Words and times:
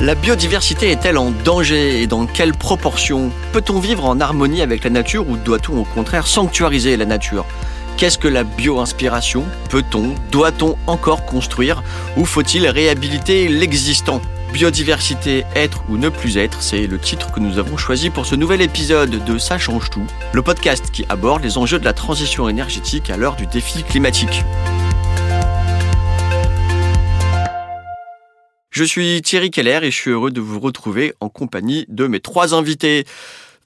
La 0.00 0.14
biodiversité 0.14 0.90
est-elle 0.90 1.18
en 1.18 1.30
danger 1.30 2.00
et 2.00 2.06
dans 2.06 2.24
quelle 2.24 2.54
proportion 2.54 3.30
Peut-on 3.52 3.80
vivre 3.80 4.06
en 4.06 4.18
harmonie 4.18 4.62
avec 4.62 4.82
la 4.82 4.88
nature 4.88 5.28
ou 5.28 5.36
doit-on 5.36 5.76
au 5.76 5.84
contraire 5.84 6.26
sanctuariser 6.26 6.96
la 6.96 7.04
nature 7.04 7.44
Qu'est-ce 7.98 8.16
que 8.16 8.26
la 8.26 8.44
bio-inspiration 8.44 9.44
Peut-on, 9.68 10.14
doit-on 10.32 10.78
encore 10.86 11.26
construire 11.26 11.82
ou 12.16 12.24
faut-il 12.24 12.66
réhabiliter 12.66 13.48
l'existant 13.48 14.22
Biodiversité, 14.54 15.44
être 15.54 15.84
ou 15.90 15.98
ne 15.98 16.08
plus 16.08 16.38
être, 16.38 16.62
c'est 16.62 16.86
le 16.86 16.98
titre 16.98 17.30
que 17.30 17.40
nous 17.40 17.58
avons 17.58 17.76
choisi 17.76 18.08
pour 18.08 18.24
ce 18.24 18.34
nouvel 18.34 18.62
épisode 18.62 19.22
de 19.22 19.38
Ça 19.38 19.58
change 19.58 19.90
tout, 19.90 20.06
le 20.32 20.40
podcast 20.40 20.90
qui 20.90 21.04
aborde 21.10 21.42
les 21.42 21.58
enjeux 21.58 21.78
de 21.78 21.84
la 21.84 21.92
transition 21.92 22.48
énergétique 22.48 23.10
à 23.10 23.18
l'heure 23.18 23.36
du 23.36 23.46
défi 23.46 23.82
climatique. 23.82 24.44
Je 28.70 28.84
suis 28.84 29.20
Thierry 29.20 29.50
Keller 29.50 29.80
et 29.82 29.90
je 29.90 29.96
suis 29.96 30.12
heureux 30.12 30.30
de 30.30 30.40
vous 30.40 30.60
retrouver 30.60 31.12
en 31.18 31.28
compagnie 31.28 31.86
de 31.88 32.06
mes 32.06 32.20
trois 32.20 32.54
invités. 32.54 33.04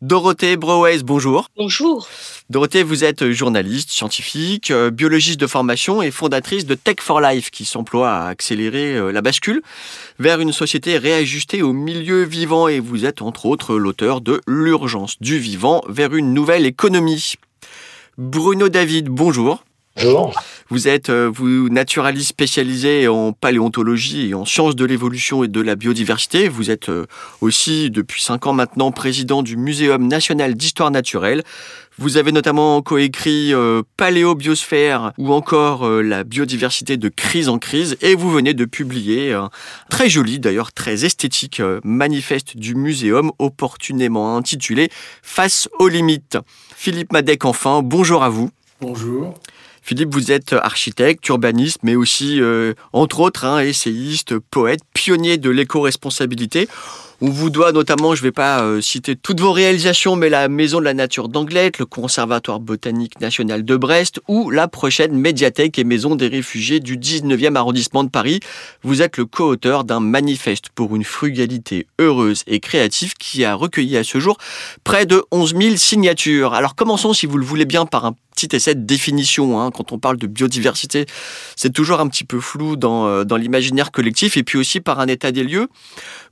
Dorothée 0.01 0.57
Browes, 0.57 1.03
bonjour. 1.05 1.47
Bonjour. 1.59 2.09
Dorothée, 2.49 2.83
vous 2.83 3.05
êtes 3.05 3.31
journaliste, 3.31 3.91
scientifique, 3.91 4.71
euh, 4.71 4.91
biologiste 4.91 5.39
de 5.39 5.47
formation 5.47 6.01
et 6.01 6.11
fondatrice 6.11 6.65
de 6.65 6.75
Tech 6.75 6.97
for 7.01 7.21
Life 7.21 7.51
qui 7.51 7.67
s'emploie 7.67 8.13
à 8.13 8.29
accélérer 8.29 8.97
euh, 8.97 9.13
la 9.13 9.21
bascule 9.21 9.63
vers 10.19 10.41
une 10.41 10.53
société 10.53 10.97
réajustée 10.97 11.61
au 11.61 11.75
milieu 11.75 12.23
vivant 12.23 12.67
et 12.67 12.81
vous 12.81 13.05
êtes 13.05 13.21
entre 13.21 13.45
autres 13.45 13.77
l'auteur 13.77 14.23
de 14.23 14.41
L'urgence 14.47 15.21
du 15.21 15.39
vivant 15.39 15.83
vers 15.87 16.15
une 16.15 16.33
nouvelle 16.33 16.65
économie. 16.65 17.35
Bruno 18.17 18.71
David, 18.71 19.09
bonjour. 19.11 19.65
Bonjour. 19.97 20.35
Vous 20.71 20.89
êtes 20.89 21.09
euh, 21.09 21.31
vous 21.33 21.69
naturaliste 21.69 22.31
spécialisé 22.31 23.07
en 23.07 23.33
paléontologie 23.33 24.31
et 24.31 24.35
en 24.35 24.45
sciences 24.45 24.75
de 24.75 24.85
l'évolution 24.85 25.45
et 25.45 25.49
de 25.49 25.61
la 25.61 25.77
biodiversité. 25.77 26.49
Vous 26.49 26.73
êtes 26.73 26.89
euh, 26.89 27.07
aussi 27.41 27.91
depuis 27.91 28.21
cinq 28.21 28.49
ans 28.49 28.53
maintenant 28.53 28.91
président 28.91 29.45
du 29.45 29.57
Muséum 29.57 30.09
national 30.09 30.55
d'histoire 30.55 30.91
naturelle. 30.91 31.45
Vous 31.97 32.17
avez 32.17 32.33
notamment 32.33 32.83
coécrit 32.83 33.55
euh, 33.55 33.83
Paléobiosphère 33.97 35.13
ou 35.17 35.33
encore 35.33 35.89
la 35.89 36.25
biodiversité 36.25 36.97
de 36.97 37.09
crise 37.09 37.49
en 37.49 37.59
crise 37.59 37.97
et 38.01 38.17
vous 38.17 38.33
venez 38.33 38.53
de 38.53 38.65
publier 38.65 39.33
un 39.33 39.49
très 39.91 40.09
joli 40.09 40.41
d'ailleurs 40.41 40.73
très 40.73 41.05
esthétique 41.05 41.63
manifeste 41.85 42.57
du 42.57 42.75
muséum 42.75 43.31
opportunément 43.39 44.37
intitulé 44.37 44.89
Face 45.23 45.69
aux 45.79 45.89
limites. 45.89 46.37
Philippe 46.75 47.13
Madec 47.13 47.45
enfin, 47.45 47.81
bonjour 47.83 48.25
à 48.25 48.29
vous. 48.29 48.51
Bonjour. 48.81 49.35
Philippe, 49.87 50.15
vous 50.15 50.33
êtes 50.33 50.55
architecte, 50.55 51.29
urbaniste, 51.29 51.81
mais 51.83 51.95
aussi, 51.95 52.41
euh, 52.41 52.73
entre 52.95 53.21
autres, 53.21 53.45
hein, 53.45 53.61
essayiste, 53.61 54.39
poète, 54.39 54.81
pionnier 54.95 55.37
de 55.37 55.51
l'éco-responsabilité. 55.51 56.69
On 57.27 57.31
vous 57.31 57.49
doit 57.49 57.73
notamment, 57.73 58.15
je 58.15 58.21
ne 58.21 58.27
vais 58.27 58.33
pas 58.33 58.63
euh, 58.63 58.83
citer 58.83 59.17
toutes 59.17 59.41
vos 59.41 59.53
réalisations, 59.53 60.15
mais 60.15 60.29
la 60.29 60.51
Maison 60.51 60.79
de 60.79 60.85
la 60.85 60.93
Nature 60.93 61.31
d'Anglette, 61.31 61.79
le 61.79 61.87
Conservatoire 61.87 62.61
botanique 62.61 63.19
national 63.19 63.65
de 63.65 63.77
Brest 63.79 64.21
ou 64.29 64.51
la 64.51 64.69
prochaine 64.69 65.15
médiathèque 65.17 65.79
et 65.79 65.85
Maison 65.85 66.17
des 66.17 66.29
réfugiés 66.29 66.81
du 66.81 66.99
19e 66.99 67.57
arrondissement 67.57 68.05
de 68.05 68.11
Paris. 68.11 68.41
Vous 68.83 69.01
êtes 69.01 69.17
le 69.17 69.25
co-auteur 69.25 69.85
d'un 69.85 70.01
manifeste 70.01 70.69
pour 70.75 70.95
une 70.95 71.03
frugalité 71.03 71.87
heureuse 71.99 72.43
et 72.47 72.61
créative 72.61 73.15
qui 73.15 73.43
a 73.47 73.55
recueilli 73.55 73.97
à 73.97 74.05
ce 74.05 74.21
jour 74.21 74.37
près 74.85 75.07
de 75.07 75.25
11 75.31 75.55
000 75.59 75.77
signatures. 75.77 76.53
Alors 76.53 76.75
commençons, 76.75 77.15
si 77.15 77.25
vous 77.25 77.39
le 77.39 77.47
voulez 77.47 77.65
bien, 77.65 77.87
par 77.87 78.05
un 78.05 78.15
petit 78.35 78.55
essai 78.55 78.75
de 78.75 78.85
définition. 78.85 79.61
Hein. 79.61 79.71
Quand 79.71 79.93
on 79.93 79.99
parle 79.99 80.17
de 80.17 80.27
biodiversité, 80.27 81.07
c'est 81.57 81.73
toujours 81.73 82.01
un 82.01 82.09
petit 82.09 82.25
peu 82.25 82.41
flou 82.41 82.77
dans, 82.77 83.07
euh, 83.07 83.25
dans 83.25 83.37
l'imaginaire 83.37 83.93
collectif 83.93 84.37
et 84.37 84.43
puis 84.43 84.59
aussi 84.59 84.81
par 84.81 85.01
un 85.01 85.07
état 85.07 85.33
des 85.33 85.45
lieux. 85.45 85.69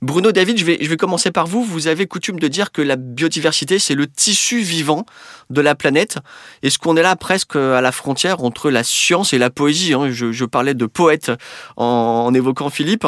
Bruno 0.01 0.31
David, 0.31 0.57
je 0.57 0.65
vais, 0.65 0.77
je 0.83 0.89
vais 0.89 0.97
commencer 0.97 1.31
par 1.31 1.47
vous. 1.47 1.63
Vous 1.63 1.87
avez 1.87 2.05
coutume 2.07 2.39
de 2.39 2.47
dire 2.47 2.71
que 2.71 2.81
la 2.81 2.95
biodiversité, 2.95 3.79
c'est 3.79 3.95
le 3.95 4.07
tissu 4.07 4.59
vivant 4.59 5.05
de 5.49 5.61
la 5.61 5.75
planète. 5.75 6.17
Est-ce 6.61 6.77
qu'on 6.77 6.97
est 6.97 7.01
là 7.01 7.15
presque 7.15 7.55
à 7.55 7.81
la 7.81 7.91
frontière 7.91 8.43
entre 8.43 8.69
la 8.69 8.83
science 8.83 9.33
et 9.33 9.37
la 9.37 9.49
poésie 9.49 9.93
hein? 9.93 10.09
je, 10.09 10.45
parlais 10.45 10.73
de 10.73 10.85
poète 10.85 11.31
en, 11.77 12.33
évoquant 12.33 12.69
Philippe. 12.69 13.05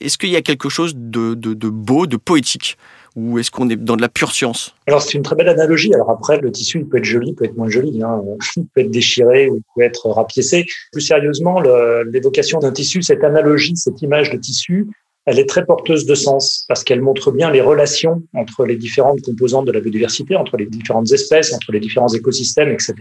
Est-ce 0.00 0.18
qu'il 0.18 0.30
y 0.30 0.36
a 0.36 0.42
quelque 0.42 0.68
chose 0.68 0.94
de, 0.96 1.34
beau, 1.34 2.06
de 2.06 2.16
poétique? 2.16 2.78
Ou 3.16 3.40
est-ce 3.40 3.50
qu'on 3.50 3.68
est 3.68 3.76
dans 3.76 3.96
de 3.96 4.02
la 4.02 4.08
pure 4.08 4.30
science? 4.30 4.74
Alors 4.86 5.02
c'est 5.02 5.14
une 5.14 5.24
très 5.24 5.34
belle 5.34 5.48
analogie. 5.48 5.92
Alors 5.92 6.10
après, 6.10 6.40
le 6.40 6.52
tissu 6.52 6.78
il 6.78 6.86
peut 6.86 6.98
être 6.98 7.04
joli, 7.04 7.34
peut 7.34 7.44
être 7.44 7.56
moins 7.56 7.68
joli, 7.68 8.00
hein. 8.02 8.22
il 8.56 8.66
peut 8.66 8.82
être 8.82 8.90
déchiré 8.90 9.48
ou 9.48 9.56
il 9.56 9.62
peut 9.74 9.82
être 9.82 10.08
rapiécé. 10.08 10.64
Plus 10.92 11.00
sérieusement, 11.00 11.60
l'évocation 11.60 12.60
d'un 12.60 12.70
tissu, 12.70 13.02
cette 13.02 13.24
analogie, 13.24 13.76
cette 13.76 14.00
image 14.00 14.30
de 14.30 14.36
tissu, 14.36 14.86
elle 15.26 15.38
est 15.38 15.48
très 15.48 15.64
porteuse 15.64 16.06
de 16.06 16.14
sens 16.14 16.64
parce 16.68 16.82
qu'elle 16.82 17.02
montre 17.02 17.30
bien 17.30 17.50
les 17.50 17.60
relations 17.60 18.22
entre 18.34 18.64
les 18.64 18.76
différentes 18.76 19.20
composantes 19.22 19.66
de 19.66 19.72
la 19.72 19.80
biodiversité, 19.80 20.36
entre 20.36 20.56
les 20.56 20.66
différentes 20.66 21.12
espèces, 21.12 21.52
entre 21.52 21.72
les 21.72 21.80
différents 21.80 22.08
écosystèmes, 22.08 22.70
etc. 22.70 22.94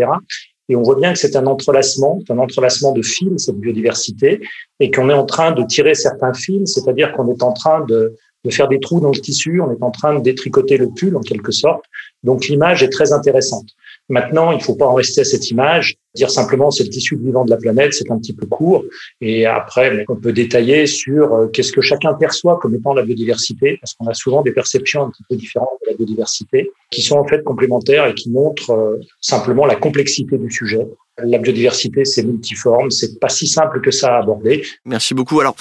Et 0.67 0.75
on 0.75 0.83
voit 0.83 0.95
bien 0.95 1.13
que 1.13 1.19
c'est 1.19 1.35
un 1.35 1.47
entrelacement, 1.47 2.19
un 2.29 2.37
entrelacement 2.37 2.91
de 2.91 3.01
fils, 3.01 3.45
cette 3.45 3.57
biodiversité, 3.57 4.41
et 4.79 4.91
qu'on 4.91 5.09
est 5.09 5.13
en 5.13 5.25
train 5.25 5.51
de 5.51 5.63
tirer 5.63 5.95
certains 5.95 6.33
fils, 6.33 6.73
c'est-à-dire 6.75 7.11
qu'on 7.13 7.33
est 7.33 7.41
en 7.41 7.53
train 7.53 7.83
de, 7.85 8.15
de 8.45 8.49
faire 8.51 8.67
des 8.67 8.79
trous 8.79 8.99
dans 8.99 9.11
le 9.11 9.19
tissu, 9.19 9.59
on 9.61 9.71
est 9.71 9.83
en 9.83 9.91
train 9.91 10.15
de 10.15 10.21
détricoter 10.21 10.77
le 10.77 10.89
pull 10.89 11.15
en 11.17 11.21
quelque 11.21 11.51
sorte. 11.51 11.83
Donc 12.23 12.47
l'image 12.47 12.83
est 12.83 12.89
très 12.89 13.13
intéressante. 13.13 13.67
Maintenant, 14.09 14.51
il 14.51 14.57
ne 14.57 14.63
faut 14.63 14.75
pas 14.75 14.85
en 14.85 14.93
rester 14.93 15.21
à 15.21 15.25
cette 15.25 15.49
image, 15.49 15.95
dire 16.15 16.29
simplement 16.29 16.71
c'est 16.71 16.83
le 16.83 16.89
tissu 16.89 17.17
vivant 17.17 17.45
de 17.45 17.49
la 17.49 17.57
planète, 17.57 17.93
c'est 17.93 18.09
un 18.11 18.17
petit 18.17 18.33
peu 18.33 18.45
court. 18.45 18.83
Et 19.21 19.45
après, 19.45 20.05
on 20.07 20.15
peut 20.15 20.33
détailler 20.33 20.87
sur 20.87 21.33
euh, 21.33 21.47
qu'est-ce 21.47 21.71
que 21.71 21.81
chacun 21.81 22.13
perçoit 22.13 22.57
comme 22.57 22.75
étant 22.75 22.93
la 22.93 23.03
biodiversité, 23.03 23.77
parce 23.81 23.93
qu'on 23.93 24.07
a 24.07 24.13
souvent 24.13 24.41
des 24.41 24.51
perceptions 24.51 25.03
un 25.03 25.09
petit 25.09 25.23
peu 25.29 25.35
différentes 25.35 25.79
de 25.85 25.91
la 25.91 25.97
biodiversité, 25.97 26.71
qui 26.91 27.01
sont 27.01 27.17
en 27.17 27.27
fait 27.27 27.43
complémentaires 27.43 28.07
et 28.07 28.13
qui 28.13 28.29
montrent 28.29 28.71
euh, 28.71 28.99
simplement 29.21 29.65
la 29.65 29.75
complexité 29.75 30.37
du 30.37 30.51
sujet 30.51 30.87
la 31.23 31.37
biodiversité, 31.37 32.05
c'est 32.05 32.23
multiforme, 32.23 32.91
c'est 32.91 33.19
pas 33.19 33.29
si 33.29 33.47
simple 33.47 33.81
que 33.81 33.91
ça 33.91 34.15
à 34.15 34.19
aborder. 34.19 34.63
Merci 34.85 35.13
beaucoup. 35.13 35.39
Alors, 35.39 35.55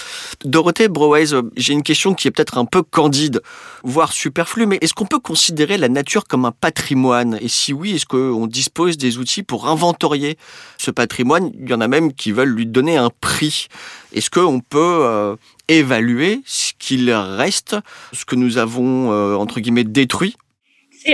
Dorothée 0.45 0.89
Browes, 0.89 1.51
j'ai 1.57 1.73
une 1.73 1.83
question 1.83 2.15
qui 2.15 2.29
est 2.29 2.31
peut-être 2.31 2.59
un 2.59 2.65
peu 2.65 2.83
candide, 2.83 3.41
voire 3.83 4.13
superflue, 4.13 4.67
mais 4.67 4.79
est-ce 4.81 4.95
qu'on 4.95 5.07
peut 5.07 5.19
considérer 5.19 5.79
la 5.79 5.89
nature 5.89 6.25
comme 6.25 6.45
un 6.45 6.53
patrimoine? 6.53 7.39
Et 7.41 7.49
si 7.49 7.73
oui, 7.73 7.97
est-ce 7.97 8.07
qu'on 8.07 8.47
dispose 8.47 8.97
des 8.97 9.19
outils 9.19 9.43
pour 9.43 9.69
inventorier 9.69 10.37
ce 10.79 10.91
patrimoine? 10.91 11.51
Il 11.61 11.69
y 11.69 11.75
en 11.75 11.81
a 11.81 11.89
même 11.89 12.13
qui 12.13 12.33
veulent 12.33 12.55
lui 12.55 12.67
donner 12.67 12.97
un 12.97 13.11
prix. 13.21 13.69
Est-ce 14.13 14.31
qu'on 14.31 14.61
peut 14.61 14.79
euh, 14.79 15.37
évaluer 15.69 16.41
ce 16.47 16.73
qu'il 16.79 17.11
reste, 17.13 17.77
ce 18.13 18.25
que 18.25 18.37
nous 18.37 18.59
avons, 18.59 19.13
euh, 19.13 19.35
entre 19.35 19.61
guillemets, 19.61 19.85
détruit? 19.85 20.37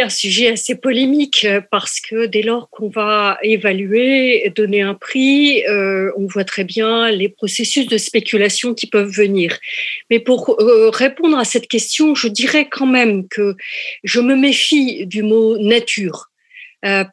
Un 0.00 0.09
sujet 0.09 0.49
assez 0.49 0.75
polémique 0.75 1.44
euh, 1.44 1.60
parce 1.71 2.00
que 2.00 2.27
dès 2.27 2.43
lors 2.43 2.69
qu'on 2.71 2.88
va 2.88 3.38
évaluer, 3.43 4.53
donner 4.55 4.82
un 4.82 4.94
prix, 4.94 5.65
euh, 5.66 6.10
on 6.16 6.27
voit 6.27 6.44
très 6.44 6.65
bien 6.65 7.10
les 7.10 7.28
processus 7.28 7.87
de 7.87 7.99
spéculation 7.99 8.75
qui 8.75 8.87
peuvent 8.87 9.10
venir. 9.10 9.59
Mais 10.10 10.21
pour 10.21 10.56
euh, 10.60 10.91
répondre 10.91 11.38
à 11.38 11.44
cette 11.44 11.69
question, 11.69 12.15
je 12.15 12.28
dirais 12.28 12.69
quand 12.71 12.87
même 12.87 13.28
que 13.28 13.56
je 14.03 14.21
me 14.21 14.37
méfie 14.37 15.06
du 15.06 15.22
mot 15.22 15.59
nature 15.59 16.31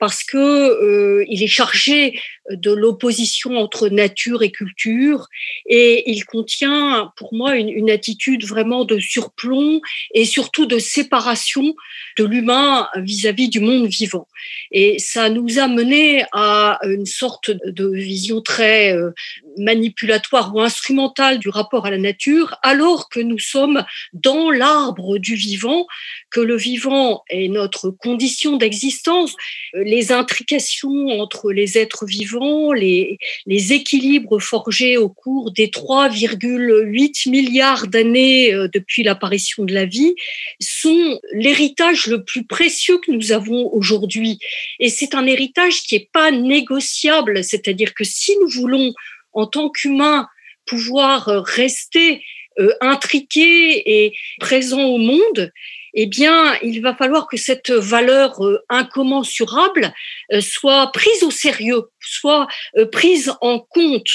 parce 0.01 0.25
que 0.25 1.23
il 1.29 1.41
est 1.43 1.47
chargé 1.47 2.19
de 2.49 2.71
l'opposition 2.71 3.57
entre 3.57 3.87
nature 3.87 4.41
et 4.41 4.51
culture 4.51 5.27
et 5.67 6.09
il 6.09 6.25
contient 6.25 7.11
pour 7.15 7.33
moi 7.33 7.55
une, 7.55 7.89
attitude 7.91 8.45
vraiment 8.45 8.85
de 8.85 8.99
surplomb 8.99 9.81
et 10.13 10.25
surtout 10.25 10.65
de 10.65 10.79
séparation 10.79 11.75
de 12.17 12.23
l'humain 12.23 12.87
vis-à-vis 12.95 13.49
du 13.49 13.59
monde 13.59 13.87
vivant. 13.87 14.27
Et 14.71 14.97
ça 14.97 15.29
nous 15.29 15.59
a 15.59 15.67
mené 15.67 16.23
à 16.31 16.79
une 16.83 17.05
sorte 17.05 17.51
de 17.51 17.89
vision 17.89 18.41
très 18.41 18.95
euh, 18.95 19.11
manipulatoire 19.57 20.55
ou 20.55 20.61
instrumentale 20.61 21.39
du 21.39 21.49
rapport 21.49 21.85
à 21.85 21.91
la 21.91 21.97
nature, 21.97 22.55
alors 22.63 23.09
que 23.09 23.19
nous 23.19 23.39
sommes 23.39 23.83
dans 24.13 24.51
l'arbre 24.51 25.17
du 25.17 25.35
vivant, 25.35 25.85
que 26.29 26.39
le 26.39 26.55
vivant 26.55 27.23
est 27.29 27.49
notre 27.49 27.89
condition 27.89 28.57
d'existence, 28.57 29.35
les 29.73 30.11
intrications 30.11 31.07
entre 31.19 31.51
les 31.51 31.77
êtres 31.77 32.05
vivants, 32.05 32.30
les, 32.73 33.17
équilibres 33.47 34.39
forgés 34.39 34.97
au 34.97 35.09
cours 35.09 35.51
des 35.51 35.67
3,8 35.67 37.29
milliards 37.29 37.87
d'années 37.87 38.53
euh, 38.53 38.67
depuis 38.67 39.03
l'apparition 39.03 39.63
de 39.63 39.73
la 39.73 39.85
vie 39.85 40.15
sont 40.59 41.19
l'héritage 41.33 42.07
le 42.07 42.23
plus 42.23 42.45
précieux 42.45 42.99
que 42.99 43.11
nous 43.11 43.31
avons 43.31 43.69
aujourd'hui. 43.73 44.39
Et 44.79 44.89
c'est 44.89 45.15
un 45.15 45.25
héritage 45.25 45.81
qui 45.83 45.95
n'est 45.95 46.09
pas 46.11 46.31
négociable. 46.31 47.43
C'est-à-dire 47.43 47.93
que 47.93 48.03
si 48.03 48.35
nous 48.41 48.49
voulons, 48.49 48.93
en 49.33 49.47
tant 49.47 49.69
qu'humains, 49.69 50.27
pouvoir 50.65 51.25
rester 51.45 52.23
euh, 52.59 52.73
intriqués 52.81 54.03
et 54.03 54.13
présents 54.39 54.83
au 54.83 54.97
monde, 54.97 55.51
eh 55.93 56.05
bien, 56.05 56.55
il 56.61 56.81
va 56.81 56.95
falloir 56.95 57.27
que 57.27 57.37
cette 57.37 57.71
valeur 57.71 58.43
euh, 58.43 58.63
incommensurable 58.69 59.93
euh, 60.31 60.41
soit 60.41 60.91
prise 60.91 61.23
au 61.23 61.31
sérieux, 61.31 61.89
soit 61.99 62.47
prise 62.91 63.33
en 63.41 63.59
compte. 63.59 64.09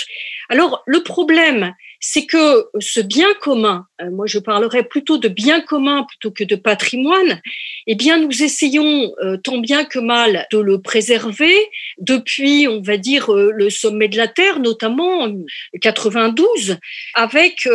Alors, 0.49 0.83
le 0.87 1.03
problème, 1.03 1.75
c'est 2.01 2.27
que 2.27 2.67
ce 2.79 3.01
bien 3.01 3.33
commun, 3.41 3.87
euh, 4.01 4.11
moi 4.11 4.27
je 4.27 4.39
parlerais 4.39 4.85
plutôt 4.85 5.19
de 5.19 5.29
bien 5.29 5.61
commun 5.61 6.05
plutôt 6.05 6.31
que 6.31 6.45
de 6.45 6.57
patrimoine, 6.57 7.41
eh 7.87 7.95
bien 7.95 8.19
nous 8.19 8.43
essayons 8.43 9.13
euh, 9.23 9.37
tant 9.39 9.59
bien 9.59 9.85
que 9.85 9.99
mal 9.99 10.47
de 10.53 10.59
le 10.59 10.81
préserver 10.81 11.55
depuis, 11.99 12.69
on 12.69 12.83
va 12.83 12.97
dire, 12.97 13.33
euh, 13.33 13.51
le 13.53 13.71
sommet 13.71 14.09
de 14.09 14.17
la 14.17 14.29
Terre, 14.29 14.61
notamment 14.61 15.23
en 15.23 15.35
92, 15.81 16.77
avec 17.15 17.69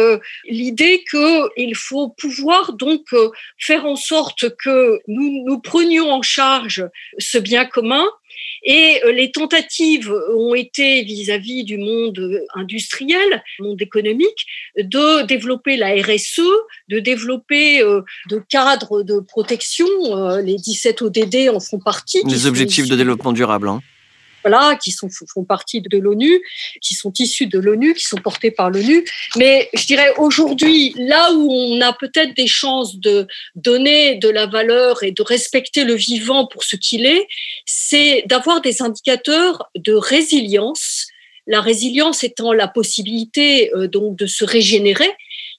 l'idée 0.45 1.03
qu'il 1.09 1.75
faut 1.75 2.09
pouvoir 2.09 2.73
donc 2.73 3.05
faire 3.57 3.85
en 3.85 3.95
sorte 3.95 4.55
que 4.57 4.99
nous 5.07 5.59
prenions 5.59 6.11
en 6.11 6.21
charge 6.21 6.85
ce 7.17 7.37
bien 7.37 7.65
commun 7.65 8.05
et 8.63 9.01
euh, 9.03 9.11
les 9.11 9.31
tentatives 9.31 10.13
ont 10.35 10.53
été 10.53 11.03
vis-à-vis 11.03 11.63
du 11.63 11.77
monde 11.77 12.41
industriel, 12.55 13.43
monde 13.59 13.81
économique, 13.81 14.45
de 14.77 15.25
développer 15.25 15.77
la 15.77 15.95
RSE, 15.95 16.41
de 16.89 16.99
développer 16.99 17.81
euh, 17.81 18.01
de 18.29 18.41
cadres 18.49 19.03
de 19.03 19.19
protection. 19.19 19.87
Euh, 20.11 20.41
les 20.41 20.55
17 20.55 21.01
ODD 21.01 21.49
en 21.53 21.59
font 21.59 21.79
partie. 21.79 22.21
Les 22.27 22.45
objectifs 22.45 22.87
de 22.87 22.95
développement 22.95 23.33
durable. 23.33 23.67
Hein 23.67 23.81
voilà, 24.43 24.75
qui 24.81 24.91
sont, 24.91 25.09
font 25.09 25.43
partie 25.43 25.81
de 25.81 25.97
l'ONU, 25.97 26.41
qui 26.81 26.93
sont 26.93 27.13
issus 27.19 27.47
de 27.47 27.59
l'ONU, 27.59 27.93
qui 27.93 28.05
sont 28.05 28.17
portés 28.17 28.51
par 28.51 28.69
l'ONU. 28.69 29.05
Mais 29.37 29.69
je 29.73 29.85
dirais 29.85 30.13
aujourd'hui, 30.17 30.93
là 30.97 31.31
où 31.33 31.51
on 31.51 31.81
a 31.81 31.93
peut-être 31.93 32.35
des 32.35 32.47
chances 32.47 32.97
de 32.97 33.27
donner 33.55 34.15
de 34.15 34.29
la 34.29 34.45
valeur 34.45 35.03
et 35.03 35.11
de 35.11 35.21
respecter 35.21 35.83
le 35.83 35.95
vivant 35.95 36.47
pour 36.47 36.63
ce 36.63 36.75
qu'il 36.75 37.05
est, 37.05 37.27
c'est 37.65 38.23
d'avoir 38.27 38.61
des 38.61 38.81
indicateurs 38.81 39.69
de 39.75 39.93
résilience. 39.93 41.07
La 41.47 41.61
résilience 41.61 42.23
étant 42.23 42.53
la 42.53 42.67
possibilité 42.67 43.73
euh, 43.75 43.87
donc 43.87 44.15
de 44.15 44.27
se 44.27 44.45
régénérer, 44.45 45.09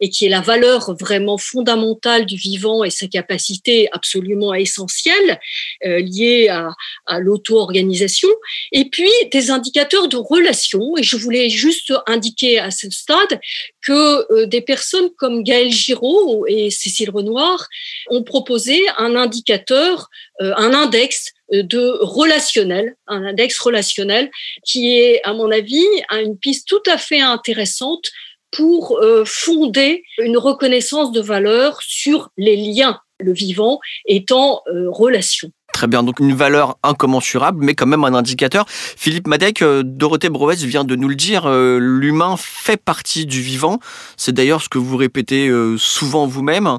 et 0.03 0.11
qui 0.11 0.27
est 0.27 0.29
la 0.29 0.41
valeur 0.41 0.95
vraiment 0.97 1.39
fondamentale 1.39 2.27
du 2.27 2.37
vivant 2.37 2.83
et 2.83 2.91
sa 2.91 3.07
capacité 3.07 3.89
absolument 3.93 4.53
essentielle 4.53 5.39
euh, 5.87 6.01
liée 6.01 6.49
à, 6.49 6.75
l'auto-organisation, 7.21 8.29
et 8.73 8.87
puis 8.87 9.11
des 9.31 9.51
indicateurs 9.51 10.09
de 10.09 10.17
relation. 10.17 10.97
Et 10.99 11.05
je 11.05 11.17
voulais 11.17 11.49
juste 11.49 11.93
indiquer 12.07 12.59
à 12.59 12.73
ce 12.73 12.91
stade 12.91 13.41
que 13.81 14.33
euh, 14.33 14.47
des 14.47 14.61
personnes 14.61 15.11
comme 15.17 15.45
Gaël 15.45 15.71
Giraud 15.71 16.47
et 16.49 16.71
Cécile 16.71 17.11
Renoir 17.11 17.69
ont 18.11 18.25
proposé 18.25 18.83
un 18.99 19.15
indicateur, 19.15 20.09
euh, 20.41 20.53
un 20.57 20.75
index 20.75 21.33
de 21.53 21.99
relationnel, 22.01 22.97
un 23.07 23.25
index 23.25 23.59
relationnel 23.61 24.31
qui 24.65 24.99
est, 24.99 25.23
à 25.23 25.33
mon 25.33 25.51
avis, 25.53 25.85
une 26.11 26.39
piste 26.39 26.67
tout 26.67 26.83
à 26.91 26.99
fait 26.99 27.21
intéressante 27.21 28.11
pour 28.53 28.99
euh, 28.99 29.25
fonder 29.27 30.05
une 30.19 30.37
reconnaissance 30.37 31.11
de 31.11 31.21
valeur 31.21 31.79
sur 31.83 32.29
les 32.37 32.57
liens, 32.57 33.01
le 33.19 33.33
vivant 33.33 33.81
étant 34.07 34.63
euh, 34.69 34.89
relation. 34.91 35.51
Très 35.73 35.87
bien, 35.87 36.03
donc 36.03 36.21
une 36.21 36.35
valeur 36.35 36.77
incommensurable, 36.83 37.65
mais 37.65 37.75
quand 37.75 37.87
même 37.87 38.05
un 38.05 38.13
indicateur. 38.13 38.67
Philippe 38.69 39.27
Madec, 39.27 39.63
euh, 39.63 39.83
Dorothée 39.83 40.29
Brouès 40.29 40.63
vient 40.63 40.85
de 40.85 40.95
nous 40.97 41.09
le 41.09 41.15
dire, 41.15 41.51
l'humain 41.51 42.37
fait 42.37 42.77
partie 42.77 43.25
du 43.25 43.41
vivant. 43.41 43.79
C'est 44.19 44.33
d'ailleurs 44.33 44.61
ce 44.61 44.69
que 44.69 44.77
vous 44.77 44.99
répétez 44.99 45.51
souvent 45.79 46.27
vous-même. 46.27 46.79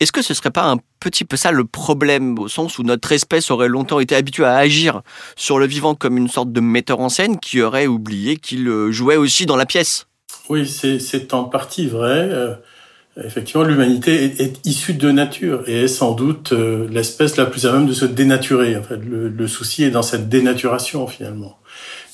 Est-ce 0.00 0.10
que 0.10 0.22
ce 0.22 0.32
serait 0.32 0.50
pas 0.50 0.64
un 0.64 0.78
petit 1.00 1.26
peu 1.26 1.36
ça 1.36 1.52
le 1.52 1.66
problème, 1.66 2.38
au 2.38 2.48
sens 2.48 2.78
où 2.78 2.82
notre 2.82 3.12
espèce 3.12 3.50
aurait 3.50 3.68
longtemps 3.68 4.00
été 4.00 4.16
habituée 4.16 4.46
à 4.46 4.56
agir 4.56 5.02
sur 5.36 5.58
le 5.58 5.66
vivant 5.66 5.94
comme 5.94 6.16
une 6.16 6.28
sorte 6.28 6.50
de 6.50 6.60
metteur 6.60 7.00
en 7.00 7.10
scène 7.10 7.38
qui 7.38 7.60
aurait 7.60 7.86
oublié 7.86 8.36
qu'il 8.38 8.90
jouait 8.90 9.16
aussi 9.16 9.44
dans 9.44 9.56
la 9.56 9.66
pièce? 9.66 10.06
Oui, 10.50 10.66
c'est 10.66 11.32
en 11.32 11.44
partie 11.44 11.86
vrai. 11.86 12.28
Euh, 12.28 12.54
effectivement, 13.24 13.62
l'humanité 13.62 14.24
est, 14.42 14.66
issue 14.66 14.94
de 14.94 15.10
nature 15.12 15.62
et 15.68 15.84
est 15.84 15.88
sans 15.88 16.12
doute 16.12 16.52
euh, 16.52 16.88
l'espèce 16.90 17.36
la 17.36 17.46
plus 17.46 17.66
à 17.66 17.72
même 17.72 17.86
de 17.86 17.92
se 17.92 18.04
dénaturer. 18.04 18.76
En 18.76 18.82
fait, 18.82 18.98
le, 18.98 19.46
souci 19.46 19.84
est 19.84 19.90
dans 19.90 20.02
cette 20.02 20.28
dénaturation 20.28 21.06
finalement. 21.06 21.56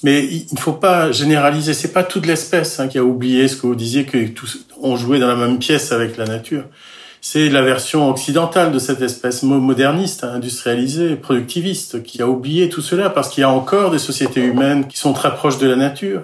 Mais 0.02 0.22
il 0.26 0.46
ne 0.52 0.58
faut 0.58 0.74
pas 0.74 1.10
généraliser. 1.12 1.72
C'est 1.72 1.94
pas 1.94 2.04
toute 2.04 2.26
l'espèce 2.26 2.78
hein, 2.78 2.88
qui 2.88 2.98
a 2.98 3.04
oublié 3.04 3.48
ce 3.48 3.56
que 3.56 3.66
vous 3.66 3.74
disiez 3.74 4.04
que 4.04 4.28
tous 4.28 4.66
on 4.82 4.96
jouait 4.96 5.18
dans 5.18 5.28
la 5.28 5.36
même 5.36 5.58
pièce 5.58 5.90
avec 5.90 6.18
la 6.18 6.26
nature. 6.26 6.64
C'est 7.22 7.48
la 7.48 7.62
version 7.62 8.10
occidentale 8.10 8.70
de 8.70 8.78
cette 8.78 9.00
espèce 9.00 9.42
moderniste, 9.42 10.24
industrialisée, 10.24 11.16
productiviste, 11.16 12.02
qui 12.02 12.20
a 12.20 12.28
oublié 12.28 12.68
tout 12.68 12.82
cela 12.82 13.08
parce 13.08 13.30
qu'il 13.30 13.40
y 13.40 13.44
a 13.44 13.50
encore 13.50 13.90
des 13.90 13.98
sociétés 13.98 14.42
humaines 14.42 14.86
qui 14.86 14.98
sont 14.98 15.14
très 15.14 15.34
proches 15.34 15.58
de 15.58 15.66
la 15.66 15.76
nature 15.76 16.22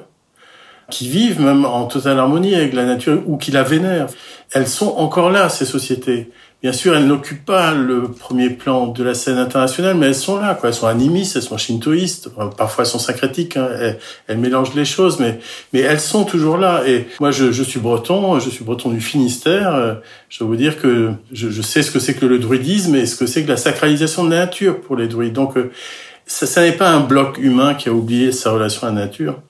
qui 0.92 1.08
vivent 1.08 1.40
même 1.40 1.64
en 1.64 1.86
totale 1.86 2.18
harmonie 2.18 2.54
avec 2.54 2.74
la 2.74 2.84
nature 2.84 3.22
ou 3.26 3.38
qui 3.38 3.50
la 3.50 3.62
vénèrent. 3.62 4.08
Elles 4.52 4.68
sont 4.68 4.94
encore 4.98 5.30
là, 5.30 5.48
ces 5.48 5.64
sociétés. 5.64 6.28
Bien 6.62 6.72
sûr, 6.72 6.94
elles 6.94 7.06
n'occupent 7.06 7.46
pas 7.46 7.72
le 7.72 8.02
premier 8.02 8.50
plan 8.50 8.86
de 8.86 9.02
la 9.02 9.14
scène 9.14 9.38
internationale, 9.38 9.96
mais 9.96 10.06
elles 10.06 10.14
sont 10.14 10.38
là. 10.38 10.54
Quoi. 10.54 10.68
Elles 10.68 10.74
sont 10.74 10.86
animistes, 10.86 11.34
elles 11.34 11.42
sont 11.42 11.56
shintoïstes, 11.56 12.28
parfois 12.56 12.84
elles 12.84 12.90
sont 12.90 13.00
syncrétiques, 13.00 13.56
hein. 13.56 13.68
elles, 14.28 14.38
mélangent 14.38 14.74
les 14.74 14.84
choses, 14.84 15.18
mais, 15.18 15.40
mais 15.72 15.80
elles 15.80 15.98
sont 15.98 16.24
toujours 16.24 16.58
là. 16.58 16.82
Et 16.86 17.08
moi, 17.18 17.30
je, 17.30 17.50
suis 17.62 17.80
breton, 17.80 18.38
je 18.38 18.50
suis 18.50 18.62
breton 18.62 18.90
du 18.90 19.00
Finistère. 19.00 19.98
Je 20.28 20.38
dois 20.38 20.46
vous 20.46 20.56
dire 20.56 20.80
que 20.80 21.10
je, 21.32 21.48
je 21.48 21.62
sais 21.62 21.82
ce 21.82 21.90
que 21.90 21.98
c'est 21.98 22.14
que 22.14 22.26
le 22.26 22.38
druidisme 22.38 22.94
et 22.94 23.06
ce 23.06 23.16
que 23.16 23.26
c'est 23.26 23.42
que 23.42 23.48
la 23.48 23.56
sacralisation 23.56 24.24
de 24.24 24.30
la 24.30 24.40
nature 24.44 24.80
pour 24.82 24.96
les 24.96 25.08
druides. 25.08 25.32
Donc, 25.32 25.56
euh, 25.56 25.72
ça, 26.26 26.46
ça 26.46 26.60
n'est 26.60 26.72
pas 26.72 26.90
un 26.90 27.00
bloc 27.00 27.38
humain 27.38 27.74
qui 27.74 27.88
a 27.88 27.92
oublié 27.92 28.30
sa 28.30 28.52
relation 28.52 28.86
à 28.86 28.90
la 28.90 29.06
nature. 29.06 29.40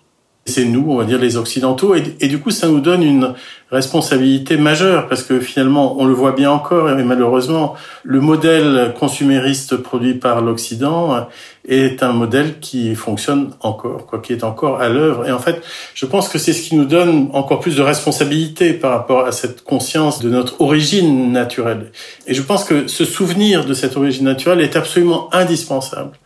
C'est 0.44 0.64
nous, 0.64 0.86
on 0.88 0.96
va 0.96 1.04
dire 1.04 1.20
les 1.20 1.36
Occidentaux, 1.36 1.94
et, 1.94 2.26
du 2.26 2.40
coup 2.40 2.50
ça 2.50 2.66
nous 2.66 2.80
donne 2.80 3.04
une 3.04 3.34
responsabilité 3.70 4.56
majeure 4.56 5.08
parce 5.08 5.22
que 5.22 5.38
finalement 5.38 6.00
on 6.00 6.04
le 6.04 6.12
voit 6.12 6.32
bien 6.32 6.50
encore 6.50 6.90
et 6.90 7.04
malheureusement 7.04 7.74
le 8.02 8.20
modèle 8.20 8.92
consumériste 8.98 9.76
produit 9.76 10.14
par 10.14 10.42
l'Occident 10.42 11.28
est 11.68 12.02
un 12.02 12.12
modèle 12.12 12.58
qui 12.58 12.96
fonctionne 12.96 13.52
encore, 13.60 14.04
quoi, 14.06 14.18
qui 14.18 14.32
est 14.32 14.42
encore 14.42 14.80
à 14.80 14.88
l'œuvre. 14.88 15.28
Et 15.28 15.30
en 15.30 15.38
fait, 15.38 15.62
je 15.94 16.06
pense 16.06 16.28
que 16.28 16.38
c'est 16.38 16.52
ce 16.52 16.68
qui 16.68 16.74
nous 16.74 16.86
donne 16.86 17.30
encore 17.34 17.60
plus 17.60 17.76
de 17.76 17.82
responsabilité 17.82 18.72
par 18.72 18.90
rapport 18.90 19.24
à 19.24 19.30
cette 19.30 19.62
conscience 19.62 20.20
de 20.20 20.28
notre 20.28 20.60
origine 20.60 21.30
naturelle. 21.30 21.92
Et 22.26 22.34
je 22.34 22.42
pense 22.42 22.64
que 22.64 22.88
ce 22.88 23.04
souvenir 23.04 23.64
de 23.64 23.74
cette 23.74 23.96
origine 23.96 24.24
naturelle 24.24 24.60
est 24.60 24.74
absolument 24.74 25.32
indispensable 25.32 26.18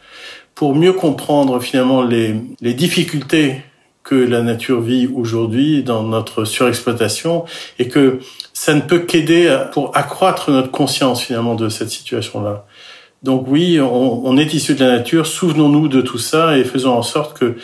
pour 0.55 0.75
mieux 0.75 0.95
comprendre 0.95 1.61
finalement 1.61 2.03
les 2.03 2.75
difficultés 2.75 3.61
que 4.07 4.15
la 4.15 4.41
nature 4.41 4.81
vit 4.81 5.09
aujourd'hui 5.13 5.83
dans 5.83 6.05
notre 6.05 6.45
surexploitation 6.45 7.45
et 7.81 7.89
que 7.89 8.21
ça 8.53 8.73
ne 8.73 8.81
peut 8.81 9.01
qu'aider 9.01 9.55
pour 9.73 9.97
accroître 9.97 10.53
notre 10.53 10.71
conscience 10.71 11.21
finalement 11.21 11.57
de 11.57 11.69
cette 11.69 11.91
situation-là. 11.91 12.65
Donc 13.25 13.47
oui, 13.49 13.81
on, 13.81 14.39
est 14.39 14.55
issu 14.55 14.75
de 14.75 14.85
la 14.85 14.99
nature, 14.99 15.27
souvenons-nous 15.27 15.89
de 15.89 16.01
tout 16.01 16.19
ça 16.19 16.57
et 16.57 16.63
faisons 16.63 16.93
en 16.93 17.03
sorte 17.03 17.37
que 17.37 17.57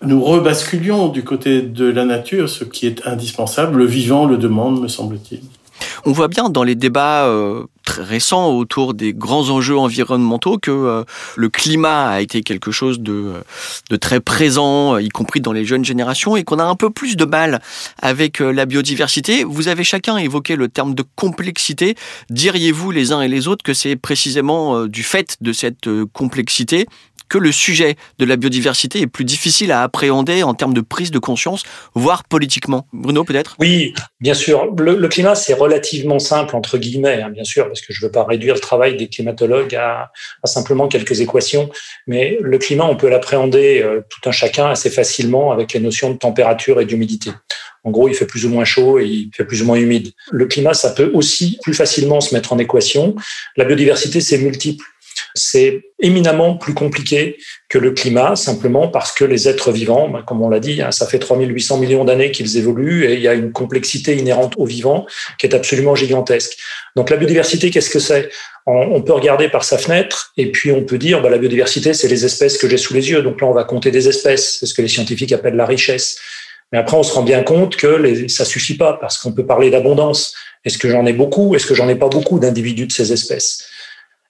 nous 0.00 0.22
rebasculions 0.22 1.08
du 1.08 1.24
côté 1.24 1.62
de 1.62 1.86
la 1.86 2.04
nature, 2.04 2.48
ce 2.48 2.62
qui 2.62 2.86
est 2.86 3.04
indispensable. 3.04 3.78
Le 3.78 3.84
vivant 3.84 4.26
le 4.26 4.36
demande, 4.36 4.80
me 4.80 4.86
semble-t-il. 4.86 5.40
On 6.04 6.12
voit 6.12 6.28
bien 6.28 6.48
dans 6.48 6.62
les 6.62 6.76
débats 6.76 7.26
euh, 7.26 7.64
très 7.88 8.02
récents 8.02 8.50
autour 8.50 8.92
des 8.92 9.14
grands 9.14 9.48
enjeux 9.48 9.78
environnementaux 9.78 10.58
que 10.58 10.70
euh, 10.70 11.04
le 11.36 11.48
climat 11.48 12.08
a 12.10 12.20
été 12.20 12.42
quelque 12.42 12.70
chose 12.70 13.00
de, 13.00 13.32
très 13.98 14.20
présent, 14.20 14.98
y 14.98 15.08
compris 15.08 15.40
dans 15.40 15.52
les 15.52 15.64
jeunes 15.64 15.86
générations, 15.86 16.36
et 16.36 16.44
qu'on 16.44 16.58
a 16.58 16.64
un 16.64 16.74
peu 16.74 16.90
plus 16.90 17.16
de 17.16 17.24
mal 17.24 17.62
avec 18.02 18.42
euh, 18.42 18.52
la 18.52 18.66
biodiversité. 18.66 19.42
Vous 19.42 19.68
avez 19.68 19.84
chacun 19.84 20.18
évoqué 20.18 20.54
le 20.54 20.68
terme 20.68 20.94
de 20.94 21.02
complexité. 21.16 21.94
Diriez-vous 22.28 22.90
les 22.90 23.12
uns 23.12 23.22
et 23.22 23.28
les 23.28 23.48
autres 23.48 23.62
que 23.62 23.72
c'est 23.72 23.96
précisément 23.96 24.84
du 24.86 25.02
fait 25.02 25.38
de 25.40 25.54
cette 25.54 25.88
complexité 26.12 26.86
que 27.28 27.38
le 27.38 27.52
sujet 27.52 27.96
de 28.18 28.24
la 28.24 28.36
biodiversité 28.36 29.00
est 29.00 29.06
plus 29.06 29.24
difficile 29.24 29.72
à 29.72 29.82
appréhender 29.82 30.42
en 30.42 30.54
termes 30.54 30.74
de 30.74 30.80
prise 30.80 31.10
de 31.10 31.18
conscience, 31.18 31.62
voire 31.94 32.24
politiquement. 32.24 32.86
Bruno, 32.92 33.24
peut-être? 33.24 33.56
Oui, 33.58 33.94
bien 34.20 34.34
sûr. 34.34 34.74
Le, 34.76 35.08
climat, 35.08 35.34
c'est 35.34 35.54
relativement 35.54 36.18
simple, 36.18 36.56
entre 36.56 36.78
guillemets, 36.78 37.22
hein, 37.22 37.30
bien 37.30 37.44
sûr, 37.44 37.66
parce 37.66 37.80
que 37.80 37.92
je 37.92 38.02
ne 38.02 38.06
veux 38.06 38.12
pas 38.12 38.24
réduire 38.24 38.54
le 38.54 38.60
travail 38.60 38.96
des 38.96 39.08
climatologues 39.08 39.74
à, 39.74 40.10
simplement 40.44 40.88
quelques 40.88 41.20
équations. 41.20 41.70
Mais 42.06 42.38
le 42.40 42.58
climat, 42.58 42.86
on 42.86 42.96
peut 42.96 43.08
l'appréhender 43.08 43.82
euh, 43.82 44.00
tout 44.08 44.28
un 44.28 44.32
chacun 44.32 44.66
assez 44.66 44.90
facilement 44.90 45.52
avec 45.52 45.72
les 45.72 45.80
notions 45.80 46.10
de 46.10 46.18
température 46.18 46.80
et 46.80 46.86
d'humidité. 46.86 47.30
En 47.84 47.90
gros, 47.90 48.08
il 48.08 48.14
fait 48.14 48.26
plus 48.26 48.44
ou 48.44 48.50
moins 48.50 48.64
chaud 48.64 48.98
et 48.98 49.06
il 49.06 49.30
fait 49.34 49.44
plus 49.44 49.62
ou 49.62 49.64
moins 49.64 49.76
humide. 49.76 50.12
Le 50.30 50.46
climat, 50.46 50.74
ça 50.74 50.90
peut 50.90 51.10
aussi 51.14 51.58
plus 51.62 51.74
facilement 51.74 52.20
se 52.20 52.34
mettre 52.34 52.52
en 52.52 52.58
équation. 52.58 53.14
La 53.56 53.64
biodiversité, 53.64 54.20
c'est 54.20 54.38
multiple. 54.38 54.84
C'est 55.34 55.82
éminemment 56.00 56.56
plus 56.56 56.74
compliqué 56.74 57.36
que 57.68 57.78
le 57.78 57.92
climat, 57.92 58.36
simplement 58.36 58.88
parce 58.88 59.12
que 59.12 59.24
les 59.24 59.48
êtres 59.48 59.72
vivants, 59.72 60.08
bah, 60.08 60.22
comme 60.26 60.42
on 60.42 60.48
l'a 60.48 60.60
dit, 60.60 60.80
hein, 60.80 60.90
ça 60.90 61.06
fait 61.06 61.18
3800 61.18 61.78
millions 61.78 62.04
d'années 62.04 62.30
qu'ils 62.30 62.56
évoluent 62.56 63.04
et 63.04 63.14
il 63.14 63.20
y 63.20 63.28
a 63.28 63.34
une 63.34 63.52
complexité 63.52 64.16
inhérente 64.16 64.54
aux 64.56 64.64
vivants 64.64 65.06
qui 65.38 65.46
est 65.46 65.54
absolument 65.54 65.94
gigantesque. 65.94 66.56
Donc 66.96 67.10
la 67.10 67.16
biodiversité, 67.16 67.70
qu'est-ce 67.70 67.90
que 67.90 67.98
c'est? 67.98 68.30
On 68.66 69.00
peut 69.00 69.14
regarder 69.14 69.48
par 69.48 69.64
sa 69.64 69.78
fenêtre 69.78 70.32
et 70.36 70.52
puis 70.52 70.70
on 70.72 70.84
peut 70.84 70.98
dire 70.98 71.22
bah, 71.22 71.30
la 71.30 71.38
biodiversité, 71.38 71.94
c'est 71.94 72.08
les 72.08 72.24
espèces 72.24 72.58
que 72.58 72.68
j'ai 72.68 72.76
sous 72.76 72.92
les 72.92 73.10
yeux. 73.10 73.22
Donc 73.22 73.40
là, 73.40 73.46
on 73.46 73.54
va 73.54 73.64
compter 73.64 73.90
des 73.90 74.08
espèces. 74.08 74.58
C'est 74.60 74.66
ce 74.66 74.74
que 74.74 74.82
les 74.82 74.88
scientifiques 74.88 75.32
appellent 75.32 75.56
la 75.56 75.64
richesse. 75.66 76.18
Mais 76.72 76.78
après, 76.78 76.96
on 76.96 77.02
se 77.02 77.14
rend 77.14 77.22
bien 77.22 77.42
compte 77.42 77.76
que 77.76 78.28
ça 78.28 78.44
suffit 78.44 78.76
pas 78.76 78.98
parce 79.00 79.18
qu'on 79.18 79.32
peut 79.32 79.46
parler 79.46 79.70
d'abondance. 79.70 80.34
Est-ce 80.64 80.76
que 80.76 80.90
j'en 80.90 81.06
ai 81.06 81.12
beaucoup? 81.12 81.54
Est-ce 81.54 81.66
que 81.66 81.74
j'en 81.74 81.88
ai 81.88 81.94
pas 81.94 82.08
beaucoup 82.08 82.38
d'individus 82.38 82.86
de 82.86 82.92
ces 82.92 83.12
espèces? 83.12 83.64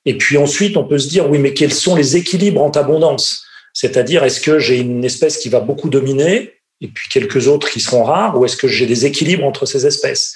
Et 0.09 0.17
puis 0.17 0.39
ensuite, 0.39 0.79
on 0.79 0.85
peut 0.85 0.99
se 0.99 1.07
dire, 1.07 1.29
oui, 1.29 1.39
mais 1.39 1.53
quels 1.53 1.75
sont 1.75 1.95
les 1.95 2.17
équilibres 2.17 2.63
en 2.63 2.71
abondance? 2.71 3.45
C'est-à-dire, 3.75 4.25
est-ce 4.25 4.41
que 4.41 4.59
j'ai 4.59 4.79
une 4.79 5.05
espèce 5.05 5.37
qui 5.37 5.51
va 5.51 5.61
beaucoup 5.61 5.91
dominer 5.91 6.55
et 6.81 6.89
puis 6.89 7.11
quelques 7.11 7.47
autres 7.47 7.69
qui 7.69 7.79
seront 7.79 8.05
rares, 8.05 8.41
ou 8.41 8.47
est-ce 8.47 8.57
que 8.57 8.69
j'ai 8.69 8.87
des 8.87 9.05
équilibres 9.05 9.45
entre 9.45 9.67
ces 9.67 9.85
espèces? 9.87 10.33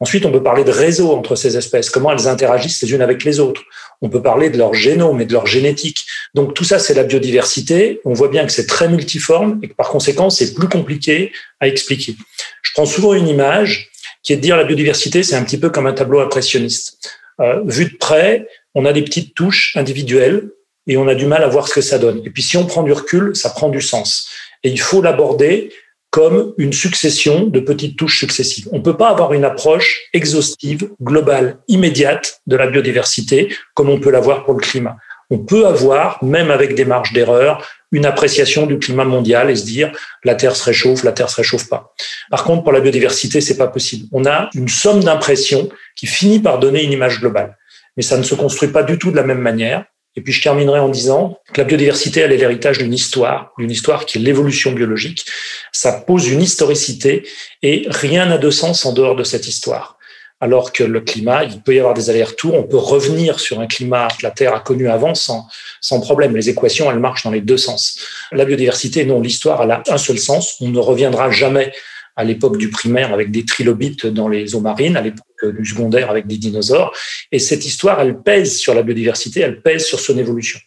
Ensuite, 0.00 0.24
on 0.24 0.32
peut 0.32 0.42
parler 0.42 0.64
de 0.64 0.70
réseaux 0.70 1.12
entre 1.12 1.36
ces 1.36 1.58
espèces, 1.58 1.90
comment 1.90 2.10
elles 2.10 2.28
interagissent 2.28 2.80
les 2.80 2.94
unes 2.94 3.02
avec 3.02 3.22
les 3.24 3.40
autres. 3.40 3.60
On 4.00 4.08
peut 4.08 4.22
parler 4.22 4.48
de 4.48 4.56
leur 4.56 4.72
génome 4.72 5.20
et 5.20 5.26
de 5.26 5.34
leur 5.34 5.46
génétique. 5.46 6.06
Donc 6.32 6.54
tout 6.54 6.64
ça, 6.64 6.78
c'est 6.78 6.94
la 6.94 7.04
biodiversité. 7.04 8.00
On 8.06 8.14
voit 8.14 8.28
bien 8.28 8.46
que 8.46 8.52
c'est 8.52 8.66
très 8.66 8.88
multiforme 8.88 9.60
et 9.62 9.68
que 9.68 9.74
par 9.74 9.90
conséquent, 9.90 10.30
c'est 10.30 10.54
plus 10.54 10.68
compliqué 10.68 11.30
à 11.60 11.68
expliquer. 11.68 12.16
Je 12.62 12.72
prends 12.72 12.86
souvent 12.86 13.12
une 13.12 13.28
image 13.28 13.90
qui 14.22 14.32
est 14.32 14.36
de 14.36 14.40
dire 14.40 14.56
la 14.56 14.64
biodiversité, 14.64 15.22
c'est 15.22 15.36
un 15.36 15.44
petit 15.44 15.58
peu 15.58 15.68
comme 15.68 15.86
un 15.86 15.92
tableau 15.92 16.20
impressionniste. 16.20 16.96
Euh, 17.40 17.60
vu 17.64 17.86
de 17.86 17.96
près, 17.96 18.46
on 18.74 18.84
a 18.84 18.92
des 18.92 19.02
petites 19.02 19.34
touches 19.34 19.76
individuelles 19.76 20.50
et 20.86 20.96
on 20.96 21.08
a 21.08 21.14
du 21.14 21.26
mal 21.26 21.42
à 21.44 21.48
voir 21.48 21.68
ce 21.68 21.74
que 21.74 21.80
ça 21.80 21.98
donne. 21.98 22.22
Et 22.24 22.30
puis 22.30 22.42
si 22.42 22.56
on 22.56 22.66
prend 22.66 22.82
du 22.82 22.92
recul, 22.92 23.36
ça 23.36 23.50
prend 23.50 23.68
du 23.68 23.80
sens. 23.80 24.28
Et 24.62 24.70
il 24.70 24.80
faut 24.80 25.02
l'aborder 25.02 25.72
comme 26.10 26.54
une 26.58 26.72
succession 26.72 27.46
de 27.46 27.60
petites 27.60 27.96
touches 27.96 28.18
successives. 28.18 28.68
On 28.72 28.78
ne 28.78 28.82
peut 28.82 28.96
pas 28.96 29.10
avoir 29.10 29.32
une 29.32 29.44
approche 29.44 30.08
exhaustive, 30.12 30.90
globale, 31.00 31.58
immédiate 31.68 32.40
de 32.46 32.56
la 32.56 32.66
biodiversité 32.66 33.54
comme 33.74 33.88
on 33.88 34.00
peut 34.00 34.10
l'avoir 34.10 34.44
pour 34.44 34.54
le 34.54 34.60
climat. 34.60 34.96
On 35.32 35.38
peut 35.38 35.66
avoir, 35.66 36.22
même 36.24 36.50
avec 36.50 36.74
des 36.74 36.84
marges 36.84 37.12
d'erreur, 37.12 37.64
une 37.92 38.04
appréciation 38.04 38.66
du 38.66 38.80
climat 38.80 39.04
mondial 39.04 39.50
et 39.50 39.56
se 39.56 39.64
dire 39.64 39.92
la 40.24 40.34
Terre 40.34 40.56
se 40.56 40.64
réchauffe, 40.64 41.04
la 41.04 41.12
Terre 41.12 41.30
se 41.30 41.36
réchauffe 41.36 41.68
pas. 41.68 41.94
Par 42.30 42.42
contre, 42.42 42.64
pour 42.64 42.72
la 42.72 42.80
biodiversité, 42.80 43.40
c'est 43.40 43.56
pas 43.56 43.68
possible. 43.68 44.08
On 44.10 44.24
a 44.26 44.50
une 44.54 44.68
somme 44.68 45.04
d'impressions 45.04 45.68
qui 45.94 46.08
finit 46.08 46.40
par 46.40 46.58
donner 46.58 46.82
une 46.82 46.92
image 46.92 47.20
globale. 47.20 47.56
Mais 47.96 48.02
ça 48.02 48.16
ne 48.16 48.22
se 48.22 48.34
construit 48.34 48.70
pas 48.70 48.82
du 48.82 48.98
tout 48.98 49.10
de 49.10 49.16
la 49.16 49.22
même 49.22 49.40
manière. 49.40 49.84
Et 50.16 50.22
puis 50.22 50.32
je 50.32 50.42
terminerai 50.42 50.80
en 50.80 50.88
disant 50.88 51.38
que 51.52 51.60
la 51.60 51.64
biodiversité, 51.64 52.20
elle 52.20 52.32
est 52.32 52.36
l'héritage 52.36 52.78
d'une 52.78 52.92
histoire, 52.92 53.52
d'une 53.58 53.70
histoire 53.70 54.06
qui 54.06 54.18
est 54.18 54.20
l'évolution 54.20 54.72
biologique. 54.72 55.24
Ça 55.72 55.92
pose 55.92 56.28
une 56.28 56.42
historicité 56.42 57.28
et 57.62 57.86
rien 57.88 58.26
n'a 58.26 58.38
de 58.38 58.50
sens 58.50 58.84
en 58.86 58.92
dehors 58.92 59.14
de 59.14 59.22
cette 59.22 59.46
histoire. 59.46 59.98
Alors 60.42 60.72
que 60.72 60.82
le 60.82 61.02
climat, 61.02 61.44
il 61.44 61.60
peut 61.60 61.74
y 61.74 61.78
avoir 61.78 61.92
des 61.92 62.08
allers-retours, 62.08 62.54
on 62.54 62.62
peut 62.62 62.78
revenir 62.78 63.38
sur 63.38 63.60
un 63.60 63.66
climat 63.66 64.08
que 64.08 64.22
la 64.22 64.30
Terre 64.30 64.54
a 64.54 64.60
connu 64.60 64.88
avant 64.88 65.14
sans, 65.14 65.46
sans 65.82 66.00
problème. 66.00 66.34
Les 66.34 66.48
équations, 66.48 66.90
elles 66.90 66.98
marchent 66.98 67.24
dans 67.24 67.30
les 67.30 67.42
deux 67.42 67.58
sens. 67.58 67.98
La 68.32 68.46
biodiversité, 68.46 69.04
non, 69.04 69.20
l'histoire, 69.20 69.62
elle 69.62 69.70
a 69.70 69.82
un 69.88 69.98
seul 69.98 70.18
sens. 70.18 70.56
On 70.60 70.68
ne 70.68 70.78
reviendra 70.78 71.30
jamais 71.30 71.72
à 72.16 72.24
l'époque 72.24 72.56
du 72.56 72.70
primaire 72.70 73.12
avec 73.12 73.30
des 73.30 73.44
trilobites 73.44 74.06
dans 74.06 74.28
les 74.28 74.54
eaux 74.54 74.60
marines, 74.60 74.96
à 74.96 75.02
l'époque 75.02 75.26
du 75.58 75.64
secondaire 75.64 76.10
avec 76.10 76.26
des 76.26 76.36
dinosaures. 76.36 76.94
Et 77.32 77.38
cette 77.38 77.64
histoire, 77.64 78.00
elle 78.00 78.20
pèse 78.20 78.58
sur 78.58 78.74
la 78.74 78.82
biodiversité, 78.82 79.40
elle 79.40 79.62
pèse 79.62 79.84
sur 79.84 80.00
son 80.00 80.18
évolution. 80.18 80.58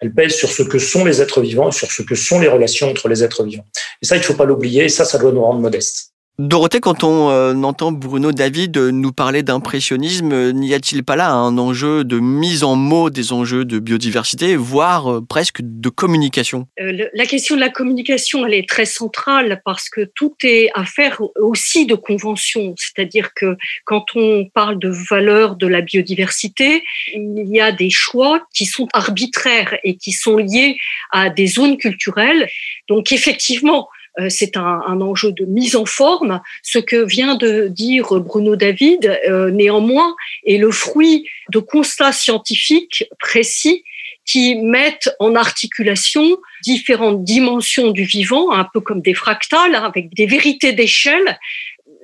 Elle 0.00 0.12
pèse 0.12 0.34
sur 0.34 0.50
ce 0.50 0.62
que 0.62 0.78
sont 0.78 1.04
les 1.04 1.22
êtres 1.22 1.40
vivants 1.40 1.68
et 1.68 1.72
sur 1.72 1.90
ce 1.90 2.02
que 2.02 2.16
sont 2.16 2.40
les 2.40 2.48
relations 2.48 2.90
entre 2.90 3.08
les 3.08 3.22
êtres 3.22 3.44
vivants. 3.44 3.66
Et 4.02 4.06
ça, 4.06 4.16
il 4.16 4.18
ne 4.18 4.24
faut 4.24 4.34
pas 4.34 4.44
l'oublier, 4.44 4.84
et 4.84 4.88
ça, 4.88 5.04
ça 5.04 5.16
doit 5.16 5.30
nous 5.30 5.42
rendre 5.42 5.60
modestes. 5.60 6.11
Dorothée, 6.38 6.80
quand 6.80 7.04
on 7.04 7.28
euh, 7.28 7.52
entend 7.62 7.92
Bruno 7.92 8.32
David 8.32 8.78
nous 8.78 9.12
parler 9.12 9.42
d'impressionnisme, 9.42 10.32
euh, 10.32 10.52
n'y 10.52 10.72
a-t-il 10.72 11.04
pas 11.04 11.14
là 11.14 11.30
un 11.30 11.58
enjeu 11.58 12.04
de 12.04 12.18
mise 12.18 12.64
en 12.64 12.74
mots 12.74 13.10
des 13.10 13.34
enjeux 13.34 13.66
de 13.66 13.78
biodiversité, 13.78 14.56
voire 14.56 15.12
euh, 15.12 15.20
presque 15.20 15.58
de 15.60 15.90
communication? 15.90 16.66
La 16.78 17.26
question 17.26 17.54
de 17.54 17.60
la 17.60 17.68
communication, 17.68 18.46
elle 18.46 18.54
est 18.54 18.66
très 18.66 18.86
centrale 18.86 19.60
parce 19.66 19.90
que 19.90 20.10
tout 20.14 20.34
est 20.42 20.70
affaire 20.74 21.20
aussi 21.38 21.84
de 21.84 21.94
convention. 21.94 22.74
C'est-à-dire 22.78 23.34
que 23.34 23.58
quand 23.84 24.06
on 24.14 24.46
parle 24.54 24.78
de 24.78 24.88
valeur 25.10 25.56
de 25.56 25.66
la 25.66 25.82
biodiversité, 25.82 26.82
il 27.12 27.44
y 27.48 27.60
a 27.60 27.72
des 27.72 27.90
choix 27.90 28.42
qui 28.54 28.64
sont 28.64 28.88
arbitraires 28.94 29.76
et 29.84 29.96
qui 29.96 30.12
sont 30.12 30.38
liés 30.38 30.78
à 31.10 31.28
des 31.28 31.46
zones 31.46 31.76
culturelles. 31.76 32.48
Donc 32.88 33.12
effectivement, 33.12 33.88
euh, 33.90 34.01
c'est 34.28 34.56
un, 34.56 34.82
un, 34.86 35.00
enjeu 35.00 35.32
de 35.32 35.44
mise 35.44 35.76
en 35.76 35.86
forme. 35.86 36.40
Ce 36.62 36.78
que 36.78 37.04
vient 37.04 37.34
de 37.34 37.68
dire 37.68 38.20
Bruno 38.20 38.56
David, 38.56 39.18
euh, 39.28 39.50
néanmoins, 39.50 40.14
est 40.46 40.58
le 40.58 40.70
fruit 40.70 41.26
de 41.50 41.58
constats 41.58 42.12
scientifiques 42.12 43.04
précis 43.18 43.84
qui 44.24 44.54
mettent 44.54 45.10
en 45.18 45.34
articulation 45.34 46.38
différentes 46.62 47.24
dimensions 47.24 47.90
du 47.90 48.04
vivant, 48.04 48.52
un 48.52 48.68
peu 48.72 48.80
comme 48.80 49.00
des 49.00 49.14
fractales, 49.14 49.74
hein, 49.74 49.84
avec 49.84 50.14
des 50.14 50.26
vérités 50.26 50.72
d'échelle 50.72 51.38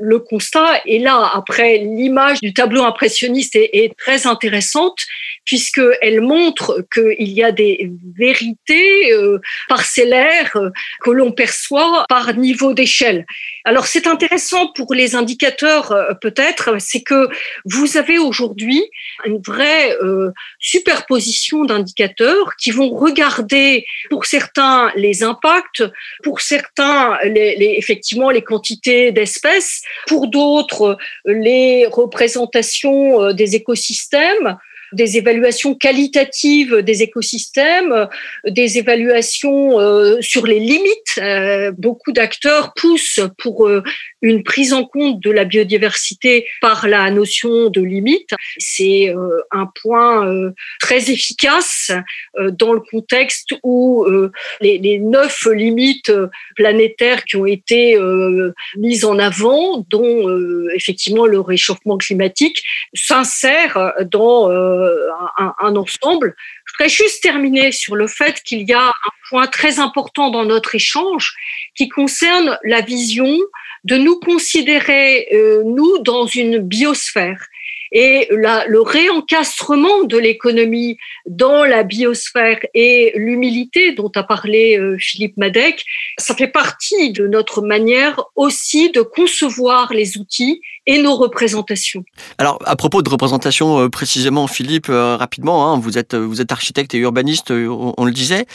le 0.01 0.21
constat 0.21 0.81
est 0.87 0.99
là. 0.99 1.31
Après, 1.35 1.79
l'image 1.79 2.41
du 2.41 2.55
tableau 2.55 2.85
impressionniste 2.85 3.57
est, 3.57 3.93
très 3.99 4.27
intéressante 4.27 4.99
puisqu'elle 5.49 6.21
montre 6.21 6.85
qu'il 6.93 7.33
y 7.33 7.43
a 7.43 7.53
des 7.53 7.91
vérités 8.15 9.13
euh, 9.15 9.39
parcellaires 9.67 10.55
euh, 10.57 10.69
que 11.01 11.11
l'on 11.11 11.33
perçoit 11.33 12.05
par 12.07 12.35
niveau 12.35 12.75
d'échelle. 12.75 13.25
Alors, 13.65 13.87
c'est 13.87 14.07
intéressant 14.07 14.71
pour 14.75 14.93
les 14.93 15.17
indicateurs, 15.17 15.93
euh, 15.93 16.13
peut-être, 16.21 16.77
c'est 16.81 17.01
que 17.01 17.31
vous 17.65 17.97
avez 17.97 18.19
aujourd'hui 18.19 18.85
une 19.25 19.41
vraie 19.41 19.97
superposition 20.59 21.65
d'indicateurs 21.65 22.57
qui 22.57 22.71
vont 22.71 22.91
regarder, 22.91 23.87
pour 24.11 24.27
certains, 24.27 24.93
les 24.97 25.23
impacts, 25.23 25.83
pour 26.23 26.43
certains, 26.43 27.19
les, 27.25 27.75
effectivement, 27.79 28.31
les 28.31 28.43
quantités 28.43 29.13
d'espèces, 29.13 29.81
pour 30.07 30.29
d'autres, 30.29 30.99
les 31.25 31.87
représentations 31.87 33.33
des 33.33 33.57
écosystèmes, 33.57 34.59
des 34.93 35.17
évaluations 35.17 35.75
qualitatives 35.75 36.77
des 36.83 37.03
écosystèmes, 37.03 38.09
des 38.47 38.79
évaluations 38.79 39.79
euh, 39.79 40.19
sur 40.21 40.47
les 40.47 40.61
limites. 40.61 41.19
Euh, 41.19 41.73
beaucoup 41.77 42.13
d'acteurs 42.13 42.73
poussent 42.75 43.21
pour 43.39 43.69
euh, 43.69 43.83
une 44.23 44.43
prise 44.43 44.73
en 44.73 44.85
compte 44.85 45.21
de 45.21 45.31
la 45.31 45.45
biodiversité 45.45 46.47
par 46.61 46.89
la 46.89 47.11
notion 47.11 47.71
de 47.71 47.81
limite. 47.81 48.31
C'est 48.59 49.15
un 49.53 49.69
point 49.81 50.53
très 50.81 51.11
efficace 51.11 51.93
dans 52.37 52.73
le 52.73 52.81
contexte 52.81 53.55
où 53.63 54.05
les, 54.61 54.79
les 54.79 54.99
neuf 54.99 55.47
limites 55.47 56.13
planétaires 56.57 57.25
qui 57.25 57.37
ont 57.37 57.47
été 57.47 57.97
mises 58.77 59.05
en 59.05 59.19
avant, 59.21 59.87
dont 59.89 60.29
effectivement 60.75 61.27
le 61.27 61.39
réchauffement 61.39 61.97
climatique, 61.97 62.61
s'insèrent 62.95 63.95
dans 64.11 64.51
euh, 64.51 64.78
un, 65.39 65.55
un, 65.59 65.77
ensemble. 65.77 66.35
Je 66.65 66.73
voudrais 66.73 66.89
juste 66.89 67.23
terminer 67.23 67.73
sur 67.73 67.97
le 67.97 68.07
fait 68.07 68.43
qu'il 68.43 68.69
y 68.69 68.73
a 68.73 68.89
un 68.89 69.13
point 69.29 69.47
très 69.47 69.79
important 69.79 70.31
dans 70.31 70.45
notre 70.45 70.75
échange 70.75 71.35
qui 71.75 71.89
concerne 71.89 72.59
la 72.65 72.81
vision 72.81 73.37
de 73.85 73.97
nous 73.97 74.19
considérer, 74.21 75.29
euh, 75.33 75.63
nous, 75.65 75.99
dans 75.99 76.27
une 76.27 76.59
biosphère. 76.59 77.47
Et 77.93 78.29
le 78.31 78.81
réencastrement 78.81 80.05
de 80.05 80.19
l'économie 80.19 80.99
dans 81.27 81.65
la 81.65 81.83
biosphère 81.83 82.59
et 82.75 83.13
l'humilité 83.17 83.93
dont 83.93 84.11
a 84.15 84.23
parlé 84.23 84.79
euh, 84.79 84.97
Philippe 84.99 85.37
Madec, 85.37 85.85
ça 86.19 86.35
fait 86.35 86.49
partie 86.49 87.13
de 87.13 87.27
notre 87.27 87.63
manière 87.63 88.23
aussi 88.37 88.91
de 88.91 89.01
concevoir 89.01 89.93
les 89.93 90.19
outils 90.19 90.61
et 90.87 91.03
nos 91.03 91.17
représentations. 91.17 92.05
Alors, 92.39 92.59
à 92.65 92.77
propos 92.77 93.03
de 93.03 93.11
représentation, 93.11 93.81
euh, 93.81 93.89
précisément, 93.89 94.47
Philippe, 94.47 94.89
euh, 94.89 95.17
rapidement, 95.17 95.73
hein, 95.73 95.79
vous 95.79 95.99
êtes 95.99 96.15
vous 96.15 96.41
êtes 96.41 96.53
architecte 96.53 96.95
et 96.95 96.99
urbaniste, 96.99 97.51
on 97.51 98.05
le 98.05 98.13
disait. 98.13 98.47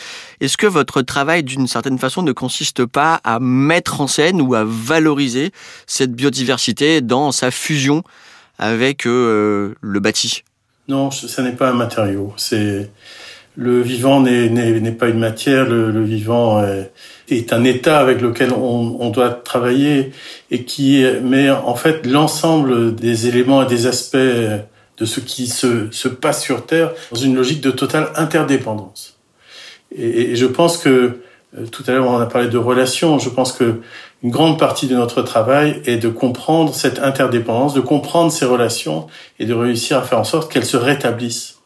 Est-ce 0.41 0.57
que 0.57 0.67
votre 0.67 1.01
travail, 1.01 1.43
d'une 1.43 1.67
certaine 1.67 1.99
façon, 1.99 2.21
ne 2.21 2.31
consiste 2.31 2.85
pas 2.85 3.21
à 3.23 3.39
mettre 3.39 4.01
en 4.01 4.07
scène 4.07 4.41
ou 4.41 4.55
à 4.55 4.63
valoriser 4.65 5.51
cette 5.85 6.13
biodiversité 6.13 7.01
dans 7.01 7.31
sa 7.31 7.51
fusion 7.51 8.03
avec 8.57 9.05
euh, 9.07 9.75
le 9.81 9.99
bâti 9.99 10.43
Non, 10.87 11.11
ça 11.11 11.41
n'est 11.43 11.53
pas 11.53 11.69
un 11.69 11.73
matériau. 11.73 12.33
C'est 12.37 12.89
le 13.55 13.81
vivant 13.81 14.21
n'est 14.21 14.91
pas 14.91 15.09
une 15.09 15.19
matière. 15.19 15.65
Le, 15.65 16.03
vivant 16.03 16.63
est, 17.29 17.53
un 17.53 17.63
état 17.63 17.99
avec 17.99 18.21
lequel 18.21 18.51
on, 18.51 19.09
doit 19.09 19.29
travailler 19.29 20.11
et 20.49 20.63
qui 20.63 21.05
met 21.21 21.49
en 21.49 21.75
fait 21.75 22.05
l'ensemble 22.05 22.95
des 22.95 23.27
éléments 23.27 23.63
et 23.63 23.67
des 23.67 23.85
aspects 23.85 24.17
de 24.17 25.05
ce 25.05 25.19
qui 25.19 25.47
se, 25.47 25.91
se 25.91 26.07
passe 26.07 26.41
sur 26.41 26.65
Terre 26.65 26.93
dans 27.11 27.19
une 27.19 27.35
logique 27.35 27.61
de 27.61 27.71
totale 27.71 28.09
interdépendance. 28.15 29.17
Et, 29.95 30.35
je 30.35 30.45
pense 30.45 30.77
que 30.77 31.19
tout 31.71 31.83
à 31.87 31.91
l'heure 31.91 32.07
on 32.07 32.19
a 32.19 32.25
parlé 32.25 32.49
de 32.49 32.57
relations. 32.57 33.19
Je 33.19 33.29
pense 33.29 33.51
que 33.51 33.81
une 34.23 34.31
grande 34.31 34.57
partie 34.57 34.87
de 34.87 34.95
notre 34.95 35.21
travail 35.21 35.81
est 35.85 35.97
de 35.97 36.09
comprendre 36.09 36.73
cette 36.73 36.99
interdépendance, 36.99 37.73
de 37.73 37.81
comprendre 37.81 38.31
ces 38.31 38.45
relations 38.45 39.07
et 39.37 39.45
de 39.45 39.53
réussir 39.53 39.97
à 39.97 40.01
faire 40.01 40.19
en 40.19 40.23
sorte 40.23 40.51
qu'elles 40.51 40.65
se 40.65 40.77
rétablissent. 40.77 41.59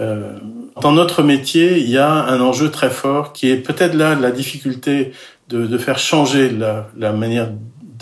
Euh, 0.00 0.34
dans 0.80 0.92
notre 0.92 1.24
métier, 1.24 1.78
il 1.78 1.90
y 1.90 1.98
a 1.98 2.10
un 2.10 2.40
enjeu 2.40 2.70
très 2.70 2.90
fort 2.90 3.32
qui 3.32 3.50
est 3.50 3.56
peut-être 3.56 3.94
là 3.94 4.14
la 4.14 4.30
difficulté 4.30 5.12
de, 5.48 5.78
faire 5.78 5.98
changer 5.98 6.48
la, 6.48 6.86
la 6.96 7.12
manière 7.12 7.48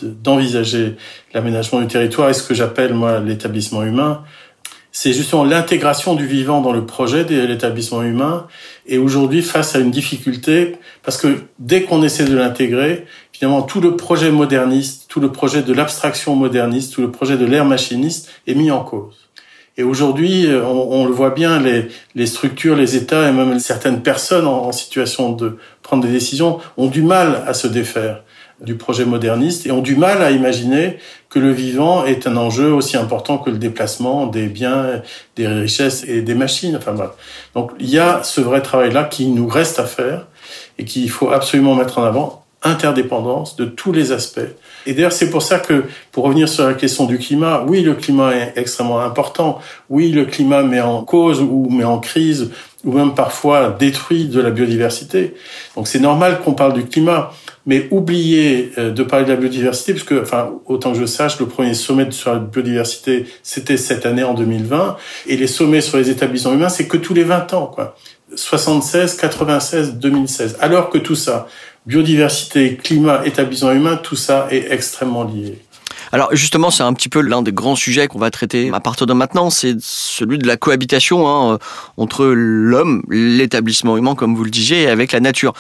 d'envisager 0.03 0.97
l'aménagement 1.33 1.81
du 1.81 1.87
territoire 1.87 2.29
et 2.29 2.35
ce 2.35 2.43
que 2.43 2.53
j'appelle 2.55 2.93
moi 2.93 3.21
l'établissement 3.21 3.83
humain, 3.83 4.23
c'est 5.01 5.13
justement 5.13 5.45
l'intégration 5.45 6.17
du 6.17 6.27
vivant 6.27 6.61
dans 6.61 6.73
le 6.73 6.85
projet 6.85 7.25
de 7.25 7.41
l'établissement 7.47 8.03
humain. 8.03 8.49
Et 8.85 8.99
aujourd'hui, 8.99 9.43
face 9.43 9.77
à 9.77 9.79
une 9.79 9.93
difficulté, 9.93 10.75
parce 11.05 11.17
que 11.17 11.45
dès 11.61 11.85
qu'on 11.85 12.03
essaie 12.03 12.25
de 12.25 12.37
l'intégrer, 12.37 13.07
finalement, 13.31 13.63
tout 13.63 13.81
le 13.81 13.95
projet 13.95 14.33
moderniste, 14.33 15.05
tout 15.09 15.21
le 15.21 15.31
projet 15.31 15.63
de 15.63 15.73
l'abstraction 15.73 16.35
moderniste, 16.35 16.95
tout 16.95 17.01
le 17.01 17.13
projet 17.13 17.37
de 17.37 17.47
l'ère 17.47 17.65
machiniste 17.65 18.29
est 18.49 18.57
mis 18.57 18.73
en 18.73 18.83
cause. 18.83 19.15
Et 19.77 19.85
aujourd'hui, 19.85 20.49
on, 20.51 20.93
on, 20.93 21.07
le 21.07 21.13
voit 21.13 21.31
bien, 21.31 21.63
les, 21.63 22.27
structures, 22.27 22.75
les 22.75 22.97
États 22.97 23.29
et 23.29 23.33
même 23.33 23.57
certaines 23.61 24.03
personnes 24.03 24.49
en 24.49 24.73
situation 24.73 25.31
de 25.31 25.59
prendre 25.85 26.03
des 26.03 26.11
décisions 26.11 26.59
ont 26.77 26.89
du 26.89 27.03
mal 27.03 27.45
à 27.47 27.55
se 27.55 27.69
défaire 27.69 28.25
du 28.61 28.75
projet 28.75 29.05
moderniste 29.05 29.67
et 29.67 29.71
ont 29.71 29.81
du 29.81 29.97
mal 29.97 30.23
à 30.23 30.31
imaginer 30.31 30.99
que 31.31 31.39
le 31.39 31.53
vivant 31.53 32.05
est 32.05 32.27
un 32.27 32.37
enjeu 32.37 32.73
aussi 32.73 32.97
important 32.97 33.39
que 33.39 33.51
le 33.51 33.59
déplacement 33.59 34.27
des 34.27 34.47
biens, 34.47 35.03
des 35.37 35.47
richesses 35.47 36.05
et 36.09 36.23
des 36.23 36.35
machines. 36.35 36.77
Enfin 36.77 36.93
bref. 36.93 37.11
Donc 37.55 37.73
il 37.79 37.91
y 37.91 37.99
a 37.99 38.23
ce 38.23 38.41
vrai 38.41 38.63
travail-là 38.63 39.05
qui 39.05 39.27
nous 39.27 39.47
reste 39.47 39.79
à 39.79 39.85
faire 39.85 40.27
et 40.79 40.85
qu'il 40.85 41.11
faut 41.11 41.31
absolument 41.31 41.75
mettre 41.75 41.99
en 41.99 42.05
avant, 42.05 42.45
interdépendance 42.63 43.57
de 43.57 43.65
tous 43.65 43.93
les 43.93 44.11
aspects. 44.11 44.41
Et 44.87 44.95
d'ailleurs, 44.95 45.13
c'est 45.13 45.31
pour 45.31 45.43
ça 45.43 45.59
que, 45.59 45.85
pour 46.13 46.25
revenir 46.25 46.49
sur 46.49 46.67
la 46.67 46.75
question 46.75 47.05
du 47.05 47.19
climat, 47.19 47.65
oui, 47.67 47.83
le 47.83 47.95
climat 47.95 48.35
est 48.35 48.53
extrêmement 48.57 49.01
important. 49.01 49.61
Oui, 49.91 50.11
le 50.11 50.25
climat 50.25 50.63
met 50.63 50.81
en 50.81 51.05
cause 51.05 51.41
ou 51.41 51.69
met 51.71 51.85
en 51.85 51.99
crise 51.99 52.51
ou 52.85 52.93
même 52.93 53.15
parfois 53.15 53.77
détruit 53.79 54.27
de 54.27 54.41
la 54.41 54.51
biodiversité. 54.51 55.35
Donc 55.77 55.89
c'est 55.89 56.01
normal 56.01 56.41
qu'on 56.41 56.55
parle 56.55 56.75
du 56.75 56.85
climat 56.85 57.33
mais 57.69 57.87
oublier 57.91 58.73
euh, 58.79 58.91
de 58.91 59.03
parler 59.03 59.27
de 59.27 59.31
la 59.31 59.37
biodiversité, 59.37 59.93
puisque, 59.93 60.13
enfin, 60.13 60.53
autant 60.65 60.95
que 60.95 60.99
je 60.99 61.05
sache, 61.05 61.39
le 61.39 61.45
premier 61.45 61.75
sommet 61.75 62.11
sur 62.11 62.33
la 62.33 62.39
biodiversité, 62.39 63.27
c'était 63.43 63.77
cette 63.77 64.07
année 64.07 64.25
en 64.25 64.33
2020, 64.33 64.97
et 65.27 65.37
les 65.37 65.47
sommets 65.47 65.83
sur 65.83 65.99
les 65.99 66.09
établissements 66.09 66.55
humains, 66.55 66.71
c'est 66.71 66.89
que 66.89 66.97
tous 66.97 67.13
les 67.13 67.25
20 67.25 67.53
ans, 67.53 67.67
quoi. 67.67 67.95
76, 68.35 69.17
96, 69.17 69.95
2016. 69.97 70.57
Alors 70.61 70.89
que 70.89 70.97
tout 70.97 71.15
ça, 71.15 71.47
biodiversité, 71.85 72.77
climat, 72.77 73.27
établissement 73.27 73.73
humain, 73.73 73.97
tout 74.03 74.17
ça 74.17 74.49
est 74.51 74.73
extrêmement 74.73 75.25
lié. 75.25 75.59
Alors 76.13 76.35
justement, 76.35 76.71
c'est 76.71 76.83
un 76.83 76.93
petit 76.95 77.09
peu 77.09 77.21
l'un 77.21 77.43
des 77.43 77.53
grands 77.53 77.77
sujets 77.77 78.09
qu'on 78.09 78.19
va 78.19 78.31
traiter 78.31 78.71
à 78.73 78.81
partir 78.81 79.07
de 79.07 79.13
maintenant, 79.13 79.51
c'est 79.51 79.77
celui 79.81 80.39
de 80.39 80.47
la 80.47 80.57
cohabitation 80.57 81.29
hein, 81.29 81.59
entre 81.97 82.27
l'homme, 82.27 83.03
l'établissement 83.11 83.97
humain, 83.97 84.15
comme 84.15 84.35
vous 84.35 84.45
le 84.45 84.51
disiez, 84.51 84.83
et 84.83 84.89
avec 84.89 85.13
la 85.13 85.21
nature. 85.21 85.53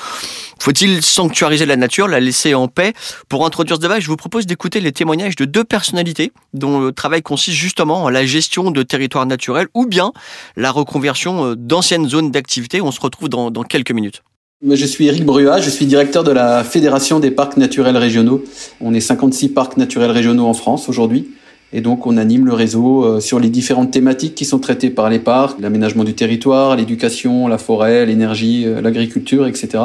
Faut-il 0.58 1.02
sanctuariser 1.02 1.66
la 1.66 1.76
nature, 1.76 2.08
la 2.08 2.20
laisser 2.20 2.54
en 2.54 2.68
paix? 2.68 2.92
Pour 3.28 3.44
introduire 3.44 3.76
ce 3.76 3.82
débat, 3.82 4.00
je 4.00 4.08
vous 4.08 4.16
propose 4.16 4.46
d'écouter 4.46 4.80
les 4.80 4.92
témoignages 4.92 5.36
de 5.36 5.44
deux 5.44 5.64
personnalités 5.64 6.32
dont 6.54 6.80
le 6.80 6.92
travail 6.92 7.22
consiste 7.22 7.56
justement 7.56 8.04
en 8.04 8.08
la 8.08 8.24
gestion 8.26 8.70
de 8.70 8.82
territoires 8.82 9.26
naturels 9.26 9.68
ou 9.74 9.86
bien 9.86 10.12
la 10.56 10.70
reconversion 10.70 11.54
d'anciennes 11.56 12.08
zones 12.08 12.30
d'activité. 12.30 12.80
On 12.80 12.90
se 12.90 13.00
retrouve 13.00 13.28
dans 13.28 13.62
quelques 13.64 13.92
minutes. 13.92 14.22
Je 14.66 14.86
suis 14.86 15.06
Eric 15.06 15.24
Bruat, 15.24 15.60
je 15.60 15.70
suis 15.70 15.86
directeur 15.86 16.24
de 16.24 16.32
la 16.32 16.64
Fédération 16.64 17.20
des 17.20 17.30
parcs 17.30 17.56
naturels 17.58 17.96
régionaux. 17.96 18.42
On 18.80 18.92
est 18.92 18.98
56 18.98 19.50
parcs 19.50 19.76
naturels 19.76 20.10
régionaux 20.10 20.46
en 20.46 20.52
France 20.52 20.88
aujourd'hui. 20.88 21.28
Et 21.72 21.80
donc 21.80 22.08
on 22.08 22.16
anime 22.16 22.44
le 22.44 22.54
réseau 22.54 23.04
euh, 23.04 23.20
sur 23.20 23.38
les 23.38 23.50
différentes 23.50 23.92
thématiques 23.92 24.34
qui 24.34 24.44
sont 24.44 24.58
traitées 24.58 24.90
par 24.90 25.10
les 25.10 25.20
parcs, 25.20 25.60
l'aménagement 25.60 26.02
du 26.02 26.14
territoire, 26.14 26.74
l'éducation, 26.74 27.46
la 27.46 27.58
forêt, 27.58 28.04
l'énergie, 28.04 28.64
euh, 28.66 28.80
l'agriculture, 28.80 29.46
etc. 29.46 29.84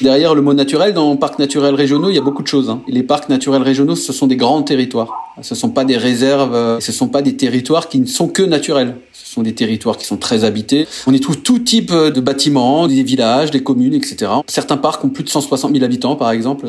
Derrière 0.00 0.36
le 0.36 0.42
mot 0.42 0.54
naturel, 0.54 0.94
dans 0.94 1.16
parcs 1.16 1.40
naturels 1.40 1.74
régionaux, 1.74 2.08
il 2.08 2.14
y 2.14 2.18
a 2.18 2.22
beaucoup 2.22 2.42
de 2.42 2.48
choses. 2.48 2.70
Hein. 2.70 2.82
Les 2.86 3.02
parcs 3.02 3.28
naturels 3.28 3.62
régionaux, 3.62 3.96
ce 3.96 4.12
sont 4.12 4.28
des 4.28 4.36
grands 4.36 4.62
territoires. 4.62 5.34
Ce 5.42 5.54
ne 5.54 5.58
sont 5.58 5.70
pas 5.70 5.84
des 5.84 5.96
réserves, 5.96 6.54
euh, 6.54 6.78
ce 6.78 6.92
ne 6.92 6.96
sont 6.96 7.08
pas 7.08 7.20
des 7.20 7.36
territoires 7.36 7.88
qui 7.88 7.98
ne 7.98 8.06
sont 8.06 8.28
que 8.28 8.42
naturels. 8.42 8.96
Ce 9.12 9.26
sont 9.26 9.42
des 9.42 9.54
territoires 9.54 9.96
qui 9.96 10.06
sont 10.06 10.16
très 10.16 10.44
habités. 10.44 10.86
On 11.08 11.12
y 11.12 11.18
trouve 11.18 11.38
tout 11.38 11.58
type 11.58 11.92
de 11.92 12.20
bâtiments, 12.20 12.86
des 12.86 13.02
villages, 13.02 13.50
des 13.50 13.62
communes, 13.62 13.94
etc. 13.94 14.30
Certains 14.46 14.76
parcs 14.76 15.04
ont 15.04 15.08
plus 15.08 15.24
de 15.24 15.30
160 15.30 15.72
000 15.72 15.84
habitants, 15.84 16.14
par 16.14 16.30
exemple. 16.30 16.66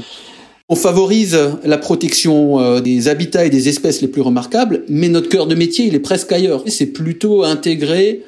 On 0.68 0.76
favorise 0.76 1.38
la 1.64 1.78
protection 1.78 2.60
euh, 2.60 2.80
des 2.80 3.10
habitats 3.10 3.46
et 3.46 3.52
des 3.52 3.70
espèces 3.70 4.02
les 4.02 4.08
plus 4.08 4.22
remarquables, 4.22 4.84
mais 4.90 5.08
notre 5.08 5.30
cœur 5.30 5.46
de 5.46 5.54
métier, 5.54 5.86
il 5.86 5.94
est 5.94 6.00
presque 6.00 6.32
ailleurs. 6.32 6.64
C'est 6.66 6.88
plutôt 6.88 7.44
intégrer 7.44 8.24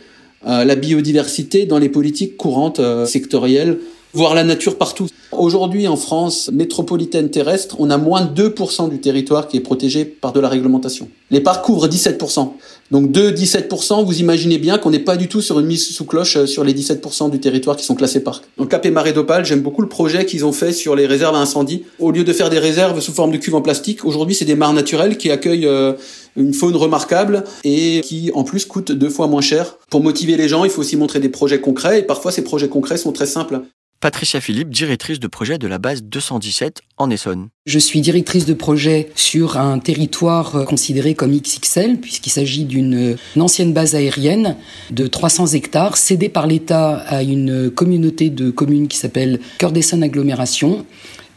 euh, 0.48 0.64
la 0.64 0.76
biodiversité 0.76 1.66
dans 1.66 1.80
les 1.80 1.90
politiques 1.90 2.38
courantes 2.38 2.82
sectorielles 3.06 3.80
voir 4.14 4.36
la 4.36 4.44
nature 4.44 4.78
partout. 4.78 5.08
Aujourd'hui, 5.32 5.88
en 5.88 5.96
France 5.96 6.50
métropolitaine 6.52 7.30
terrestre, 7.30 7.78
on 7.80 7.90
a 7.90 7.98
moins 7.98 8.26
de 8.26 8.50
2% 8.50 8.90
du 8.90 9.00
territoire 9.00 9.48
qui 9.48 9.58
est 9.58 9.62
protégé 9.62 10.04
par 10.04 10.34
de 10.34 10.40
la 10.40 10.50
réglementation. 10.50 11.08
Les 11.30 11.40
parcs 11.40 11.64
couvrent 11.64 11.88
17%. 11.88 12.50
Donc 12.92 13.12
de 13.12 13.32
17%, 13.32 14.04
vous 14.04 14.20
imaginez 14.20 14.58
bien 14.58 14.78
qu'on 14.78 14.90
n'est 14.90 15.00
pas 15.00 15.16
du 15.16 15.30
tout 15.30 15.42
sur 15.42 15.58
une 15.62 15.66
mise 15.66 15.88
sous 15.88 16.04
cloche 16.04 16.36
euh, 16.36 16.46
sur 16.46 16.66
les 16.66 16.74
17% 16.74 17.30
du 17.30 17.40
territoire 17.40 17.78
qui 17.78 17.86
sont 17.86 17.96
classés 17.96 18.22
parcs. 18.22 18.44
Donc 18.58 18.70
Cap 18.70 18.86
et 18.86 18.92
Marais 18.92 19.14
d'Opale, 19.14 19.46
j'aime 19.46 19.62
beaucoup 19.62 19.82
le 19.82 19.88
projet 19.88 20.26
qu'ils 20.26 20.44
ont 20.44 20.52
fait 20.52 20.74
sur 20.74 20.98
les 20.98 21.06
réserves 21.06 21.36
à 21.36 21.40
incendie. 21.40 21.86
Au 22.00 22.12
lieu 22.12 22.26
de 22.26 22.34
faire 22.34 22.50
des 22.50 22.60
réserves 22.60 23.00
sous 23.00 23.14
forme 23.14 23.32
de 23.32 23.38
cuves 23.38 23.56
en 23.56 23.62
plastique, 23.62 24.04
aujourd'hui 24.04 24.36
c'est 24.36 24.44
des 24.44 24.56
mares 24.56 24.74
naturelles 24.74 25.18
qui 25.18 25.32
accueillent 25.32 25.68
euh, 25.68 25.94
une 26.36 26.54
faune 26.54 26.76
remarquable 26.76 27.46
et 27.64 28.02
qui 28.04 28.32
en 28.34 28.44
plus 28.44 28.66
coûtent 28.66 28.92
deux 28.92 29.10
fois 29.10 29.28
moins 29.28 29.42
cher. 29.42 29.78
Pour 29.90 30.04
motiver 30.04 30.36
les 30.36 30.50
gens, 30.50 30.66
il 30.66 30.70
faut 30.70 30.82
aussi 30.82 30.98
montrer 30.98 31.22
des 31.22 31.30
projets 31.30 31.62
concrets 31.62 32.00
et 32.00 32.04
parfois 32.04 32.34
ces 32.34 32.44
projets 32.44 32.68
concrets 32.68 32.98
sont 32.98 33.14
très 33.14 33.26
simples. 33.26 33.62
Patricia 34.02 34.42
Philippe, 34.42 34.72
directrice 34.72 35.20
de 35.20 35.28
projet 35.28 35.60
de 35.60 35.68
la 35.68 35.78
base 35.78 36.02
217 36.02 36.82
en 36.98 37.12
Essonne. 37.12 37.50
Je 37.68 37.78
suis 37.78 38.02
directrice 38.02 38.48
de 38.48 38.56
projet 38.56 39.12
sur 39.14 39.58
un 39.58 39.78
territoire 39.78 40.56
euh, 40.56 40.66
considéré 40.66 41.14
comme 41.14 41.38
XXL, 41.38 42.00
puisqu'il 42.00 42.32
s'agit 42.32 42.66
d'une 42.66 43.16
ancienne 43.38 43.74
base 43.74 43.94
aérienne 43.94 44.58
de 44.90 45.06
300 45.06 45.54
hectares, 45.54 45.98
cédée 45.98 46.30
par 46.30 46.48
l'État 46.48 46.96
à 46.96 47.22
une 47.22 47.70
communauté 47.70 48.32
de 48.32 48.50
communes 48.50 48.88
qui 48.88 48.98
s'appelle 48.98 49.40
Cœur 49.60 49.72
d'Essonne 49.72 50.02
Agglomération, 50.02 50.84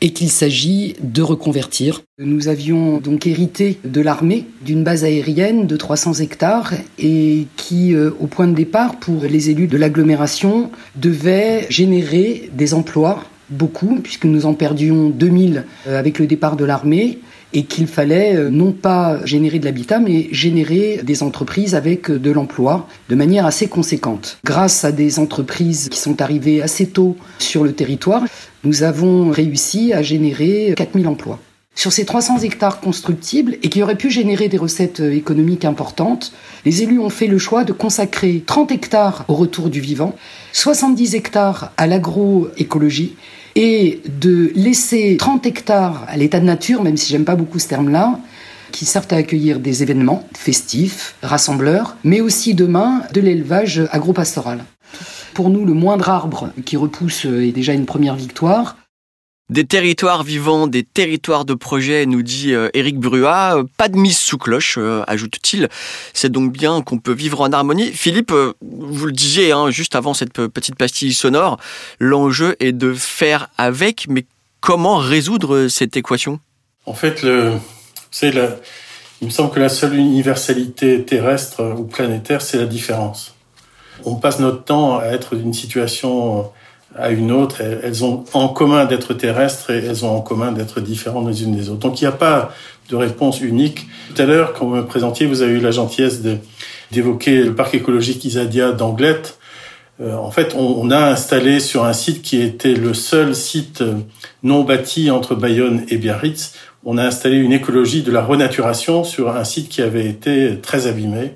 et 0.04 0.10
qu'il 0.10 0.30
s'agit 0.30 0.96
de 1.00 1.22
reconvertir. 1.22 2.02
Nous 2.18 2.48
avions 2.48 2.98
donc 2.98 3.26
hérité 3.26 3.78
de 3.84 4.02
l'armée 4.02 4.44
d'une 4.62 4.84
base 4.84 5.02
aérienne 5.02 5.66
de 5.66 5.76
300 5.78 6.20
hectares 6.20 6.74
et 6.98 7.46
qui, 7.56 7.94
euh, 7.94 8.10
au 8.20 8.26
point 8.26 8.46
de 8.46 8.54
départ, 8.54 8.96
pour 9.00 9.22
les 9.22 9.48
élus 9.48 9.66
de 9.66 9.78
l'agglomération, 9.78 10.70
devait 10.94 11.66
générer 11.70 12.50
des 12.52 12.74
emplois, 12.74 13.24
beaucoup, 13.48 13.98
puisque 14.02 14.26
nous 14.26 14.44
en 14.44 14.52
perdions 14.52 15.08
2000 15.08 15.64
euh, 15.86 15.98
avec 15.98 16.18
le 16.18 16.26
départ 16.26 16.56
de 16.56 16.66
l'armée 16.66 17.20
et 17.54 17.64
qu'il 17.64 17.86
fallait 17.86 18.36
euh, 18.36 18.50
non 18.50 18.72
pas 18.72 19.24
générer 19.24 19.58
de 19.58 19.64
l'habitat, 19.64 20.00
mais 20.00 20.28
générer 20.32 21.00
des 21.02 21.22
entreprises 21.22 21.74
avec 21.74 22.10
de 22.10 22.30
l'emploi 22.30 22.88
de 23.08 23.14
manière 23.14 23.46
assez 23.46 23.68
conséquente. 23.68 24.38
Grâce 24.44 24.84
à 24.84 24.92
des 24.92 25.18
entreprises 25.18 25.88
qui 25.88 25.98
sont 25.98 26.20
arrivées 26.20 26.60
assez 26.60 26.88
tôt 26.88 27.16
sur 27.38 27.64
le 27.64 27.72
territoire, 27.72 28.24
nous 28.64 28.82
avons 28.82 29.30
réussi 29.30 29.92
à 29.92 30.02
générer 30.02 30.74
4000 30.76 31.06
emplois. 31.06 31.38
Sur 31.76 31.92
ces 31.92 32.04
300 32.04 32.40
hectares 32.40 32.80
constructibles 32.80 33.56
et 33.62 33.68
qui 33.68 33.82
auraient 33.82 33.96
pu 33.96 34.08
générer 34.08 34.48
des 34.48 34.58
recettes 34.58 35.00
économiques 35.00 35.64
importantes, 35.64 36.32
les 36.64 36.82
élus 36.82 37.00
ont 37.00 37.10
fait 37.10 37.26
le 37.26 37.38
choix 37.38 37.64
de 37.64 37.72
consacrer 37.72 38.44
30 38.46 38.70
hectares 38.70 39.24
au 39.26 39.34
retour 39.34 39.70
du 39.70 39.80
vivant, 39.80 40.14
70 40.52 41.16
hectares 41.16 41.72
à 41.76 41.88
l'agroécologie 41.88 43.16
et 43.54 44.00
de 44.20 44.50
laisser 44.54 45.16
30 45.18 45.46
hectares 45.46 46.04
à 46.08 46.16
l'état 46.16 46.40
de 46.40 46.44
nature, 46.44 46.82
même 46.82 46.96
si 46.96 47.10
j'aime 47.10 47.24
pas 47.24 47.36
beaucoup 47.36 47.58
ce 47.58 47.68
terme-là, 47.68 48.18
qui 48.72 48.84
servent 48.84 49.06
à 49.10 49.16
accueillir 49.16 49.60
des 49.60 49.82
événements 49.82 50.26
festifs, 50.36 51.14
rassembleurs, 51.22 51.96
mais 52.02 52.20
aussi 52.20 52.54
demain 52.54 53.02
de 53.12 53.20
l'élevage 53.20 53.82
agropastoral. 53.92 54.64
Pour 55.32 55.50
nous, 55.50 55.64
le 55.64 55.74
moindre 55.74 56.08
arbre 56.08 56.50
qui 56.64 56.76
repousse 56.76 57.24
est 57.24 57.52
déjà 57.52 57.72
une 57.72 57.86
première 57.86 58.16
victoire. 58.16 58.76
Des 59.50 59.66
territoires 59.66 60.22
vivants, 60.22 60.66
des 60.66 60.84
territoires 60.84 61.44
de 61.44 61.52
projet, 61.52 62.06
nous 62.06 62.22
dit 62.22 62.54
Éric 62.72 62.98
Bruat. 62.98 63.58
Euh, 63.58 63.64
pas 63.76 63.88
de 63.88 63.96
mise 63.96 64.16
sous 64.16 64.38
cloche, 64.38 64.76
euh, 64.78 65.02
ajoute-t-il. 65.06 65.68
C'est 66.14 66.32
donc 66.32 66.50
bien 66.50 66.80
qu'on 66.80 66.98
peut 66.98 67.12
vivre 67.12 67.42
en 67.42 67.52
harmonie. 67.52 67.92
Philippe, 67.92 68.32
euh, 68.32 68.54
vous 68.62 69.04
le 69.04 69.12
disiez 69.12 69.52
hein, 69.52 69.70
juste 69.70 69.96
avant 69.96 70.14
cette 70.14 70.32
petite 70.32 70.76
pastille 70.76 71.12
sonore, 71.12 71.58
l'enjeu 71.98 72.56
est 72.58 72.72
de 72.72 72.94
faire 72.94 73.50
avec, 73.58 74.06
mais 74.08 74.24
comment 74.60 74.96
résoudre 74.96 75.68
cette 75.68 75.96
équation? 75.96 76.40
En 76.86 76.94
fait, 76.94 77.26
c'est 78.10 78.32
il 79.20 79.26
me 79.26 79.30
semble 79.30 79.52
que 79.52 79.60
la 79.60 79.68
seule 79.68 79.94
universalité 79.94 81.04
terrestre 81.04 81.74
ou 81.78 81.84
planétaire, 81.84 82.42
c'est 82.42 82.58
la 82.58 82.66
différence 82.66 83.34
on 84.04 84.16
passe 84.16 84.38
notre 84.38 84.64
temps 84.64 84.98
à 84.98 85.06
être 85.06 85.36
d'une 85.36 85.54
situation 85.54 86.50
à 86.96 87.10
une 87.10 87.32
autre. 87.32 87.60
Elles 87.60 88.04
ont 88.04 88.24
en 88.32 88.48
commun 88.48 88.84
d'être 88.84 89.14
terrestres 89.14 89.70
et 89.70 89.84
elles 89.84 90.04
ont 90.04 90.16
en 90.16 90.20
commun 90.20 90.52
d'être 90.52 90.80
différentes 90.80 91.28
les 91.28 91.42
unes 91.42 91.54
des 91.54 91.68
autres. 91.68 91.80
Donc 91.80 92.00
il 92.00 92.04
n'y 92.04 92.08
a 92.08 92.12
pas 92.12 92.52
de 92.88 92.96
réponse 92.96 93.40
unique. 93.40 93.86
Tout 94.14 94.22
à 94.22 94.26
l'heure, 94.26 94.52
quand 94.52 94.66
vous 94.66 94.74
me 94.74 94.84
présentiez, 94.84 95.26
vous 95.26 95.42
avez 95.42 95.54
eu 95.54 95.60
la 95.60 95.70
gentillesse 95.70 96.22
d'évoquer 96.90 97.42
le 97.42 97.54
parc 97.54 97.74
écologique 97.74 98.24
Isadia 98.24 98.72
d'Anglette. 98.72 99.38
Euh, 100.00 100.14
en 100.16 100.30
fait, 100.30 100.54
on, 100.56 100.90
a 100.90 101.10
installé 101.10 101.60
sur 101.60 101.84
un 101.84 101.92
site 101.92 102.22
qui 102.22 102.40
était 102.40 102.74
le 102.74 102.94
seul 102.94 103.34
site 103.34 103.80
euh, 103.80 103.94
non 104.42 104.64
bâti 104.64 105.10
entre 105.12 105.36
Bayonne 105.36 105.84
et 105.88 105.98
Biarritz, 105.98 106.52
on 106.84 106.98
a 106.98 107.04
installé 107.04 107.36
une 107.36 107.52
écologie 107.52 108.02
de 108.02 108.10
la 108.10 108.22
renaturation 108.22 109.04
sur 109.04 109.34
un 109.34 109.44
site 109.44 109.68
qui 109.68 109.80
avait 109.80 110.06
été 110.06 110.58
très 110.60 110.86
abîmé. 110.86 111.32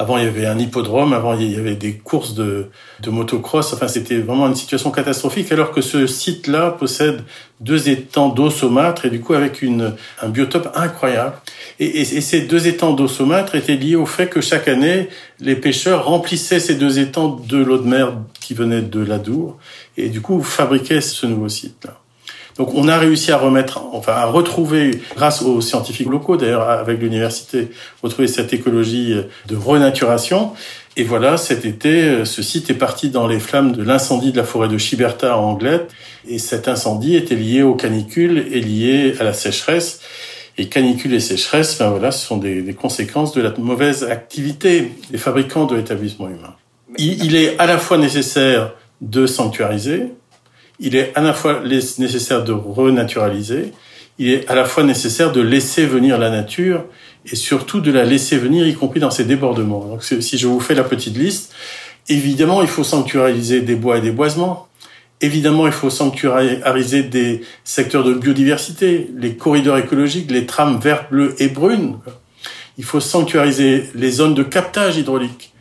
Avant, 0.00 0.16
il 0.16 0.24
y 0.24 0.26
avait 0.26 0.46
un 0.46 0.58
hippodrome, 0.58 1.12
avant, 1.12 1.38
il 1.38 1.52
y 1.52 1.56
avait 1.56 1.76
des 1.76 1.92
courses 1.92 2.32
de, 2.32 2.68
de 3.00 3.10
motocross. 3.10 3.74
Enfin, 3.74 3.86
c'était 3.86 4.16
vraiment 4.16 4.46
une 4.48 4.54
situation 4.54 4.90
catastrophique, 4.90 5.52
alors 5.52 5.72
que 5.72 5.82
ce 5.82 6.06
site-là 6.06 6.70
possède 6.70 7.22
deux 7.60 7.90
étangs 7.90 8.30
d'eau 8.30 8.48
saumâtre 8.48 9.04
et 9.04 9.10
du 9.10 9.20
coup 9.20 9.34
avec 9.34 9.60
une, 9.60 9.92
un 10.22 10.30
biotope 10.30 10.70
incroyable. 10.74 11.34
Et, 11.80 12.00
et, 12.00 12.22
ces 12.22 12.40
deux 12.40 12.66
étangs 12.66 12.94
d'eau 12.94 13.08
saumâtre 13.08 13.56
étaient 13.56 13.76
liés 13.76 13.94
au 13.94 14.06
fait 14.06 14.28
que 14.28 14.40
chaque 14.40 14.68
année, 14.68 15.10
les 15.38 15.54
pêcheurs 15.54 16.06
remplissaient 16.06 16.60
ces 16.60 16.76
deux 16.76 16.98
étangs 16.98 17.38
de 17.46 17.58
l'eau 17.58 17.76
de 17.76 17.86
mer 17.86 18.14
qui 18.40 18.54
venait 18.54 18.80
de 18.80 19.00
l'Adour 19.00 19.58
et 19.98 20.08
du 20.08 20.22
coup 20.22 20.42
fabriquaient 20.42 21.02
ce 21.02 21.26
nouveau 21.26 21.50
site-là. 21.50 21.99
Donc 22.56 22.74
on 22.74 22.88
a 22.88 22.98
réussi 22.98 23.32
à 23.32 23.38
remettre, 23.38 23.82
enfin 23.92 24.12
à 24.12 24.26
retrouver, 24.26 25.00
grâce 25.16 25.42
aux 25.42 25.60
scientifiques 25.60 26.08
locaux 26.08 26.36
d'ailleurs 26.36 26.68
avec 26.68 27.00
l'université, 27.00 27.68
retrouver 28.02 28.28
cette 28.28 28.52
écologie 28.52 29.14
de 29.46 29.56
renaturation. 29.56 30.52
Et 30.96 31.04
voilà, 31.04 31.36
cet 31.36 31.64
été, 31.64 32.24
ce 32.24 32.42
site 32.42 32.68
est 32.68 32.74
parti 32.74 33.10
dans 33.10 33.28
les 33.28 33.38
flammes 33.38 33.72
de 33.72 33.82
l'incendie 33.82 34.32
de 34.32 34.36
la 34.36 34.44
forêt 34.44 34.68
de 34.68 34.76
Chiberta 34.76 35.38
en 35.38 35.50
Anglette. 35.50 35.90
Et 36.28 36.38
cet 36.38 36.68
incendie 36.68 37.16
était 37.16 37.36
lié 37.36 37.62
aux 37.62 37.74
canicules 37.74 38.48
et 38.50 38.60
lié 38.60 39.14
à 39.20 39.24
la 39.24 39.32
sécheresse. 39.32 40.00
Et 40.58 40.68
canicule 40.68 41.14
et 41.14 41.20
sécheresse, 41.20 41.78
ben 41.78 41.90
voilà, 41.90 42.10
ce 42.10 42.26
sont 42.26 42.36
des, 42.36 42.74
conséquences 42.74 43.32
de 43.32 43.40
la 43.40 43.50
mauvaise 43.56 44.04
activité 44.04 44.92
des 45.10 45.16
fabricants 45.16 45.64
de 45.64 45.76
l'établissement 45.76 46.28
humain. 46.28 46.54
Il 46.98 47.36
est 47.36 47.58
à 47.58 47.66
la 47.66 47.78
fois 47.78 47.96
nécessaire 47.96 48.72
de 49.00 49.26
sanctuariser, 49.26 50.08
il 50.80 50.96
est 50.96 51.12
à 51.14 51.20
la 51.20 51.34
fois 51.34 51.62
nécessaire 51.62 52.42
de 52.42 52.52
renaturaliser, 52.52 53.72
il 54.18 54.30
est 54.30 54.50
à 54.50 54.54
la 54.54 54.64
fois 54.64 54.82
nécessaire 54.82 55.30
de 55.30 55.40
laisser 55.40 55.86
venir 55.86 56.18
la 56.18 56.30
nature 56.30 56.84
et 57.30 57.36
surtout 57.36 57.80
de 57.80 57.92
la 57.92 58.04
laisser 58.04 58.38
venir, 58.38 58.66
y 58.66 58.74
compris 58.74 58.98
dans 58.98 59.10
ses 59.10 59.24
débordements. 59.24 59.84
Donc, 59.84 60.02
si 60.02 60.38
je 60.38 60.46
vous 60.46 60.60
fais 60.60 60.74
la 60.74 60.84
petite 60.84 61.16
liste, 61.16 61.52
évidemment, 62.08 62.62
il 62.62 62.68
faut 62.68 62.84
sanctuariser 62.84 63.60
des 63.60 63.76
bois 63.76 63.98
et 63.98 64.00
des 64.00 64.10
boisements. 64.10 64.68
Évidemment, 65.20 65.66
il 65.66 65.72
faut 65.72 65.90
sanctuariser 65.90 67.02
des 67.02 67.42
secteurs 67.62 68.04
de 68.04 68.14
biodiversité, 68.14 69.10
les 69.18 69.36
corridors 69.36 69.76
écologiques, 69.76 70.30
les 70.30 70.46
trames 70.46 70.80
vertes, 70.80 71.10
bleues 71.10 71.34
et 71.38 71.48
brunes. 71.48 71.98
Il 72.78 72.84
faut 72.84 73.00
sanctuariser 73.00 73.84
les 73.94 74.10
zones 74.10 74.34
de 74.34 74.42
captage 74.42 74.96
hydraulique 74.96 75.52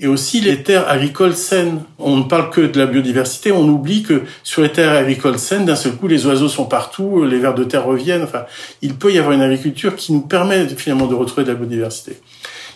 et 0.00 0.06
aussi 0.06 0.40
les 0.40 0.62
terres 0.62 0.88
agricoles 0.88 1.34
saines. 1.34 1.82
On 1.98 2.16
ne 2.16 2.22
parle 2.22 2.50
que 2.50 2.60
de 2.60 2.78
la 2.78 2.86
biodiversité, 2.86 3.50
on 3.52 3.64
oublie 3.68 4.02
que 4.02 4.22
sur 4.44 4.62
les 4.62 4.70
terres 4.70 4.92
agricoles 4.92 5.38
saines, 5.38 5.64
d'un 5.64 5.76
seul 5.76 5.92
coup, 5.92 6.06
les 6.06 6.26
oiseaux 6.26 6.48
sont 6.48 6.66
partout, 6.66 7.24
les 7.24 7.38
vers 7.38 7.54
de 7.54 7.64
terre 7.64 7.84
reviennent. 7.84 8.22
Enfin, 8.22 8.44
il 8.80 8.94
peut 8.94 9.12
y 9.12 9.18
avoir 9.18 9.32
une 9.32 9.42
agriculture 9.42 9.96
qui 9.96 10.12
nous 10.12 10.20
permet 10.20 10.68
finalement 10.68 11.06
de 11.06 11.14
retrouver 11.14 11.44
de 11.44 11.50
la 11.50 11.56
biodiversité. 11.56 12.18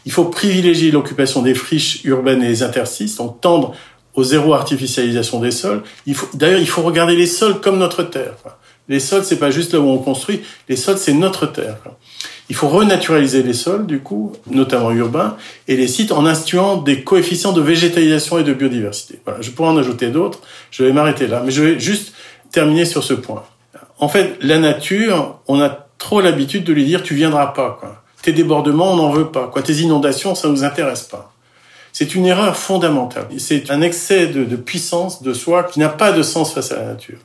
Il 0.04 0.12
faut 0.12 0.24
privilégier 0.24 0.90
l'occupation 0.90 1.42
des 1.42 1.54
friches 1.54 2.04
urbaines 2.04 2.42
et 2.42 2.48
les 2.48 2.62
interstices, 2.62 3.16
donc 3.16 3.40
tendre 3.40 3.74
au 4.14 4.24
zéro 4.24 4.52
artificialisation 4.52 5.40
des 5.40 5.52
sols. 5.52 5.82
D'ailleurs, 6.34 6.60
il 6.60 6.68
faut 6.68 6.82
regarder 6.82 7.14
les 7.14 7.26
sols 7.26 7.60
comme 7.60 7.78
notre 7.78 8.02
terre. 8.02 8.34
Les 8.88 9.00
sols, 9.00 9.24
c'est 9.24 9.38
pas 9.38 9.50
juste 9.50 9.72
là 9.72 9.80
où 9.80 9.88
on 9.88 9.98
construit. 9.98 10.42
Les 10.68 10.76
sols, 10.76 10.98
c'est 10.98 11.12
notre 11.12 11.46
terre. 11.46 11.78
Il 12.48 12.56
faut 12.56 12.68
renaturaliser 12.68 13.42
les 13.42 13.52
sols, 13.52 13.86
du 13.86 14.00
coup, 14.00 14.32
notamment 14.50 14.90
urbains, 14.90 15.36
et 15.68 15.76
les 15.76 15.88
sites 15.88 16.12
en 16.12 16.26
instituant 16.26 16.76
des 16.76 17.02
coefficients 17.02 17.52
de 17.52 17.60
végétalisation 17.62 18.38
et 18.38 18.44
de 18.44 18.52
biodiversité. 18.52 19.20
Voilà, 19.24 19.40
je 19.40 19.50
pourrais 19.50 19.70
en 19.70 19.78
ajouter 19.78 20.08
d'autres, 20.08 20.40
je 20.70 20.84
vais 20.84 20.92
m'arrêter 20.92 21.28
là, 21.28 21.42
mais 21.44 21.50
je 21.50 21.62
vais 21.62 21.80
juste 21.80 22.12
terminer 22.50 22.84
sur 22.84 23.04
ce 23.04 23.14
point. 23.14 23.44
En 23.98 24.08
fait, 24.08 24.36
la 24.40 24.58
nature, 24.58 25.40
on 25.46 25.60
a 25.60 25.86
trop 25.98 26.20
l'habitude 26.20 26.64
de 26.64 26.72
lui 26.72 26.84
dire 26.84 27.02
tu 27.02 27.14
viendras 27.14 27.48
pas, 27.48 27.78
quoi. 27.80 28.02
Tes 28.22 28.32
débordements, 28.32 28.92
on 28.92 28.96
n'en 28.96 29.10
veut 29.10 29.28
pas, 29.28 29.46
quoi. 29.46 29.62
Tes 29.62 29.74
inondations, 29.74 30.34
ça 30.34 30.48
nous 30.48 30.64
intéresse 30.64 31.02
pas. 31.02 31.31
C'est 32.02 32.16
une 32.16 32.26
erreur 32.26 32.56
fondamentale. 32.56 33.28
C'est 33.38 33.70
un 33.70 33.80
excès 33.80 34.26
de, 34.26 34.56
puissance 34.56 35.22
de 35.22 35.32
soi 35.32 35.62
qui 35.62 35.78
n'a 35.78 35.88
pas 35.88 36.10
de 36.10 36.24
sens 36.24 36.52
face 36.52 36.72
à 36.72 36.80
la 36.80 36.86
nature. 36.86 37.18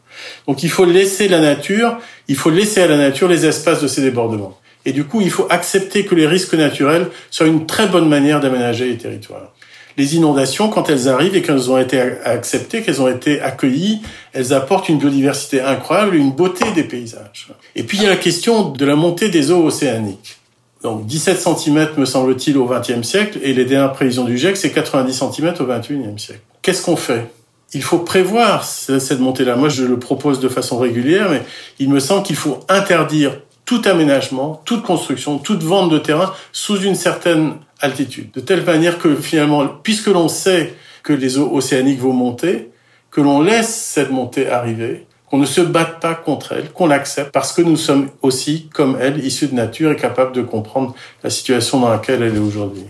Donc 0.48 0.62
il 0.62 0.70
faut 0.70 0.86
laisser 0.86 1.28
la 1.28 1.40
nature, 1.40 1.98
il 2.28 2.36
faut 2.36 2.52
laisser 2.52 2.84
à 2.84 2.88
la 2.88 2.96
nature 2.96 3.28
les 3.28 3.48
espaces 3.48 3.82
de 3.82 3.88
ses 3.88 4.04
débordements. 4.04 4.56
Et 4.86 4.92
du 4.92 5.04
coup, 5.04 5.20
il 5.20 5.32
faut 5.32 5.48
accepter 5.50 6.06
que 6.06 6.14
les 6.14 6.28
risques 6.28 6.54
naturels 6.54 7.08
soient 7.32 7.48
une 7.48 7.66
très 7.66 7.88
bonne 7.88 8.08
manière 8.08 8.40
d'aménager 8.40 8.88
les 8.88 8.98
territoires. 8.98 9.52
Les 9.98 10.16
inondations, 10.16 10.70
quand 10.70 10.92
elles 10.92 11.10
arrivent 11.10 11.36
et 11.36 11.42
qu'elles 11.42 11.72
ont 11.72 11.80
été 11.80 12.00
acceptées, 12.24 12.84
qu'elles 12.84 13.02
ont 13.02 13.10
été 13.10 13.42
accueillies, 13.42 14.04
elles 14.32 14.54
apportent 14.54 14.90
une 14.90 15.00
biodiversité 15.00 15.60
incroyable 15.60 16.16
une 16.16 16.34
beauté 16.34 16.72
des 16.76 16.84
paysages. 16.84 17.48
Et 17.76 17.82
puis 17.82 17.98
il 17.98 18.04
y 18.04 18.06
a 18.06 18.10
la 18.12 18.16
question 18.16 18.70
de 18.70 18.86
la 18.86 18.96
montée 18.96 19.30
des 19.30 19.50
eaux 19.50 19.66
océaniques. 19.66 20.37
Donc 20.84 21.06
17 21.06 21.40
cm 21.40 21.90
me 21.98 22.06
semble-t-il 22.06 22.58
au 22.58 22.66
XXe 22.66 23.02
siècle 23.02 23.40
et 23.42 23.54
les 23.54 23.66
dernières 23.66 23.94
prévisions 23.94 24.26
du 24.26 24.38
GIEC 24.38 24.58
c'est 24.58 24.72
90 24.72 25.14
cm 25.14 25.54
au 25.60 25.66
XXIe 25.66 26.18
siècle. 26.18 26.42
Qu'est-ce 26.62 26.84
qu'on 26.84 26.96
fait? 26.96 27.32
Il 27.74 27.84
faut 27.84 28.00
prévoir 28.00 28.64
cette 28.64 29.20
montée-là. 29.20 29.56
Moi, 29.56 29.68
je 29.68 29.84
le 29.84 30.00
propose 30.00 30.40
de 30.40 30.48
façon 30.48 30.78
régulière, 30.78 31.30
mais 31.30 31.42
il 31.80 31.90
me 31.90 32.00
semble 32.00 32.24
qu'il 32.24 32.38
faut 32.38 32.60
interdire 32.70 33.42
tout 33.66 33.82
aménagement, 33.84 34.62
toute 34.64 34.84
construction, 34.84 35.38
toute 35.38 35.64
vente 35.64 35.90
de 35.90 35.98
terrain 35.98 36.34
sous 36.54 36.80
une 36.80 36.96
certaine 36.96 37.56
altitude. 37.82 38.32
De 38.32 38.40
telle 38.40 38.64
manière 38.64 39.00
que 39.00 39.16
finalement, 39.16 39.68
puisque 39.68 40.08
l'on 40.08 40.30
sait 40.30 40.76
que 41.04 41.12
les 41.12 41.38
eaux 41.38 41.54
océaniques 41.54 42.00
vont 42.00 42.14
monter, 42.14 42.70
que 43.12 43.22
l'on 43.22 43.42
laisse 43.42 43.74
cette 43.74 44.12
montée 44.12 44.50
arriver, 44.50 45.07
qu'on 45.30 45.38
ne 45.38 45.46
se 45.46 45.62
batte 45.62 46.00
pas 46.00 46.16
contre 46.16 46.54
elle, 46.54 46.72
qu'on 46.72 46.88
l'accepte, 46.88 47.32
parce 47.32 47.52
que 47.52 47.62
nous 47.62 47.76
sommes 47.76 48.10
aussi, 48.22 48.70
comme 48.74 48.98
elle, 49.00 49.24
issus 49.26 49.48
de 49.48 49.56
nature 49.56 49.92
et 49.92 49.96
capables 49.96 50.32
de 50.32 50.42
comprendre 50.42 50.96
la 51.24 51.30
situation 51.30 51.80
dans 51.80 51.90
laquelle 51.90 52.24
elle 52.24 52.36
est 52.36 52.40
aujourd'hui. 52.40 52.86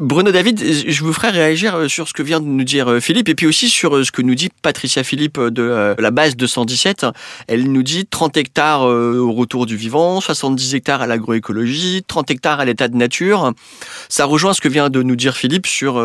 Bruno 0.00 0.32
David, 0.32 0.60
je 0.88 1.04
vous 1.04 1.12
ferai 1.12 1.30
réagir 1.30 1.76
euh, 1.76 1.88
sur 1.88 2.08
ce 2.08 2.12
que 2.12 2.24
vient 2.24 2.40
de 2.40 2.46
nous 2.46 2.64
dire 2.64 2.90
euh, 2.90 2.98
Philippe 2.98 3.28
et 3.28 3.36
puis 3.36 3.46
aussi 3.46 3.68
sur 3.68 3.94
euh, 3.94 4.02
ce 4.02 4.10
que 4.10 4.22
nous 4.22 4.34
dit 4.34 4.48
Patricia 4.60 5.04
Philippe 5.04 5.38
de 5.38 5.94
la 5.96 6.10
base 6.10 6.34
217. 6.34 7.06
Elle 7.46 7.70
nous 7.70 7.84
dit 7.84 8.04
30 8.04 8.36
hectares 8.36 8.82
au 8.82 9.32
retour 9.32 9.66
du 9.66 9.76
vivant, 9.76 10.20
70 10.20 10.74
hectares 10.74 11.00
à 11.00 11.06
l'agroécologie, 11.06 12.02
30 12.08 12.28
hectares 12.32 12.58
à 12.58 12.64
l'état 12.64 12.88
de 12.88 12.96
nature. 12.96 13.52
Ça 14.08 14.24
rejoint 14.24 14.52
ce 14.52 14.60
que 14.60 14.68
vient 14.68 14.90
de 14.90 15.00
nous 15.02 15.14
dire 15.14 15.36
Philippe 15.36 15.66
sur 15.66 16.02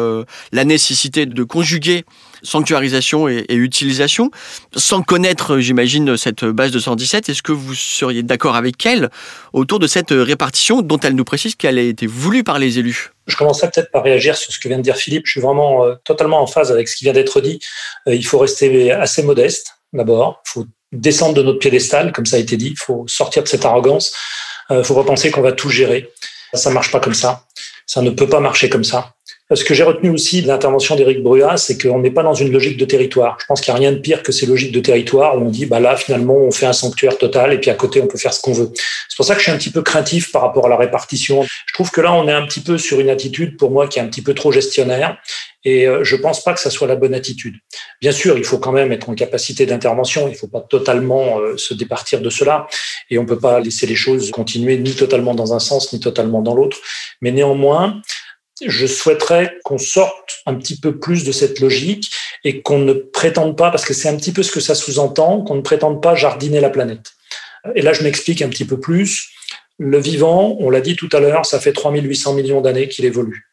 la 0.51 0.65
nécessité 0.65 1.25
de 1.25 1.43
conjuguer 1.43 2.03
sanctuarisation 2.43 3.27
et, 3.27 3.45
utilisation. 3.49 4.31
Sans 4.75 5.01
connaître, 5.01 5.59
j'imagine, 5.59 6.17
cette 6.17 6.45
base 6.45 6.71
de 6.71 6.79
117, 6.79 7.29
est-ce 7.29 7.41
que 7.41 7.51
vous 7.51 7.75
seriez 7.75 8.23
d'accord 8.23 8.55
avec 8.55 8.85
elle 8.85 9.09
autour 9.53 9.79
de 9.79 9.87
cette 9.87 10.11
répartition 10.11 10.81
dont 10.81 10.99
elle 10.99 11.15
nous 11.15 11.25
précise 11.25 11.55
qu'elle 11.55 11.77
a 11.77 11.81
été 11.81 12.07
voulue 12.07 12.43
par 12.43 12.59
les 12.59 12.79
élus? 12.79 13.11
Je 13.29 13.37
commencerai 13.37 13.69
peut-être 13.69 13.91
par 13.91 14.03
réagir 14.03 14.35
sur 14.35 14.51
ce 14.51 14.59
que 14.59 14.67
vient 14.67 14.77
de 14.77 14.83
dire 14.83 14.95
Philippe. 14.95 15.25
Je 15.25 15.31
suis 15.31 15.41
vraiment 15.41 15.85
euh, 15.85 15.95
totalement 16.03 16.41
en 16.41 16.47
phase 16.47 16.71
avec 16.71 16.87
ce 16.87 16.95
qui 16.95 17.05
vient 17.05 17.13
d'être 17.13 17.41
dit. 17.41 17.59
Euh, 18.07 18.15
il 18.15 18.25
faut 18.25 18.39
rester 18.39 18.91
assez 18.91 19.23
modeste, 19.23 19.75
d'abord. 19.93 20.41
Il 20.47 20.49
faut 20.49 20.65
descendre 20.91 21.35
de 21.35 21.43
notre 21.43 21.59
piédestal, 21.59 22.11
comme 22.11 22.25
ça 22.25 22.37
a 22.37 22.39
été 22.39 22.57
dit. 22.57 22.69
Il 22.71 22.79
faut 22.79 23.05
sortir 23.07 23.43
de 23.43 23.47
cette 23.47 23.65
arrogance. 23.65 24.13
Il 24.69 24.77
euh, 24.77 24.83
faut 24.83 24.95
pas 24.95 25.03
penser 25.03 25.31
qu'on 25.31 25.41
va 25.41 25.51
tout 25.51 25.69
gérer. 25.69 26.11
Ça 26.53 26.69
marche 26.71 26.91
pas 26.91 26.99
comme 26.99 27.13
ça. 27.13 27.45
Ça 27.89 28.03
ne 28.03 28.11
peut 28.11 28.29
pas 28.29 28.39
marcher 28.39 28.69
comme 28.69 28.83
ça. 28.83 29.15
Ce 29.51 29.63
que 29.63 29.73
j'ai 29.73 29.81
retenu 29.81 30.11
aussi 30.11 30.43
de 30.43 30.47
l'intervention 30.47 30.95
d'Éric 30.95 31.23
Brua, 31.23 31.57
c'est 31.57 31.75
qu'on 31.81 31.97
n'est 31.97 32.11
pas 32.11 32.21
dans 32.21 32.35
une 32.35 32.51
logique 32.51 32.77
de 32.77 32.85
territoire. 32.85 33.35
Je 33.41 33.47
pense 33.47 33.61
qu'il 33.61 33.73
n'y 33.73 33.77
a 33.77 33.79
rien 33.79 33.91
de 33.91 33.97
pire 33.97 34.21
que 34.21 34.31
ces 34.31 34.45
logiques 34.45 34.71
de 34.71 34.79
territoire 34.79 35.35
où 35.35 35.47
on 35.47 35.49
dit, 35.49 35.65
bah 35.65 35.79
là, 35.79 35.97
finalement, 35.97 36.35
on 36.35 36.51
fait 36.51 36.67
un 36.67 36.73
sanctuaire 36.73 37.17
total 37.17 37.51
et 37.51 37.57
puis 37.57 37.71
à 37.71 37.73
côté, 37.73 37.99
on 37.99 38.05
peut 38.05 38.19
faire 38.19 38.31
ce 38.31 38.43
qu'on 38.43 38.53
veut. 38.53 38.69
C'est 38.75 39.17
pour 39.17 39.25
ça 39.25 39.33
que 39.33 39.39
je 39.39 39.45
suis 39.45 39.51
un 39.51 39.57
petit 39.57 39.71
peu 39.71 39.81
craintif 39.81 40.31
par 40.31 40.43
rapport 40.43 40.67
à 40.67 40.69
la 40.69 40.77
répartition. 40.77 41.41
Je 41.65 41.73
trouve 41.73 41.89
que 41.89 41.99
là, 41.99 42.13
on 42.13 42.27
est 42.27 42.31
un 42.31 42.45
petit 42.45 42.59
peu 42.59 42.77
sur 42.77 42.99
une 42.99 43.09
attitude, 43.09 43.57
pour 43.57 43.71
moi, 43.71 43.87
qui 43.87 43.97
est 43.97 44.03
un 44.03 44.07
petit 44.07 44.21
peu 44.21 44.35
trop 44.35 44.51
gestionnaire. 44.51 45.17
Et 45.65 45.87
euh, 45.87 46.03
je 46.03 46.15
pense 46.15 46.43
pas 46.43 46.53
que 46.53 46.59
ça 46.59 46.69
soit 46.69 46.87
la 46.87 46.95
bonne 46.95 47.13
attitude. 47.13 47.55
Bien 48.01 48.11
sûr, 48.11 48.37
il 48.37 48.45
faut 48.45 48.59
quand 48.59 48.71
même 48.71 48.91
être 48.91 49.09
en 49.09 49.15
capacité 49.15 49.65
d'intervention. 49.65 50.27
Il 50.29 50.35
faut 50.35 50.47
pas 50.47 50.61
totalement 50.61 51.39
euh, 51.39 51.57
se 51.57 51.73
départir 51.73 52.21
de 52.21 52.29
cela. 52.29 52.67
Et 53.09 53.17
on 53.17 53.25
peut 53.25 53.39
pas 53.39 53.59
laisser 53.59 53.85
les 53.85 53.95
choses 53.95 54.31
continuer 54.31 54.77
ni 54.77 54.93
totalement 54.93 55.35
dans 55.35 55.53
un 55.53 55.59
sens, 55.59 55.91
ni 55.91 55.99
totalement 55.99 56.41
dans 56.41 56.55
l'autre. 56.55 56.77
Mais 57.21 57.31
néanmoins, 57.31 58.01
je 58.65 58.85
souhaiterais 58.85 59.57
qu'on 59.63 59.77
sorte 59.77 60.41
un 60.45 60.55
petit 60.55 60.79
peu 60.79 60.97
plus 60.97 61.23
de 61.23 61.31
cette 61.31 61.59
logique 61.59 62.11
et 62.43 62.61
qu'on 62.61 62.79
ne 62.79 62.93
prétende 62.93 63.57
pas, 63.57 63.71
parce 63.71 63.85
que 63.85 63.93
c'est 63.93 64.09
un 64.09 64.15
petit 64.15 64.31
peu 64.31 64.43
ce 64.43 64.51
que 64.51 64.59
ça 64.59 64.75
sous-entend, 64.75 65.41
qu'on 65.41 65.55
ne 65.55 65.61
prétende 65.61 66.01
pas 66.01 66.15
jardiner 66.15 66.61
la 66.61 66.69
planète. 66.69 67.13
Et 67.75 67.81
là, 67.81 67.93
je 67.93 68.03
m'explique 68.03 68.41
un 68.41 68.49
petit 68.49 68.65
peu 68.65 68.79
plus. 68.79 69.29
Le 69.77 69.99
vivant, 69.99 70.57
on 70.59 70.69
l'a 70.69 70.81
dit 70.81 70.95
tout 70.95 71.09
à 71.11 71.19
l'heure, 71.19 71.45
ça 71.45 71.59
fait 71.59 71.73
3800 71.73 72.33
millions 72.33 72.61
d'années 72.61 72.87
qu'il 72.87 73.05
évolue. 73.05 73.48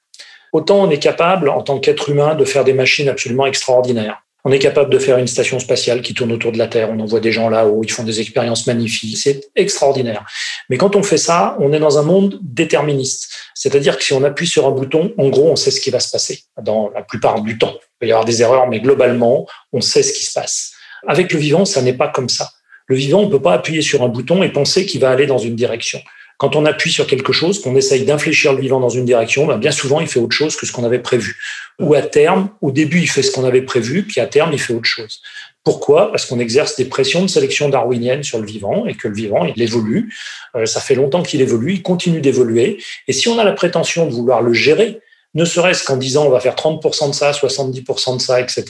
Autant 0.52 0.78
on 0.82 0.90
est 0.90 0.98
capable, 0.98 1.48
en 1.48 1.62
tant 1.62 1.78
qu'être 1.78 2.10
humain, 2.10 2.34
de 2.34 2.44
faire 2.44 2.64
des 2.64 2.72
machines 2.72 3.08
absolument 3.08 3.46
extraordinaires. 3.46 4.22
On 4.48 4.52
est 4.52 4.60
capable 4.60 4.90
de 4.90 5.00
faire 5.00 5.18
une 5.18 5.26
station 5.26 5.58
spatiale 5.58 6.02
qui 6.02 6.14
tourne 6.14 6.30
autour 6.30 6.52
de 6.52 6.58
la 6.58 6.68
Terre. 6.68 6.88
On 6.92 7.00
envoie 7.00 7.18
des 7.18 7.32
gens 7.32 7.48
là-haut, 7.48 7.80
ils 7.82 7.90
font 7.90 8.04
des 8.04 8.20
expériences 8.20 8.68
magnifiques. 8.68 9.18
C'est 9.18 9.50
extraordinaire. 9.56 10.24
Mais 10.70 10.76
quand 10.76 10.94
on 10.94 11.02
fait 11.02 11.16
ça, 11.16 11.56
on 11.58 11.72
est 11.72 11.80
dans 11.80 11.98
un 11.98 12.02
monde 12.02 12.38
déterministe. 12.42 13.28
C'est-à-dire 13.54 13.98
que 13.98 14.04
si 14.04 14.12
on 14.12 14.22
appuie 14.22 14.46
sur 14.46 14.68
un 14.68 14.70
bouton, 14.70 15.12
en 15.18 15.30
gros, 15.30 15.50
on 15.50 15.56
sait 15.56 15.72
ce 15.72 15.80
qui 15.80 15.90
va 15.90 15.98
se 15.98 16.12
passer 16.12 16.44
dans 16.62 16.90
la 16.94 17.02
plupart 17.02 17.40
du 17.40 17.58
temps. 17.58 17.74
Il 17.74 17.98
peut 17.98 18.06
y 18.06 18.12
avoir 18.12 18.24
des 18.24 18.40
erreurs, 18.40 18.68
mais 18.68 18.78
globalement, 18.78 19.48
on 19.72 19.80
sait 19.80 20.04
ce 20.04 20.12
qui 20.12 20.24
se 20.24 20.32
passe. 20.32 20.74
Avec 21.08 21.32
le 21.32 21.40
vivant, 21.40 21.64
ça 21.64 21.82
n'est 21.82 21.92
pas 21.92 22.06
comme 22.06 22.28
ça. 22.28 22.50
Le 22.86 22.94
vivant, 22.94 23.22
on 23.22 23.26
ne 23.26 23.30
peut 23.32 23.42
pas 23.42 23.54
appuyer 23.54 23.82
sur 23.82 24.04
un 24.04 24.08
bouton 24.08 24.44
et 24.44 24.48
penser 24.50 24.86
qu'il 24.86 25.00
va 25.00 25.10
aller 25.10 25.26
dans 25.26 25.38
une 25.38 25.56
direction. 25.56 26.00
Quand 26.38 26.54
on 26.54 26.66
appuie 26.66 26.92
sur 26.92 27.06
quelque 27.06 27.32
chose, 27.32 27.62
qu'on 27.62 27.76
essaye 27.76 28.04
d'infléchir 28.04 28.52
le 28.52 28.60
vivant 28.60 28.80
dans 28.80 28.90
une 28.90 29.04
direction, 29.04 29.46
ben 29.46 29.56
bien 29.56 29.70
souvent, 29.70 30.00
il 30.00 30.06
fait 30.06 30.20
autre 30.20 30.34
chose 30.34 30.56
que 30.56 30.66
ce 30.66 30.72
qu'on 30.72 30.84
avait 30.84 30.98
prévu. 30.98 31.36
Ou 31.80 31.94
à 31.94 32.02
terme, 32.02 32.50
au 32.60 32.70
début, 32.70 33.00
il 33.00 33.08
fait 33.08 33.22
ce 33.22 33.32
qu'on 33.32 33.44
avait 33.44 33.62
prévu, 33.62 34.02
puis 34.02 34.20
à 34.20 34.26
terme, 34.26 34.52
il 34.52 34.60
fait 34.60 34.74
autre 34.74 34.88
chose. 34.88 35.22
Pourquoi? 35.64 36.10
Parce 36.10 36.26
qu'on 36.26 36.38
exerce 36.38 36.76
des 36.76 36.84
pressions 36.84 37.22
de 37.22 37.26
sélection 37.26 37.68
darwinienne 37.68 38.22
sur 38.22 38.38
le 38.38 38.46
vivant 38.46 38.86
et 38.86 38.94
que 38.94 39.08
le 39.08 39.14
vivant, 39.14 39.44
il 39.44 39.60
évolue. 39.60 40.14
Euh, 40.54 40.66
ça 40.66 40.80
fait 40.80 40.94
longtemps 40.94 41.22
qu'il 41.22 41.40
évolue, 41.40 41.72
il 41.72 41.82
continue 41.82 42.20
d'évoluer. 42.20 42.82
Et 43.08 43.12
si 43.12 43.28
on 43.28 43.38
a 43.38 43.44
la 43.44 43.52
prétention 43.52 44.06
de 44.06 44.12
vouloir 44.12 44.42
le 44.42 44.52
gérer, 44.52 45.00
ne 45.34 45.44
serait-ce 45.44 45.84
qu'en 45.84 45.96
disant 45.96 46.26
on 46.26 46.30
va 46.30 46.40
faire 46.40 46.54
30% 46.54 47.10
de 47.10 47.14
ça, 47.14 47.32
70% 47.32 48.16
de 48.16 48.22
ça, 48.22 48.40
etc., 48.40 48.64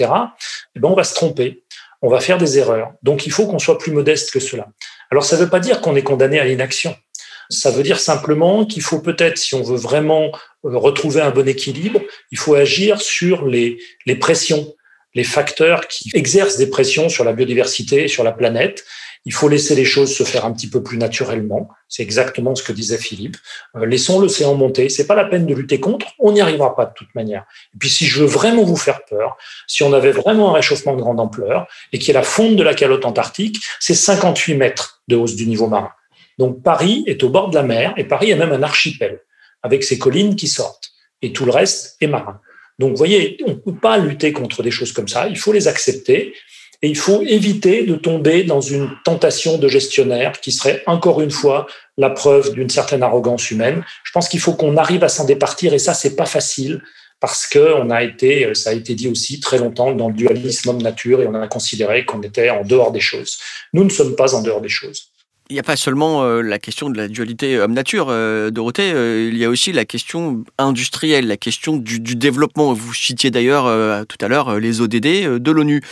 eh 0.74 0.81
ben 0.81 0.88
on 0.88 0.94
va 0.94 1.05
se 1.05 1.14
tromper 1.14 1.62
on 2.02 2.09
va 2.09 2.20
faire 2.20 2.38
des 2.38 2.59
erreurs. 2.59 2.92
Donc 3.02 3.26
il 3.26 3.33
faut 3.33 3.46
qu'on 3.46 3.59
soit 3.59 3.79
plus 3.79 3.92
modeste 3.92 4.31
que 4.31 4.40
cela. 4.40 4.68
Alors 5.11 5.24
ça 5.24 5.37
ne 5.37 5.42
veut 5.42 5.50
pas 5.50 5.61
dire 5.61 5.81
qu'on 5.81 5.96
est 5.96 6.02
condamné 6.02 6.38
à 6.38 6.44
l'inaction. 6.44 6.94
Ça 7.51 7.71
veut 7.71 7.83
dire 7.83 8.01
simplement 8.01 8.65
qu'il 8.65 8.83
faut 8.83 9.01
peut-être, 9.01 9.39
si 9.39 9.55
on 9.55 9.63
veut 9.63 9.77
vraiment 9.77 10.31
euh, 10.65 10.77
retrouver 10.77 11.21
un 11.21 11.31
bon 11.31 11.49
équilibre, 11.49 12.01
il 12.31 12.39
faut 12.39 12.55
agir 12.55 13.01
sur 13.01 13.47
les, 13.47 13.79
les 14.07 14.17
pressions, 14.17 14.75
les 15.15 15.25
facteurs 15.25 15.89
qui 15.89 16.11
exercent 16.15 16.57
des 16.57 16.69
pressions 16.69 17.09
sur 17.09 17.25
la 17.25 17.33
biodiversité, 17.33 18.09
sur 18.09 18.25
la 18.25 18.33
planète, 18.33 18.85
il 19.27 19.33
faut 19.33 19.49
laisser 19.49 19.75
les 19.75 19.85
choses 19.85 20.15
se 20.15 20.23
faire 20.23 20.45
un 20.45 20.53
petit 20.53 20.71
peu 20.71 20.83
plus 20.85 20.99
naturellement. 20.99 21.69
C'est 21.89 22.05
exactement 22.05 22.55
ce 22.55 22.63
que 22.63 22.73
disait 22.73 22.97
Philippe. 22.97 23.37
Euh, 23.77 23.85
laissons 23.85 24.21
l'océan 24.21 24.55
monter. 24.55 24.89
C'est 24.89 25.07
pas 25.07 25.17
la 25.17 25.25
peine 25.25 25.47
de 25.47 25.55
lutter 25.55 25.81
contre. 25.81 26.07
On 26.21 26.31
n'y 26.31 26.41
arrivera 26.41 26.77
pas 26.77 26.87
de 26.87 26.93
toute 26.95 27.13
manière. 27.17 27.45
Et 27.75 27.79
puis, 27.79 27.91
si 27.91 28.07
je 28.07 28.21
veux 28.21 28.27
vraiment 28.27 28.63
vous 28.63 28.77
faire 28.77 29.05
peur, 29.05 29.37
si 29.67 29.83
on 29.83 29.93
avait 29.93 30.13
vraiment 30.13 30.51
un 30.51 30.53
réchauffement 30.53 30.95
de 30.95 31.01
grande 31.01 31.19
ampleur 31.19 31.67
et 31.93 31.99
qu'il 31.99 32.09
y 32.09 32.17
a 32.17 32.21
la 32.21 32.25
fonte 32.25 32.55
de 32.55 32.63
la 32.63 32.75
calotte 32.75 33.05
antarctique, 33.05 33.59
c'est 33.81 33.95
58 33.95 34.55
mètres 34.55 35.03
de 35.09 35.17
hausse 35.17 35.35
du 35.35 35.47
niveau 35.47 35.67
marin. 35.67 35.91
Donc, 36.38 36.62
Paris 36.62 37.05
est 37.07 37.22
au 37.22 37.29
bord 37.29 37.51
de 37.51 37.55
la 37.55 37.62
mer 37.62 37.94
et 37.96 38.05
Paris 38.05 38.31
est 38.31 38.37
même 38.37 38.53
un 38.53 38.62
archipel 38.62 39.20
avec 39.62 39.85
ses 39.85 39.99
collines 39.99 40.37
qui 40.37 40.49
sortent 40.49 40.90
et 41.22 41.33
tout 41.33 41.44
le 41.44 41.51
reste 41.51 41.96
est 42.01 42.07
marin. 42.07 42.40
Donc, 42.79 42.90
vous 42.90 42.96
voyez, 42.96 43.38
on 43.46 43.51
ne 43.51 43.55
peut 43.55 43.75
pas 43.75 43.96
lutter 43.96 44.33
contre 44.33 44.62
des 44.62 44.70
choses 44.70 44.92
comme 44.92 45.09
ça. 45.09 45.29
Il 45.29 45.38
faut 45.38 45.53
les 45.53 45.68
accepter. 45.68 46.35
Et 46.83 46.88
il 46.88 46.96
faut 46.96 47.22
éviter 47.22 47.85
de 47.85 47.96
tomber 47.96 48.44
dans 48.44 48.61
une 48.61 48.90
tentation 49.03 49.57
de 49.57 49.66
gestionnaire 49.66 50.38
qui 50.40 50.53
serait 50.53 50.83
encore 50.85 51.22
une 51.22 51.31
fois 51.31 51.66
la 51.96 52.11
preuve 52.11 52.53
d'une 52.53 52.68
certaine 52.68 53.03
arrogance 53.03 53.51
humaine. 53.51 53.83
Je 54.05 54.12
pense 54.12 54.29
qu'il 54.29 54.40
faut 54.40 54.53
qu'on 54.53 54.77
arrive 54.77 55.03
à 55.03 55.09
s'en 55.09 55.25
départir 55.25 55.72
et 55.72 55.79
ça, 55.79 55.94
c'est 55.94 56.16
pas 56.16 56.27
facile 56.27 56.83
parce 57.18 57.46
que 57.46 57.72
on 57.77 57.88
a 57.88 58.03
été, 58.03 58.55
ça 58.55 58.70
a 58.70 58.72
été 58.75 58.94
dit 58.94 59.09
aussi 59.09 59.40
très 59.40 59.57
longtemps 59.57 59.92
dans 59.92 60.09
le 60.09 60.14
dualisme 60.14 60.68
homme-nature 60.68 61.22
et 61.22 61.27
on 61.27 61.35
a 61.35 61.49
considéré 61.49 62.05
qu'on 62.05 62.20
était 62.20 62.51
en 62.51 62.62
dehors 62.62 62.92
des 62.92 63.01
choses. 63.01 63.38
Nous 63.72 63.83
ne 63.83 63.88
sommes 63.88 64.14
pas 64.14 64.35
en 64.35 64.42
dehors 64.42 64.61
des 64.61 64.68
choses 64.68 65.12
il 65.49 65.53
n'y 65.53 65.61
a 65.61 65.63
pas 65.63 65.77
seulement 65.77 66.25
euh, 66.25 66.43
la 66.43 66.59
question 66.59 66.91
de 66.91 66.97
la 66.97 67.07
dualité 67.07 67.59
homme-nature, 67.59 68.07
euh, 68.11 68.51
Dorothée, 68.51 68.93
euh, 68.93 69.31
il 69.31 69.39
y 69.39 69.45
a 69.45 69.49
aussi 69.49 69.71
la 69.71 69.85
question 69.85 70.45
industrielle, 70.59 71.29
la 71.29 71.37
question 71.37 71.77
du, 71.77 72.01
développement. 72.01 72.73
Vous 72.73 72.93
citiez 72.93 73.31
d'ailleurs 73.31 73.65
tout 74.07 74.17
à 74.21 74.29
l'heure 74.29 74.59
les 74.59 74.81
ODD 74.81 75.39
de 75.39 75.51
l'ONU. 75.51 75.83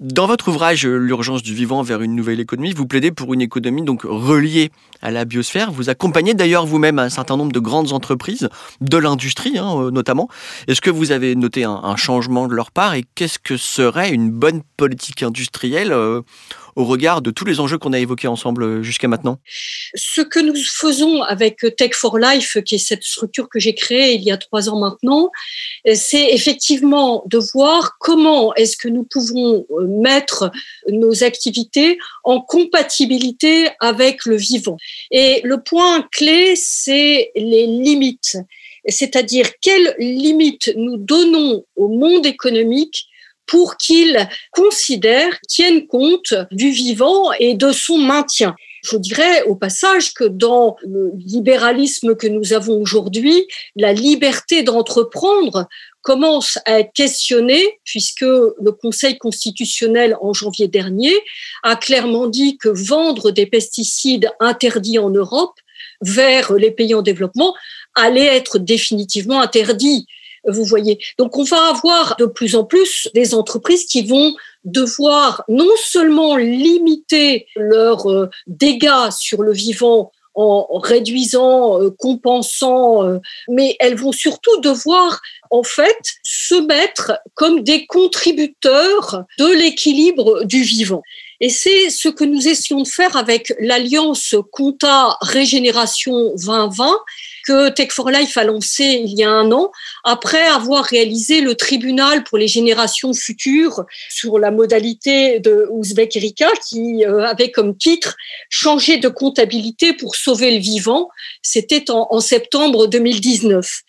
Dans 0.00 0.26
votre 0.26 0.48
ouvrage 0.48 0.86
L'urgence 0.86 1.42
du 1.42 1.54
vivant 1.54 1.82
vers 1.82 2.02
une 2.02 2.14
nouvelle 2.14 2.40
économie, 2.40 2.72
vous 2.72 2.86
plaidez 2.86 3.12
pour 3.12 3.32
une 3.32 3.40
économie 3.40 3.82
donc 3.82 4.02
reliée 4.02 4.70
à 5.02 5.10
la 5.10 5.24
biosphère. 5.24 5.70
Vous 5.70 5.88
accompagnez 5.88 6.34
d'ailleurs 6.34 6.66
vous-même 6.66 6.98
un 6.98 7.08
certain 7.08 7.36
nombre 7.36 7.52
de 7.52 7.60
grandes 7.60 7.92
entreprises, 7.92 8.48
de 8.80 8.96
l'industrie 8.96 9.58
hein, 9.58 9.90
notamment. 9.92 10.28
Est-ce 10.66 10.80
que 10.80 10.90
vous 10.90 11.12
avez 11.12 11.36
noté 11.36 11.64
un, 11.64 11.96
changement 11.96 12.48
de 12.48 12.54
leur 12.54 12.70
part 12.70 12.94
et 12.94 13.04
qu'est-ce 13.14 13.38
que 13.38 13.56
serait 13.56 14.10
une 14.10 14.30
bonne 14.30 14.62
politique 14.76 15.22
industrielle 15.22 15.94
au 16.78 16.84
regard 16.84 17.22
de 17.22 17.32
tous 17.32 17.44
les 17.44 17.58
enjeux 17.58 17.76
qu'on 17.76 17.92
a 17.92 17.98
évoqués 17.98 18.28
ensemble 18.28 18.62
euh, 18.62 18.82
jusqu'à 18.84 19.08
maintenant? 19.08 19.38
Ce 19.94 20.20
que 20.20 20.38
nous 20.38 20.54
faisons 20.54 21.22
avec 21.22 21.66
Tech 21.76 21.92
for 21.92 22.18
Life, 22.18 22.56
qui 22.64 22.76
est 22.76 22.78
cette 22.78 23.02
structure 23.02 23.48
que 23.48 23.58
j'ai 23.58 23.74
créée 23.74 24.14
il 24.14 24.22
y 24.22 24.30
a 24.30 24.36
trois 24.36 24.68
ans 24.68 24.78
maintenant, 24.78 25.30
euh, 25.88 25.94
c'est 25.96 26.32
effectivement 26.32 27.24
de 27.26 27.38
voir 27.52 27.96
comment 27.98 28.54
est-ce 28.54 28.76
que 28.76 28.88
nous 28.88 29.02
pouvons 29.02 29.66
euh, 29.72 29.88
mettre 29.88 30.52
nos 30.88 31.24
activités 31.24 31.98
en 32.22 32.40
compatibilité 32.40 33.70
avec 33.80 34.24
le 34.24 34.36
vivant. 34.36 34.76
Et 35.10 35.40
le 35.42 35.60
point 35.60 36.06
clé, 36.12 36.54
c'est 36.54 37.32
les 37.34 37.66
limites 37.66 38.38
c'est-à-dire 38.90 39.50
quelles 39.60 39.94
limites 39.98 40.72
nous 40.76 40.96
donnons 40.96 41.62
au 41.76 41.88
monde 41.88 42.24
économique 42.24 43.08
pour 43.48 43.76
qu'il 43.76 44.28
considère, 44.52 45.40
tienne 45.48 45.86
compte 45.86 46.34
du 46.52 46.70
vivant 46.70 47.32
et 47.40 47.54
de 47.54 47.72
son 47.72 47.98
maintien. 47.98 48.54
Je 48.84 48.96
dirais 48.96 49.42
au 49.44 49.56
passage 49.56 50.14
que 50.14 50.24
dans 50.24 50.76
le 50.82 51.10
libéralisme 51.16 52.14
que 52.14 52.28
nous 52.28 52.52
avons 52.52 52.80
aujourd'hui, 52.80 53.46
la 53.74 53.92
liberté 53.92 54.62
d'entreprendre 54.62 55.66
commence 56.02 56.58
à 56.64 56.80
être 56.80 56.92
questionnée 56.92 57.80
puisque 57.84 58.20
le 58.20 58.70
Conseil 58.70 59.18
constitutionnel 59.18 60.16
en 60.20 60.32
janvier 60.32 60.68
dernier 60.68 61.12
a 61.64 61.74
clairement 61.74 62.28
dit 62.28 62.56
que 62.56 62.68
vendre 62.68 63.30
des 63.30 63.46
pesticides 63.46 64.30
interdits 64.38 64.98
en 64.98 65.10
Europe 65.10 65.58
vers 66.00 66.52
les 66.52 66.70
pays 66.70 66.94
en 66.94 67.02
développement 67.02 67.54
allait 67.94 68.36
être 68.36 68.58
définitivement 68.58 69.40
interdit 69.40 70.06
vous 70.50 70.64
voyez. 70.64 70.98
Donc 71.18 71.36
on 71.38 71.44
va 71.44 71.68
avoir 71.68 72.16
de 72.18 72.26
plus 72.26 72.56
en 72.56 72.64
plus 72.64 73.08
des 73.14 73.34
entreprises 73.34 73.86
qui 73.86 74.06
vont 74.06 74.34
devoir 74.64 75.44
non 75.48 75.70
seulement 75.82 76.36
limiter 76.36 77.46
leurs 77.56 78.10
euh, 78.10 78.28
dégâts 78.46 79.10
sur 79.10 79.42
le 79.42 79.52
vivant 79.52 80.12
en 80.40 80.78
réduisant, 80.78 81.82
euh, 81.82 81.90
compensant, 81.90 83.04
euh, 83.04 83.18
mais 83.48 83.76
elles 83.80 83.96
vont 83.96 84.12
surtout 84.12 84.60
devoir 84.60 85.20
en 85.50 85.64
fait 85.64 85.98
se 86.22 86.54
mettre 86.54 87.18
comme 87.34 87.62
des 87.62 87.86
contributeurs 87.86 89.24
de 89.38 89.46
l'équilibre 89.46 90.44
du 90.44 90.62
vivant. 90.62 91.02
Et 91.40 91.48
c'est 91.48 91.90
ce 91.90 92.08
que 92.08 92.24
nous 92.24 92.46
essayons 92.48 92.82
de 92.82 92.88
faire 92.88 93.16
avec 93.16 93.52
l'alliance 93.60 94.34
Compta 94.52 95.16
Régénération 95.20 96.34
2020 96.36 96.96
Tech 97.74 97.90
for 97.90 98.10
Life 98.10 98.36
a 98.36 98.44
lancé 98.44 98.84
il 99.04 99.18
y 99.18 99.24
a 99.24 99.30
un 99.30 99.50
an, 99.52 99.70
après 100.04 100.46
avoir 100.46 100.84
réalisé 100.84 101.40
le 101.40 101.54
tribunal 101.54 102.24
pour 102.24 102.38
les 102.38 102.48
générations 102.48 103.12
futures 103.14 103.84
sur 104.10 104.38
la 104.38 104.50
modalité 104.50 105.40
de 105.40 105.66
Ouzbek 105.70 106.16
Erika, 106.16 106.50
qui 106.68 107.04
euh, 107.04 107.24
avait 107.24 107.50
comme 107.50 107.76
titre 107.76 108.16
Changer 108.50 108.98
de 108.98 109.08
comptabilité 109.08 109.92
pour 109.92 110.16
sauver 110.16 110.52
le 110.52 110.60
vivant. 110.60 111.08
C'était 111.42 111.90
en, 111.90 112.06
en 112.10 112.20
septembre 112.20 112.86
2019. 112.86 113.82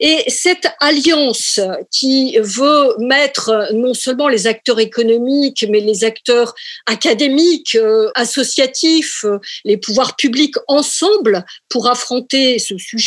Et 0.00 0.24
cette 0.28 0.68
alliance 0.78 1.58
qui 1.90 2.38
veut 2.38 2.94
mettre 2.98 3.70
non 3.72 3.94
seulement 3.94 4.28
les 4.28 4.46
acteurs 4.46 4.78
économiques, 4.78 5.66
mais 5.68 5.80
les 5.80 6.04
acteurs 6.04 6.54
académiques, 6.86 7.74
euh, 7.74 8.10
associatifs, 8.14 9.24
euh, 9.24 9.38
les 9.64 9.76
pouvoirs 9.76 10.14
publics 10.14 10.54
ensemble 10.68 11.44
pour 11.68 11.88
affronter 11.88 12.60
ce 12.60 12.78
sujet, 12.78 12.97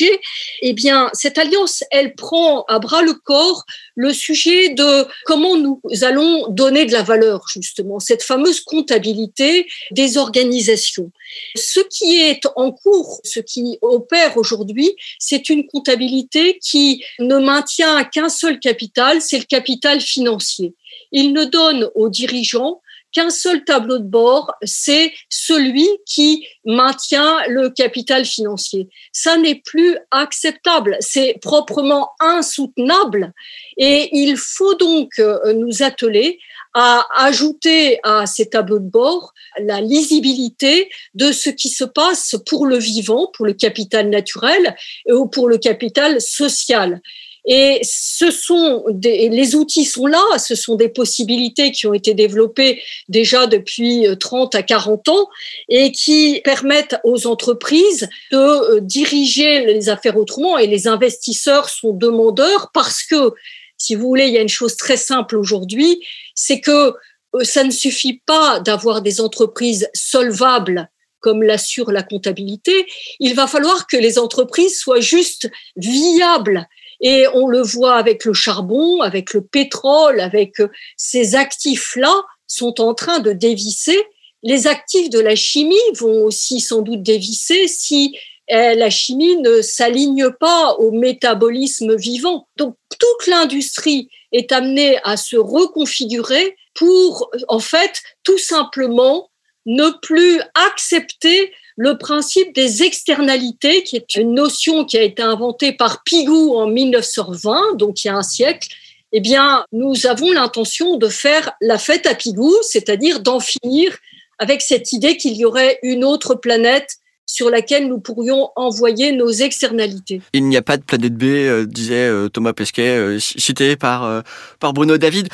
eh 0.62 0.74
bien, 0.74 1.10
cette 1.14 1.38
alliance, 1.38 1.84
elle 1.92 2.16
prend 2.16 2.64
à 2.68 2.80
bras 2.80 3.02
le 3.02 3.14
corps 3.14 3.66
le 3.96 4.14
sujet 4.14 4.70
de 4.70 5.06
comment 5.26 5.58
nous 5.58 5.82
allons 6.02 6.48
donner 6.48 6.86
de 6.86 6.92
la 6.92 7.04
valeur, 7.04 7.46
justement, 7.54 8.00
cette 8.00 8.24
fameuse 8.24 8.62
comptabilité 8.62 9.68
des 9.92 10.18
organisations. 10.18 11.12
Ce 11.56 11.80
qui 11.80 12.20
est 12.20 12.42
en 12.56 12.72
cours, 12.72 13.22
ce 13.24 13.40
qui 13.40 13.78
opère 13.82 14.38
aujourd'hui, 14.38 14.96
c'est 15.20 15.50
une 15.50 15.68
comptabilité 15.68 16.60
qui 16.60 17.04
ne 17.20 17.38
maintient 17.38 18.04
qu'un 18.06 18.30
seul 18.30 18.60
capital, 18.60 19.22
c'est 19.22 19.40
le 19.40 19.46
capital 19.46 20.02
financier. 20.02 20.74
Il 21.12 21.34
ne 21.34 21.46
donne 21.46 21.90
aux 21.96 22.10
dirigeants 22.10 22.82
qu'un 23.12 23.30
seul 23.30 23.64
tableau 23.64 23.98
de 23.98 24.08
bord, 24.08 24.54
c'est 24.64 25.14
celui 25.30 25.88
qui 26.06 26.46
maintient 26.66 27.42
le 27.48 27.70
capital 27.70 28.26
financier. 28.26 28.90
Ça 29.12 29.38
n'est 29.38 29.62
plus 29.64 29.98
acceptable, 30.12 30.98
c'est 31.00 31.38
proprement 31.42 32.12
insoutenable 32.20 33.34
et 33.78 34.10
il 34.14 34.38
faut 34.38 34.76
donc 34.76 35.20
euh, 35.20 35.54
nous 35.54 35.84
atteler 35.84 36.40
à 36.74 37.06
ajouter 37.18 38.00
à 38.04 38.26
ces 38.26 38.50
tableaux 38.50 38.80
de 38.80 38.90
bord 38.90 39.34
la 39.60 39.82
lisibilité 39.82 40.90
de 41.16 41.32
ce 41.32 41.50
qui 41.50 41.70
se 41.70 41.84
passe 41.84 42.36
pour 42.46 42.66
le 42.66 42.78
vivant, 42.78 43.30
pour 43.34 43.46
le 43.46 43.54
capital 43.54 44.10
naturel 44.10 44.76
ou 45.10 45.28
pour 45.28 45.50
le 45.50 45.58
capital 45.58 46.22
social. 46.22 47.02
Et 47.46 47.80
ce 47.84 48.30
sont 48.30 48.84
des, 48.90 49.30
les 49.30 49.56
outils 49.56 49.86
sont 49.86 50.06
là, 50.06 50.24
ce 50.38 50.54
sont 50.54 50.76
des 50.76 50.90
possibilités 50.90 51.72
qui 51.72 51.88
ont 51.88 51.94
été 51.94 52.14
développées 52.14 52.82
déjà 53.10 53.48
depuis 53.48 54.06
30 54.20 54.54
à 54.54 54.62
40 54.62 55.10
ans 55.10 55.28
et 55.68 55.92
qui 55.92 56.42
permettent 56.44 56.98
aux 57.04 57.26
entreprises 57.26 58.08
de 58.32 58.38
euh, 58.38 58.80
diriger 58.80 59.66
les 59.66 59.90
affaires 59.90 60.18
autrement 60.18 60.60
et 60.60 60.68
les 60.68 60.88
investisseurs 60.88 61.70
sont 61.70 61.94
demandeurs 61.94 62.70
parce 62.74 63.02
que 63.04 63.34
si 63.78 63.96
vous 63.96 64.08
voulez, 64.08 64.28
il 64.28 64.34
y 64.34 64.38
a 64.38 64.42
une 64.42 64.48
chose 64.48 64.78
très 64.78 64.98
simple 64.98 65.36
aujourd'hui, 65.36 66.00
c'est 66.36 66.60
que 66.60 66.94
euh, 67.34 67.44
ça 67.44 67.64
ne 67.64 67.72
suffit 67.72 68.22
pas 68.28 68.60
d'avoir 68.60 69.02
des 69.02 69.20
entreprises 69.20 69.90
solvables 69.96 70.90
comme 71.22 71.44
l'assure 71.44 71.92
la 71.92 72.04
comptabilité, 72.04 72.88
il 73.20 73.36
va 73.36 73.48
falloir 73.48 73.88
que 73.88 73.96
les 73.96 74.18
entreprises 74.18 74.80
soient 74.80 75.00
juste 75.00 75.50
viables. 75.76 76.68
Et 77.02 77.26
on 77.34 77.48
le 77.48 77.62
voit 77.62 77.96
avec 77.96 78.26
le 78.26 78.34
charbon, 78.34 79.02
avec 79.02 79.34
le 79.34 79.42
pétrole, 79.42 80.20
avec 80.20 80.60
euh, 80.60 80.70
ces 80.98 81.36
actifs-là 81.36 82.24
sont 82.48 82.80
en 82.80 82.94
train 82.94 83.20
de 83.20 83.34
dévisser. 83.34 83.98
Les 84.44 84.68
actifs 84.68 85.10
de 85.10 85.20
la 85.20 85.36
chimie 85.36 85.76
vont 85.96 86.24
aussi 86.24 86.60
sans 86.60 86.82
doute 86.82 87.04
dévisser 87.04 87.68
si 87.68 88.18
euh, 88.52 88.76
la 88.76 88.90
chimie 88.90 89.38
ne 89.38 89.62
s'aligne 89.62 90.30
pas 90.32 90.74
au 90.74 90.92
métabolisme 90.92 91.96
vivant. 91.96 92.48
Donc 92.58 92.76
toute 93.00 93.28
l'industrie 93.28 94.10
est 94.32 94.52
amenée 94.52 94.98
à 95.04 95.18
se 95.18 95.38
reconfigurer 95.38 96.56
pour, 96.74 97.32
en 97.48 97.60
fait, 97.60 98.02
tout 98.24 98.38
simplement 98.38 99.30
ne 99.66 99.90
plus 100.02 100.42
accepter 100.56 101.52
le 101.78 101.98
principe 101.98 102.54
des 102.54 102.84
externalités, 102.84 103.84
qui 103.84 103.96
est 103.96 104.16
une 104.16 104.34
notion 104.34 104.86
qui 104.86 104.98
a 104.98 105.02
été 105.02 105.22
inventée 105.22 105.72
par 105.72 106.04
Pigou 106.04 106.56
en 106.56 106.68
1920, 106.68 107.78
donc 107.78 108.04
il 108.04 108.08
y 108.08 108.10
a 108.10 108.16
un 108.16 108.24
siècle. 108.24 108.70
Eh 109.14 109.20
bien, 109.20 109.66
nous 109.72 110.06
avons 110.06 110.32
l'intention 110.32 110.98
de 110.98 111.08
faire 111.08 111.52
la 111.62 111.78
fête 111.78 112.08
à 112.08 112.16
Pigou, 112.16 112.54
c'est-à-dire 112.62 113.20
d'en 113.20 113.40
finir 113.40 113.98
avec 114.40 114.62
cette 114.62 114.92
idée 114.92 115.18
qu'il 115.18 115.36
y 115.36 115.46
aurait 115.46 115.80
une 115.84 116.04
autre 116.04 116.36
planète 116.36 116.98
sur 117.32 117.50
laquelle 117.50 117.88
nous 117.88 118.00
pourrions 118.00 118.50
envoyer 118.58 119.14
nos 119.14 119.30
externalités. 119.32 120.22
Il 120.34 120.50
n'y 120.50 120.58
a 120.58 120.62
pas 120.62 120.76
de 120.76 120.84
planète 120.84 121.16
B, 121.16 121.24
euh, 121.24 121.66
disait 121.66 121.96
euh, 121.96 122.28
Thomas 122.28 122.52
Pesquet, 122.52 122.90
euh, 122.90 123.20
cité 123.20 123.78
par, 123.78 124.24
par 124.60 124.74
Bruno 124.74 124.98
David. 124.98 125.30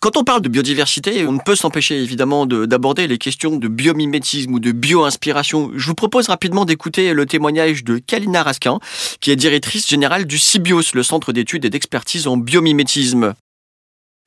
quand 0.00 0.16
on 0.16 0.24
parle 0.24 0.42
de 0.42 0.48
biodiversité, 0.48 1.24
on 1.26 1.32
ne 1.32 1.40
peut 1.40 1.56
s'empêcher 1.56 1.96
évidemment 2.02 2.44
d'aborder 2.44 3.06
les 3.06 3.16
questions 3.16 3.56
de 3.56 3.68
biomimétisme 3.68 4.52
ou 4.52 4.60
de 4.60 4.72
bio-inspiration. 4.72 5.70
Je 5.74 5.86
vous 5.86 5.94
propose 5.94 6.28
rapidement 6.28 6.66
d'écouter 6.66 7.14
le 7.14 7.24
témoignage 7.24 7.82
de 7.82 7.98
Kalina 7.98 8.42
Raskin, 8.42 8.78
qui 9.20 9.30
est 9.30 9.36
directrice 9.36 9.88
générale 9.88 10.26
du 10.26 10.38
CIBIOS, 10.38 10.92
le 10.94 11.02
Centre 11.02 11.32
d'études 11.32 11.64
et 11.64 11.70
d'expertise 11.70 12.26
en 12.26 12.36
biomimétisme. 12.36 13.34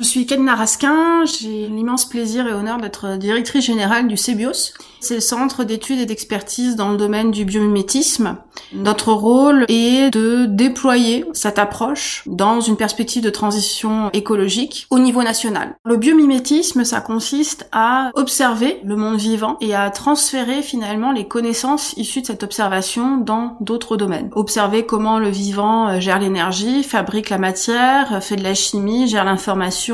Je 0.02 0.08
suis 0.08 0.26
Kalina 0.26 0.56
Raskin, 0.56 1.26
j'ai 1.26 1.68
l'immense 1.68 2.10
plaisir 2.10 2.48
et 2.48 2.54
honneur 2.54 2.80
d'être 2.80 3.18
directrice 3.18 3.64
générale 3.64 4.08
du 4.08 4.18
CEBIOS. 4.18 4.74
C'est 5.00 5.14
le 5.14 5.22
centre 5.22 5.64
d'études 5.64 6.00
et 6.00 6.08
d'expertise 6.08 6.76
dans 6.76 6.90
le 6.90 6.98
domaine 6.98 7.30
du 7.30 7.46
biomimétisme. 7.46 8.38
Notre 8.74 9.14
rôle 9.14 9.66
est 9.68 10.12
de 10.12 10.46
déployer 10.48 11.26
cette 11.34 11.60
approche 11.60 12.24
dans 12.26 12.62
une 12.62 12.78
perspective 12.78 13.22
de 13.22 13.30
transition 13.30 14.10
écologique 14.14 14.88
au 14.90 14.98
niveau 14.98 15.22
national. 15.22 15.76
Le 15.86 15.98
biomimétisme, 15.98 16.84
ça 16.84 17.02
consiste 17.02 17.68
à 17.72 18.10
observer 18.16 18.80
le 18.84 18.96
monde 18.96 19.18
vivant 19.18 19.58
et 19.62 19.76
à 19.76 19.90
transférer 19.92 20.64
finalement 20.64 21.12
les 21.12 21.28
connaissances 21.28 21.94
issues 21.98 22.22
de 22.22 22.28
cette 22.28 22.44
observation 22.44 23.18
dans 23.18 23.58
d'autres 23.60 23.98
domaines. 23.98 24.30
Observer 24.34 24.86
comment 24.86 25.20
le 25.20 25.30
vivant 25.30 26.00
gère 26.00 26.20
l'énergie, 26.20 26.84
fabrique 26.84 27.30
la 27.30 27.38
matière, 27.38 28.24
fait 28.24 28.36
de 28.36 28.44
la 28.44 28.56
chimie, 28.56 29.08
gère 29.08 29.26
l'information 29.26 29.91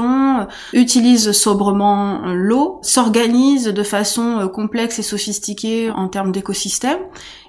utilise 0.74 1.32
sobrement 1.32 2.22
l'eau, 2.34 2.80
s'organise 2.82 3.66
de 3.66 3.84
façon 3.84 4.40
euh, 4.40 4.48
complexe 4.48 5.00
et 5.00 5.04
sophistiquée 5.04 5.92
en 5.92 6.08
termes 6.08 6.32
d'écosystème, 6.32 7.00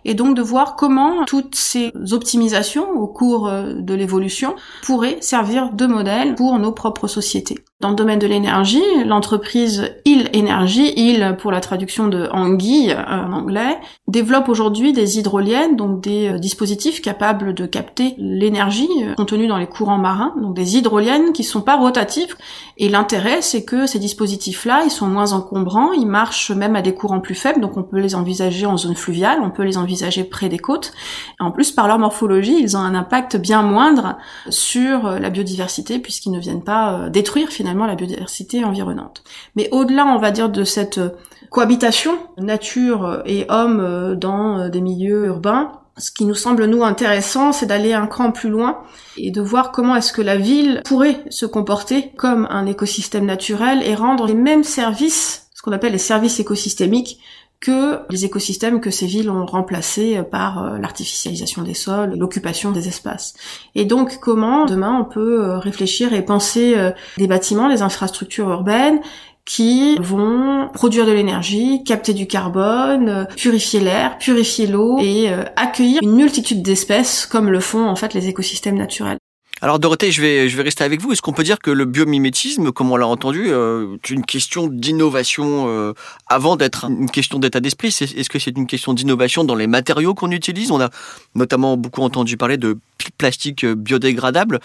et 0.04 0.14
donc 0.14 0.36
de 0.36 0.42
voir 0.42 0.76
comment 0.76 1.24
toutes 1.24 1.54
ces 1.54 1.92
optimisations 2.12 2.90
au 2.90 3.06
cours 3.06 3.48
euh, 3.48 3.74
de 3.74 3.94
l'évolution 3.94 4.54
pourraient 4.82 5.18
servir 5.20 5.72
de 5.72 5.86
modèle 5.86 6.34
pour 6.34 6.58
nos 6.58 6.72
propres 6.72 7.06
sociétés. 7.06 7.58
Dans 7.80 7.90
le 7.90 7.94
domaine 7.94 8.18
de 8.18 8.26
l'énergie, 8.26 8.82
l'entreprise 9.04 9.92
Il 10.04 10.28
Energy, 10.34 10.92
Il 10.96 11.36
pour 11.38 11.52
la 11.52 11.60
traduction 11.60 12.08
de 12.08 12.28
anguille 12.32 12.90
euh, 12.90 13.04
en 13.04 13.32
anglais, 13.32 13.78
développe 14.08 14.48
aujourd'hui 14.48 14.92
des 14.92 15.18
hydroliennes, 15.18 15.76
donc 15.76 16.00
des 16.00 16.28
euh, 16.28 16.38
dispositifs 16.38 17.00
capables 17.00 17.54
de 17.54 17.66
capter 17.66 18.14
l'énergie 18.18 18.88
contenue 19.16 19.46
dans 19.46 19.58
les 19.58 19.66
courants 19.66 19.98
marins, 19.98 20.34
donc 20.40 20.54
des 20.56 20.76
hydroliennes 20.76 21.32
qui 21.32 21.44
sont 21.44 21.60
pas 21.60 21.76
rotatifs. 21.76 22.36
Et 22.78 22.88
l'intérêt, 22.88 23.42
c'est 23.42 23.64
que 23.64 23.86
ces 23.86 23.98
dispositifs-là, 23.98 24.82
ils 24.84 24.90
sont 24.90 25.06
moins 25.06 25.32
encombrants, 25.32 25.92
ils 25.92 26.06
marchent 26.06 26.50
même 26.50 26.74
à 26.74 26.82
des 26.82 26.94
courants 26.94 27.20
plus 27.20 27.34
faibles, 27.34 27.60
donc 27.60 27.76
on 27.76 27.82
peut 27.82 27.98
les 27.98 28.14
envisager 28.14 28.66
en 28.66 28.76
zone 28.76 28.96
fluviale, 28.96 29.38
on 29.42 29.50
peut 29.50 29.64
les 29.64 29.78
envisager 29.78 29.97
près 30.28 30.48
des 30.48 30.58
côtes. 30.58 30.92
En 31.38 31.50
plus, 31.50 31.72
par 31.72 31.88
leur 31.88 31.98
morphologie, 31.98 32.58
ils 32.60 32.76
ont 32.76 32.80
un 32.80 32.94
impact 32.94 33.36
bien 33.36 33.62
moindre 33.62 34.16
sur 34.48 35.06
euh, 35.06 35.18
la 35.18 35.30
biodiversité 35.30 35.98
puisqu'ils 35.98 36.32
ne 36.32 36.40
viennent 36.40 36.64
pas 36.64 36.92
euh, 36.92 37.08
détruire 37.08 37.48
finalement 37.48 37.86
la 37.86 37.94
biodiversité 37.94 38.64
environnante. 38.64 39.22
Mais 39.56 39.68
au-delà, 39.72 40.06
on 40.06 40.18
va 40.18 40.30
dire, 40.30 40.48
de 40.48 40.64
cette 40.64 40.98
euh, 40.98 41.10
cohabitation 41.50 42.18
nature 42.36 43.22
et 43.24 43.46
homme 43.48 44.16
dans 44.16 44.68
des 44.68 44.82
milieux 44.82 45.26
urbains, 45.26 45.72
ce 45.98 46.10
qui 46.12 46.24
nous 46.24 46.34
semble 46.34 46.66
nous 46.66 46.84
intéressant, 46.84 47.52
c'est 47.52 47.66
d'aller 47.66 47.92
un 47.92 48.06
cran 48.06 48.32
plus 48.32 48.50
loin 48.50 48.82
et 49.16 49.30
de 49.30 49.40
voir 49.40 49.72
comment 49.72 49.96
est-ce 49.96 50.12
que 50.12 50.22
la 50.22 50.36
ville 50.36 50.82
pourrait 50.84 51.24
se 51.30 51.46
comporter 51.46 52.12
comme 52.16 52.46
un 52.50 52.66
écosystème 52.66 53.26
naturel 53.26 53.82
et 53.82 53.94
rendre 53.94 54.26
les 54.26 54.34
mêmes 54.34 54.62
services, 54.62 55.48
ce 55.54 55.62
qu'on 55.62 55.72
appelle 55.72 55.92
les 55.92 55.98
services 55.98 56.38
écosystémiques, 56.38 57.18
que 57.60 58.00
les 58.10 58.24
écosystèmes 58.24 58.80
que 58.80 58.90
ces 58.90 59.06
villes 59.06 59.30
ont 59.30 59.44
remplacés 59.44 60.22
par 60.30 60.62
euh, 60.62 60.78
l'artificialisation 60.78 61.62
des 61.62 61.74
sols, 61.74 62.14
l'occupation 62.16 62.70
des 62.70 62.86
espaces. 62.86 63.34
Et 63.74 63.84
donc 63.84 64.18
comment 64.20 64.64
demain 64.64 64.96
on 65.00 65.04
peut 65.04 65.44
euh, 65.44 65.58
réfléchir 65.58 66.12
et 66.12 66.24
penser 66.24 66.74
euh, 66.76 66.92
des 67.16 67.26
bâtiments, 67.26 67.68
des 67.68 67.82
infrastructures 67.82 68.48
urbaines 68.48 69.00
qui 69.44 69.96
vont 69.98 70.68
produire 70.74 71.06
de 71.06 71.12
l'énergie, 71.12 71.82
capter 71.82 72.12
du 72.12 72.26
carbone, 72.26 73.26
purifier 73.34 73.80
l'air, 73.80 74.18
purifier 74.18 74.66
l'eau 74.66 74.98
et 75.00 75.30
accueillir 75.56 76.00
une 76.02 76.16
multitude 76.16 76.60
d'espèces 76.60 77.24
comme 77.24 77.48
le 77.48 77.60
font 77.60 77.88
en 77.88 77.96
fait 77.96 78.12
les 78.12 78.28
écosystèmes 78.28 78.76
naturels. 78.76 79.17
Alors 79.60 79.80
Dorothée, 79.80 80.12
je 80.12 80.20
vais, 80.20 80.48
je 80.48 80.56
vais 80.56 80.62
rester 80.62 80.84
avec 80.84 81.00
vous. 81.00 81.12
Est-ce 81.12 81.22
qu'on 81.22 81.32
peut 81.32 81.42
dire 81.42 81.58
que 81.58 81.72
le 81.72 81.84
biomimétisme, 81.84 82.70
comme 82.70 82.92
on 82.92 82.96
l'a 82.96 83.08
entendu, 83.08 83.46
euh, 83.48 83.96
est 83.96 84.10
une 84.10 84.24
question 84.24 84.68
d'innovation 84.68 85.66
euh, 85.68 85.94
avant 86.28 86.54
d'être 86.54 86.84
une 86.84 87.10
question 87.10 87.40
d'état 87.40 87.58
d'esprit? 87.58 87.88
Est-ce 87.88 88.30
que 88.30 88.38
c'est 88.38 88.56
une 88.56 88.68
question 88.68 88.94
d'innovation 88.94 89.42
dans 89.42 89.56
les 89.56 89.66
matériaux 89.66 90.14
qu'on 90.14 90.30
utilise? 90.30 90.70
On 90.70 90.80
a 90.80 90.90
notamment 91.34 91.76
beaucoup 91.76 92.02
entendu 92.02 92.36
parler 92.36 92.56
de 92.56 92.78
plastique 93.16 93.66
biodégradable. 93.66 94.60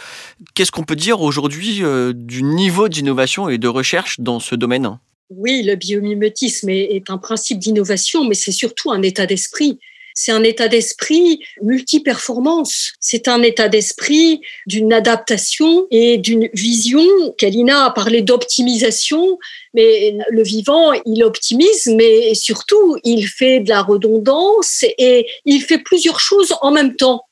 Qu'est-ce 0.54 0.72
qu'on 0.72 0.84
peut 0.84 0.96
dire 0.96 1.22
aujourd'hui 1.22 1.80
euh, 1.82 2.14
du 2.14 2.44
niveau 2.44 2.88
d'innovation 2.88 3.50
et 3.50 3.58
de 3.58 3.68
recherche 3.68 4.20
dans 4.20 4.40
ce 4.40 4.54
domaine? 4.54 5.00
Oui, 5.32 5.64
le 5.64 5.76
biomimétisme 5.76 6.70
est 6.70 7.10
un 7.10 7.18
principe 7.18 7.58
d'innovation, 7.58 8.26
mais 8.26 8.36
c'est 8.36 8.52
surtout 8.52 8.92
un 8.92 9.02
état 9.02 9.26
d'esprit 9.26 9.80
c'est 10.13 10.32
un 10.32 10.43
état 10.43 10.67
d'esprit 10.67 11.39
multi-performance. 11.62 12.93
C'est 12.99 13.28
un 13.28 13.41
état 13.41 13.67
d'esprit 13.67 14.41
d'une 14.65 14.93
adaptation 14.93 15.88
et 15.91 16.17
d'une 16.17 16.49
vision. 16.54 17.06
Kalina 17.38 17.86
a 17.86 17.91
parlé 17.91 18.21
d'optimisation, 18.21 19.39
mais 19.73 20.17
le 20.30 20.43
vivant, 20.43 20.91
il 21.06 21.23
optimise, 21.23 21.88
mais 21.88 22.34
surtout, 22.34 22.97
il 23.04 23.28
fait 23.28 23.60
de 23.60 23.69
la 23.69 23.82
redondance 23.82 24.84
et 24.97 25.28
il 25.45 25.62
fait 25.62 25.80
plusieurs 25.80 26.19
choses 26.19 26.54
en 26.62 26.71
même 26.71 26.95
temps. 26.95 27.26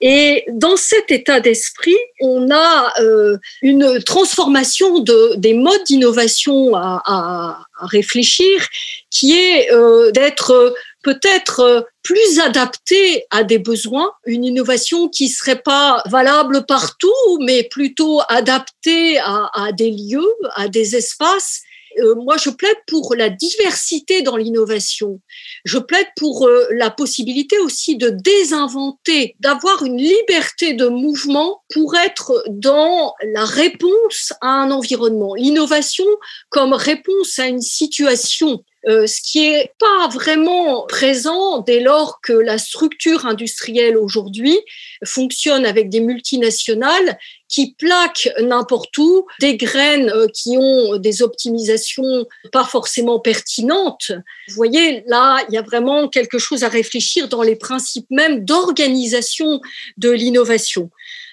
Et 0.00 0.44
dans 0.48 0.76
cet 0.76 1.10
état 1.10 1.40
d'esprit, 1.40 1.96
on 2.20 2.50
a 2.50 2.92
euh, 3.00 3.38
une 3.62 4.02
transformation 4.02 4.98
de, 4.98 5.36
des 5.36 5.54
modes 5.54 5.84
d'innovation 5.84 6.74
à, 6.74 7.64
réfléchir, 7.80 8.66
qui 9.10 9.32
est 9.32 9.72
euh, 9.72 10.10
d'être 10.10 10.74
peut-être 11.06 11.60
euh, 11.60 11.80
plus 12.02 12.40
adapté 12.40 13.26
à 13.30 13.44
des 13.44 13.60
besoins, 13.60 14.10
une 14.26 14.44
innovation 14.44 15.08
qui 15.08 15.28
serait 15.28 15.62
pas 15.62 16.02
valable 16.06 16.66
partout, 16.66 17.38
mais 17.42 17.62
plutôt 17.62 18.22
adaptée 18.28 19.18
à, 19.18 19.48
à 19.54 19.70
des 19.70 19.92
lieux, 19.92 20.34
à 20.56 20.66
des 20.66 20.96
espaces. 20.96 21.60
Euh, 22.00 22.16
moi, 22.16 22.36
je 22.38 22.50
plaide 22.50 22.76
pour 22.88 23.14
la 23.14 23.28
diversité 23.28 24.22
dans 24.22 24.36
l'innovation. 24.36 25.20
Je 25.64 25.78
plaide 25.78 26.08
pour 26.16 26.48
euh, 26.48 26.66
la 26.72 26.90
possibilité 26.90 27.56
aussi 27.60 27.96
de 27.96 28.10
désinventer, 28.10 29.36
d'avoir 29.38 29.84
une 29.84 29.98
liberté 29.98 30.74
de 30.74 30.88
mouvement 30.88 31.62
pour 31.72 31.94
être 31.94 32.42
dans 32.48 33.14
la 33.32 33.44
réponse 33.44 34.32
à 34.40 34.48
un 34.48 34.72
environnement. 34.72 35.34
L'innovation 35.34 36.06
comme 36.50 36.72
réponse 36.72 37.38
à 37.38 37.46
une 37.46 37.62
situation 37.62 38.64
euh, 38.88 39.06
ce 39.06 39.20
qui 39.20 39.44
est 39.44 39.72
pas 39.78 40.08
vraiment 40.08 40.86
présent 40.86 41.58
dès 41.58 41.80
lors 41.80 42.20
que 42.20 42.32
la 42.32 42.56
structure 42.58 43.26
industrielle 43.26 43.96
aujourd'hui 43.96 44.56
fonctionne 45.04 45.66
avec 45.66 45.88
des 45.88 46.00
multinationales 46.00 47.18
qui 47.48 47.74
plaquent 47.74 48.28
n'importe 48.40 48.96
où 48.98 49.26
des 49.40 49.56
graines 49.56 50.10
euh, 50.10 50.26
qui 50.32 50.56
ont 50.56 50.96
des 50.98 51.22
optimisations 51.22 52.26
pas 52.52 52.64
forcément 52.64 53.18
pertinentes. 53.18 54.12
Vous 54.48 54.54
voyez, 54.54 55.02
là, 55.06 55.44
il 55.48 55.54
y 55.54 55.58
a 55.58 55.62
vraiment 55.62 56.08
quelque 56.08 56.38
chose 56.38 56.62
à 56.62 56.68
réfléchir 56.68 57.28
dans 57.28 57.42
les 57.42 57.56
principes 57.56 58.06
même 58.10 58.44
d'organisation 58.44 59.60
de 59.96 60.10
l'innovation. 60.10 60.90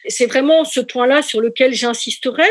C'est 0.07 0.25
vraiment 0.25 0.65
ce 0.65 0.79
point-là 0.79 1.21
sur 1.21 1.41
lequel 1.41 1.73
j'insisterai. 1.73 2.47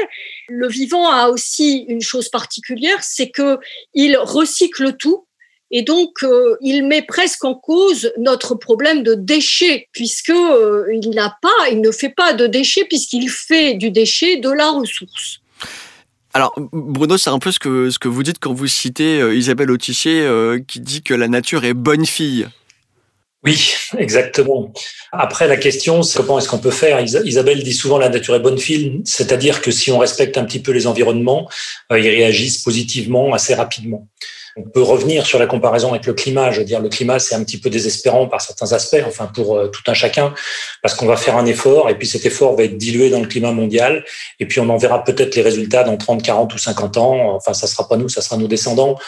Le 0.49 0.69
vivant 0.69 1.09
a 1.09 1.29
aussi 1.29 1.85
une 1.89 2.01
chose 2.01 2.29
particulière, 2.29 3.03
c'est 3.03 3.31
que 3.31 3.59
il 3.95 4.17
recycle 4.17 4.97
tout. 4.97 5.27
Et 5.75 5.83
donc, 5.83 6.23
euh, 6.23 6.57
il 6.61 6.87
met 6.87 7.01
presque 7.01 7.45
en 7.45 7.55
cause 7.55 8.13
notre 8.19 8.55
problème 8.55 9.03
de 9.03 9.15
déchets, 9.15 9.89
puisque 9.93 10.29
euh, 10.29 10.85
il 10.93 11.11
n'a 11.11 11.39
pas, 11.41 11.71
il 11.71 11.81
ne 11.81 11.91
fait 11.91 12.11
pas 12.11 12.35
de 12.35 12.47
déchets, 12.47 12.85
puisqu'il 12.85 13.31
fait 13.31 13.75
du 13.75 13.91
déchet 13.91 14.37
de 14.37 14.51
la 14.51 14.71
ressource. 14.71 15.41
Alors, 16.35 16.55
Bruno, 16.73 17.17
c'est 17.17 17.31
un 17.31 17.39
peu 17.39 17.51
ce 17.51 17.59
que, 17.59 17.89
ce 17.89 17.99
que 17.99 18.09
vous 18.09 18.23
dites 18.23 18.39
quand 18.39 18.53
vous 18.53 18.67
citez 18.67 19.21
euh, 19.21 19.35
Isabelle 19.35 19.71
Autissier, 19.71 20.29
qui 20.69 20.81
dit 20.81 21.03
que 21.03 21.15
la 21.15 21.29
nature 21.29 21.65
est 21.65 21.75
bonne 21.75 22.05
fille. 22.05 22.47
Oui, 23.45 23.75
exactement. 23.99 24.73
Après, 25.11 25.49
la 25.49 25.57
question, 25.57 26.03
c'est 26.03 26.19
comment 26.19 26.39
est-ce 26.39 26.49
qu'on 26.49 26.59
peut 26.59 26.71
faire? 26.71 27.01
Isabelle 27.01 27.63
dit 27.63 27.73
souvent 27.73 27.99
la 27.99 28.09
nature 28.09 28.37
est 28.37 28.41
bonne 28.41 28.59
fille, 28.59 29.01
c'est-à-dire 29.05 29.61
que 29.61 29.71
si 29.73 29.91
on 29.91 29.99
respecte 29.99 30.39
un 30.39 30.45
petit 30.45 30.61
peu 30.61 30.71
les 30.71 30.87
environnements, 30.87 31.49
euh, 31.91 31.99
ils 31.99 32.09
réagissent 32.09 32.59
positivement 32.59 33.33
assez 33.35 33.55
rapidement. 33.55 34.07
On 34.57 34.63
peut 34.63 34.83
revenir 34.83 35.25
sur 35.25 35.39
la 35.39 35.47
comparaison 35.47 35.91
avec 35.91 36.07
le 36.07 36.13
climat. 36.13 36.53
Je 36.53 36.61
veux 36.61 36.67
dire, 36.67 36.81
le 36.81 36.91
climat, 36.91 37.19
c'est 37.19 37.35
un 37.35 37.43
petit 37.43 37.59
peu 37.59 37.71
désespérant 37.71 38.29
par 38.29 38.43
certains 38.43 38.73
aspects, 38.73 39.03
enfin 39.07 39.27
pour 39.27 39.57
euh, 39.57 39.69
tout 39.69 39.83
un 39.91 39.95
chacun, 39.95 40.35
parce 40.83 40.95
qu'on 40.95 41.07
va 41.07 41.17
faire 41.17 41.37
un 41.37 41.47
effort 41.47 41.89
et 41.91 41.97
puis 41.97 42.07
cet 42.07 42.27
effort 42.27 42.55
va 42.55 42.65
être 42.65 42.77
dilué 42.77 43.11
dans 43.11 43.21
le 43.21 43.27
climat 43.27 43.53
mondial 43.53 44.05
et 44.41 44.47
puis 44.47 44.61
on 44.61 44.69
en 44.69 44.77
verra 44.77 45.03
peut-être 45.03 45.35
les 45.35 45.43
résultats 45.43 45.85
dans 45.85 45.97
30, 45.97 46.23
40 46.23 46.55
ou 46.55 46.59
50 46.59 46.97
ans. 46.99 47.35
Enfin, 47.35 47.55
ça 47.55 47.67
sera 47.67 47.89
pas 47.89 47.97
nous, 47.97 48.09
ça 48.09 48.21
sera 48.21 48.37
nos 48.37 48.47
descendants. 48.47 48.99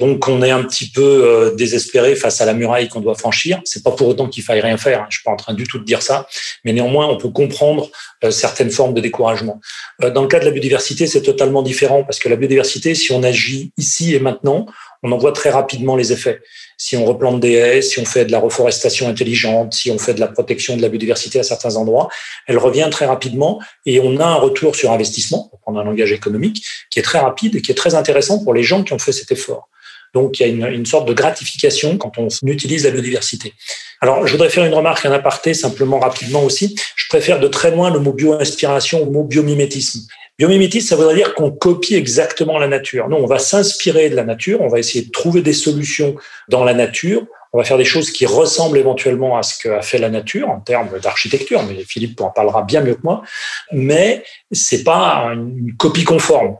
Donc 0.00 0.26
on 0.26 0.42
est 0.42 0.50
un 0.50 0.62
petit 0.64 0.90
peu 0.90 1.02
euh, 1.02 1.54
désespéré 1.54 2.16
face 2.16 2.40
à 2.40 2.46
la 2.46 2.54
muraille 2.54 2.88
qu'on 2.88 3.00
doit 3.00 3.14
franchir. 3.14 3.60
C'est 3.64 3.84
pas 3.84 3.92
pour 3.92 4.08
autant 4.08 4.28
qu'il 4.28 4.42
faille 4.42 4.60
rien 4.60 4.76
faire. 4.76 5.02
Hein. 5.02 5.06
Je 5.08 5.18
suis 5.18 5.24
pas 5.24 5.30
en 5.30 5.36
train 5.36 5.54
du 5.54 5.64
tout 5.64 5.78
de 5.78 5.84
dire 5.84 6.02
ça, 6.02 6.26
mais 6.64 6.72
néanmoins 6.72 7.06
on 7.06 7.16
peut 7.16 7.28
comprendre 7.30 7.90
euh, 8.24 8.32
certaines 8.32 8.70
formes 8.70 8.94
de 8.94 9.00
découragement. 9.00 9.60
Euh, 10.02 10.10
dans 10.10 10.22
le 10.22 10.28
cas 10.28 10.40
de 10.40 10.44
la 10.44 10.50
biodiversité, 10.50 11.06
c'est 11.06 11.22
totalement 11.22 11.62
différent 11.62 12.02
parce 12.02 12.18
que 12.18 12.28
la 12.28 12.36
biodiversité, 12.36 12.96
si 12.96 13.12
on 13.12 13.22
agit 13.22 13.72
ici 13.78 14.14
et 14.14 14.18
maintenant, 14.18 14.66
on 15.04 15.12
en 15.12 15.18
voit 15.18 15.32
très 15.32 15.50
rapidement 15.50 15.94
les 15.94 16.12
effets. 16.12 16.40
Si 16.76 16.96
on 16.96 17.04
replante 17.04 17.38
des 17.38 17.52
haies, 17.52 17.82
si 17.82 18.00
on 18.00 18.04
fait 18.04 18.24
de 18.24 18.32
la 18.32 18.40
reforestation 18.40 19.06
intelligente, 19.06 19.74
si 19.74 19.90
on 19.92 19.98
fait 19.98 20.14
de 20.14 20.20
la 20.20 20.28
protection 20.28 20.76
de 20.76 20.82
la 20.82 20.88
biodiversité 20.88 21.38
à 21.38 21.44
certains 21.44 21.76
endroits, 21.76 22.08
elle 22.48 22.58
revient 22.58 22.88
très 22.90 23.06
rapidement 23.06 23.60
et 23.86 24.00
on 24.00 24.18
a 24.18 24.24
un 24.24 24.36
retour 24.36 24.74
sur 24.74 24.90
investissement, 24.90 25.46
pour 25.50 25.60
prendre 25.60 25.78
un 25.78 25.84
langage 25.84 26.10
économique, 26.10 26.66
qui 26.90 26.98
est 26.98 27.02
très 27.02 27.20
rapide 27.20 27.54
et 27.54 27.62
qui 27.62 27.70
est 27.70 27.76
très 27.76 27.94
intéressant 27.94 28.42
pour 28.42 28.54
les 28.54 28.64
gens 28.64 28.82
qui 28.82 28.92
ont 28.92 28.98
fait 28.98 29.12
cet 29.12 29.30
effort. 29.30 29.68
Donc, 30.14 30.38
il 30.38 30.42
y 30.42 30.46
a 30.46 30.48
une, 30.48 30.66
une, 30.66 30.86
sorte 30.86 31.08
de 31.08 31.12
gratification 31.12 31.98
quand 31.98 32.18
on 32.18 32.28
utilise 32.46 32.84
la 32.84 32.90
biodiversité. 32.90 33.52
Alors, 34.00 34.26
je 34.26 34.32
voudrais 34.32 34.50
faire 34.50 34.64
une 34.64 34.74
remarque, 34.74 35.04
un 35.06 35.12
aparté, 35.12 35.54
simplement 35.54 35.98
rapidement 35.98 36.44
aussi. 36.44 36.76
Je 36.94 37.06
préfère 37.08 37.40
de 37.40 37.48
très 37.48 37.70
loin 37.70 37.90
le 37.90 37.98
mot 37.98 38.12
bio-inspiration 38.12 39.02
au 39.02 39.10
mot 39.10 39.24
biomimétisme. 39.24 40.00
Biomimétisme, 40.38 40.88
ça 40.88 40.96
voudrait 40.96 41.14
dire 41.14 41.34
qu'on 41.34 41.52
copie 41.52 41.94
exactement 41.94 42.58
la 42.58 42.66
nature. 42.66 43.08
Non, 43.08 43.18
on 43.18 43.26
va 43.26 43.38
s'inspirer 43.38 44.10
de 44.10 44.16
la 44.16 44.24
nature, 44.24 44.60
on 44.62 44.68
va 44.68 44.80
essayer 44.80 45.04
de 45.04 45.10
trouver 45.10 45.42
des 45.42 45.52
solutions 45.52 46.16
dans 46.48 46.64
la 46.64 46.74
nature, 46.74 47.24
on 47.52 47.58
va 47.58 47.64
faire 47.64 47.78
des 47.78 47.84
choses 47.84 48.10
qui 48.10 48.26
ressemblent 48.26 48.76
éventuellement 48.76 49.38
à 49.38 49.44
ce 49.44 49.56
qu'a 49.62 49.80
fait 49.80 49.98
la 49.98 50.10
nature 50.10 50.50
en 50.50 50.58
termes 50.58 50.98
d'architecture, 50.98 51.62
mais 51.62 51.84
Philippe 51.84 52.20
en 52.20 52.30
parlera 52.30 52.62
bien 52.62 52.80
mieux 52.80 52.96
que 52.96 53.04
moi, 53.04 53.22
mais 53.70 54.24
c'est 54.50 54.82
pas 54.82 55.30
une 55.32 55.72
copie 55.76 56.02
conforme. 56.02 56.56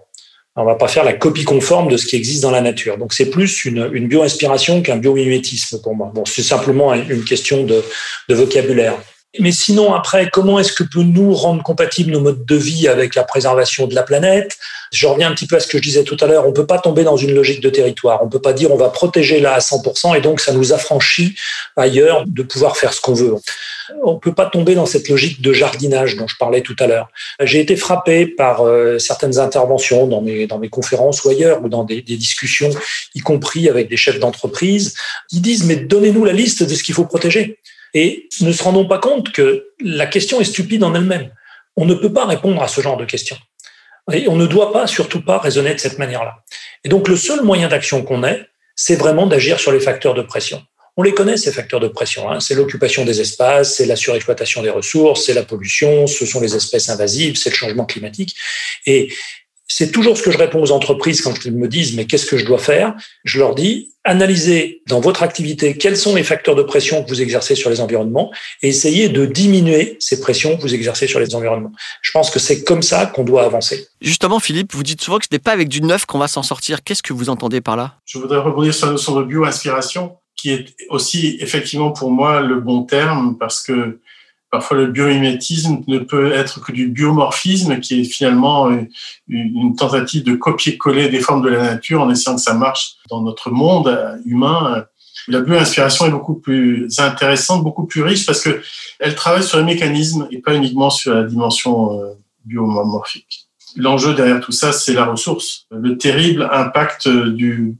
On 0.56 0.64
va 0.64 0.76
pas 0.76 0.88
faire 0.88 1.04
la 1.04 1.14
copie 1.14 1.44
conforme 1.44 1.88
de 1.88 1.96
ce 1.96 2.06
qui 2.06 2.16
existe 2.16 2.42
dans 2.42 2.52
la 2.52 2.60
nature. 2.60 2.96
Donc 2.96 3.12
c'est 3.12 3.30
plus 3.30 3.64
une, 3.64 3.90
une 3.92 4.06
bio-inspiration 4.06 4.82
qu'un 4.82 4.96
biomimétisme 4.96 5.80
pour 5.82 5.96
moi. 5.96 6.12
Bon, 6.14 6.24
c'est 6.24 6.44
simplement 6.44 6.94
une 6.94 7.24
question 7.24 7.64
de 7.64 7.82
vocabulaire. 8.28 8.94
Mais 9.40 9.50
sinon, 9.50 9.94
après, 9.94 10.30
comment 10.32 10.60
est-ce 10.60 10.72
que 10.72 10.84
peut 10.84 11.02
nous 11.02 11.34
rendre 11.34 11.62
compatibles 11.62 12.12
nos 12.12 12.20
modes 12.20 12.44
de 12.44 12.54
vie 12.54 12.86
avec 12.86 13.16
la 13.16 13.24
préservation 13.24 13.88
de 13.88 13.94
la 13.94 14.04
planète? 14.04 14.56
Je 14.92 15.08
reviens 15.08 15.28
un 15.28 15.34
petit 15.34 15.48
peu 15.48 15.56
à 15.56 15.60
ce 15.60 15.66
que 15.66 15.78
je 15.78 15.82
disais 15.82 16.04
tout 16.04 16.16
à 16.20 16.26
l'heure. 16.26 16.46
On 16.46 16.52
peut 16.52 16.66
pas 16.66 16.78
tomber 16.78 17.02
dans 17.02 17.16
une 17.16 17.34
logique 17.34 17.60
de 17.60 17.68
territoire. 17.68 18.22
On 18.22 18.28
peut 18.28 18.40
pas 18.40 18.52
dire 18.52 18.70
on 18.70 18.76
va 18.76 18.90
protéger 18.90 19.40
là 19.40 19.54
à 19.54 19.58
100% 19.58 20.16
et 20.16 20.20
donc 20.20 20.40
ça 20.40 20.52
nous 20.52 20.72
affranchit 20.72 21.34
ailleurs 21.76 22.24
de 22.26 22.42
pouvoir 22.44 22.76
faire 22.76 22.92
ce 22.92 23.00
qu'on 23.00 23.14
veut. 23.14 23.34
On 24.04 24.18
peut 24.18 24.32
pas 24.32 24.46
tomber 24.46 24.76
dans 24.76 24.86
cette 24.86 25.08
logique 25.08 25.42
de 25.42 25.52
jardinage 25.52 26.16
dont 26.16 26.28
je 26.28 26.36
parlais 26.36 26.60
tout 26.60 26.76
à 26.78 26.86
l'heure. 26.86 27.08
J'ai 27.40 27.60
été 27.60 27.74
frappé 27.74 28.26
par 28.26 28.62
euh, 28.62 29.00
certaines 29.00 29.40
interventions 29.40 30.06
dans 30.06 30.22
mes, 30.22 30.46
dans 30.46 30.58
mes 30.58 30.68
conférences 30.68 31.24
ou 31.24 31.30
ailleurs 31.30 31.62
ou 31.64 31.68
dans 31.68 31.82
des, 31.82 32.00
des 32.00 32.16
discussions, 32.16 32.70
y 33.16 33.20
compris 33.20 33.68
avec 33.68 33.88
des 33.88 33.96
chefs 33.96 34.20
d'entreprise, 34.20 34.94
qui 35.28 35.40
disent 35.40 35.64
mais 35.64 35.76
donnez-nous 35.76 36.24
la 36.24 36.32
liste 36.32 36.62
de 36.62 36.74
ce 36.74 36.84
qu'il 36.84 36.94
faut 36.94 37.04
protéger 37.04 37.58
et 37.94 38.28
ne 38.40 38.52
se 38.52 38.62
rendons 38.62 38.86
pas 38.86 38.98
compte 38.98 39.32
que 39.32 39.68
la 39.80 40.06
question 40.06 40.40
est 40.40 40.44
stupide 40.44 40.84
en 40.84 40.94
elle-même. 40.94 41.30
On 41.76 41.86
ne 41.86 41.94
peut 41.94 42.12
pas 42.12 42.26
répondre 42.26 42.62
à 42.62 42.68
ce 42.68 42.80
genre 42.80 42.96
de 42.96 43.04
questions. 43.04 43.38
Et 44.12 44.28
on 44.28 44.36
ne 44.36 44.46
doit 44.46 44.72
pas, 44.72 44.86
surtout 44.86 45.22
pas, 45.22 45.38
raisonner 45.38 45.72
de 45.72 45.80
cette 45.80 45.98
manière-là. 45.98 46.36
Et 46.84 46.88
donc, 46.88 47.08
le 47.08 47.16
seul 47.16 47.42
moyen 47.42 47.68
d'action 47.68 48.02
qu'on 48.02 48.22
ait, 48.22 48.46
c'est 48.76 48.96
vraiment 48.96 49.26
d'agir 49.26 49.58
sur 49.58 49.72
les 49.72 49.80
facteurs 49.80 50.14
de 50.14 50.22
pression. 50.22 50.62
On 50.96 51.02
les 51.02 51.14
connaît, 51.14 51.36
ces 51.36 51.52
facteurs 51.52 51.80
de 51.80 51.88
pression. 51.88 52.30
Hein. 52.30 52.38
C'est 52.40 52.54
l'occupation 52.54 53.04
des 53.04 53.20
espaces, 53.20 53.76
c'est 53.76 53.86
la 53.86 53.96
surexploitation 53.96 54.62
des 54.62 54.70
ressources, 54.70 55.24
c'est 55.24 55.34
la 55.34 55.42
pollution, 55.42 56.06
ce 56.06 56.26
sont 56.26 56.40
les 56.40 56.54
espèces 56.54 56.88
invasives, 56.88 57.36
c'est 57.36 57.50
le 57.50 57.56
changement 57.56 57.84
climatique. 57.84 58.36
Et 58.86 59.12
c'est 59.66 59.90
toujours 59.90 60.16
ce 60.16 60.22
que 60.22 60.30
je 60.30 60.38
réponds 60.38 60.62
aux 60.62 60.72
entreprises 60.72 61.20
quand 61.22 61.44
ils 61.44 61.52
me 61.52 61.68
disent 61.68 61.94
mais 61.96 62.06
qu'est-ce 62.06 62.26
que 62.26 62.36
je 62.36 62.44
dois 62.44 62.58
faire? 62.58 62.94
Je 63.24 63.38
leur 63.38 63.54
dis 63.54 63.90
analysez 64.04 64.82
dans 64.86 65.00
votre 65.00 65.22
activité 65.22 65.76
quels 65.76 65.96
sont 65.96 66.14
les 66.14 66.22
facteurs 66.22 66.54
de 66.54 66.62
pression 66.62 67.02
que 67.02 67.08
vous 67.08 67.22
exercez 67.22 67.54
sur 67.54 67.70
les 67.70 67.80
environnements 67.80 68.30
et 68.62 68.68
essayez 68.68 69.08
de 69.08 69.24
diminuer 69.24 69.96
ces 69.98 70.20
pressions 70.20 70.56
que 70.56 70.62
vous 70.62 70.74
exercez 70.74 71.06
sur 71.06 71.18
les 71.20 71.34
environnements. 71.34 71.72
Je 72.02 72.10
pense 72.12 72.30
que 72.30 72.38
c'est 72.38 72.64
comme 72.64 72.82
ça 72.82 73.06
qu'on 73.06 73.24
doit 73.24 73.44
avancer. 73.44 73.88
Justement, 74.02 74.40
Philippe, 74.40 74.74
vous 74.74 74.82
dites 74.82 75.00
souvent 75.00 75.18
que 75.18 75.24
ce 75.24 75.34
n'est 75.34 75.38
pas 75.38 75.52
avec 75.52 75.68
du 75.68 75.80
neuf 75.80 76.04
qu'on 76.04 76.18
va 76.18 76.28
s'en 76.28 76.42
sortir. 76.42 76.82
Qu'est-ce 76.84 77.02
que 77.02 77.14
vous 77.14 77.30
entendez 77.30 77.62
par 77.62 77.76
là? 77.76 77.94
Je 78.04 78.18
voudrais 78.18 78.38
rebondir 78.38 78.74
sur 78.74 78.86
la 78.86 78.92
notion 78.92 79.18
de 79.18 79.24
bio-inspiration, 79.24 80.16
qui 80.36 80.50
est 80.50 80.66
aussi 80.90 81.38
effectivement 81.40 81.90
pour 81.90 82.10
moi 82.10 82.42
le 82.42 82.60
bon 82.60 82.82
terme, 82.82 83.38
parce 83.38 83.62
que 83.62 84.00
Parfois, 84.54 84.76
le 84.76 84.86
biomimétisme 84.86 85.78
ne 85.88 85.98
peut 85.98 86.30
être 86.30 86.60
que 86.60 86.70
du 86.70 86.86
biomorphisme, 86.86 87.80
qui 87.80 88.02
est 88.02 88.04
finalement 88.04 88.70
une 89.26 89.74
tentative 89.74 90.22
de 90.22 90.36
copier-coller 90.36 91.08
des 91.08 91.18
formes 91.18 91.42
de 91.42 91.48
la 91.48 91.60
nature 91.60 92.02
en 92.02 92.08
essayant 92.08 92.36
que 92.36 92.40
ça 92.40 92.54
marche 92.54 92.92
dans 93.10 93.20
notre 93.20 93.50
monde 93.50 93.98
humain. 94.24 94.84
La 95.26 95.40
bioinspiration 95.40 96.06
est 96.06 96.12
beaucoup 96.12 96.36
plus 96.36 96.88
intéressante, 97.00 97.64
beaucoup 97.64 97.84
plus 97.84 98.02
riche 98.02 98.26
parce 98.26 98.42
que 98.42 98.62
elle 99.00 99.16
travaille 99.16 99.42
sur 99.42 99.58
les 99.58 99.64
mécanismes 99.64 100.28
et 100.30 100.38
pas 100.38 100.54
uniquement 100.54 100.88
sur 100.88 101.12
la 101.12 101.24
dimension 101.24 102.00
euh, 102.00 102.12
biomorphique. 102.44 103.48
L'enjeu 103.74 104.14
derrière 104.14 104.40
tout 104.40 104.52
ça, 104.52 104.72
c'est 104.72 104.94
la 104.94 105.04
ressource, 105.04 105.66
le 105.72 105.98
terrible 105.98 106.48
impact 106.52 107.08
de 107.08 107.74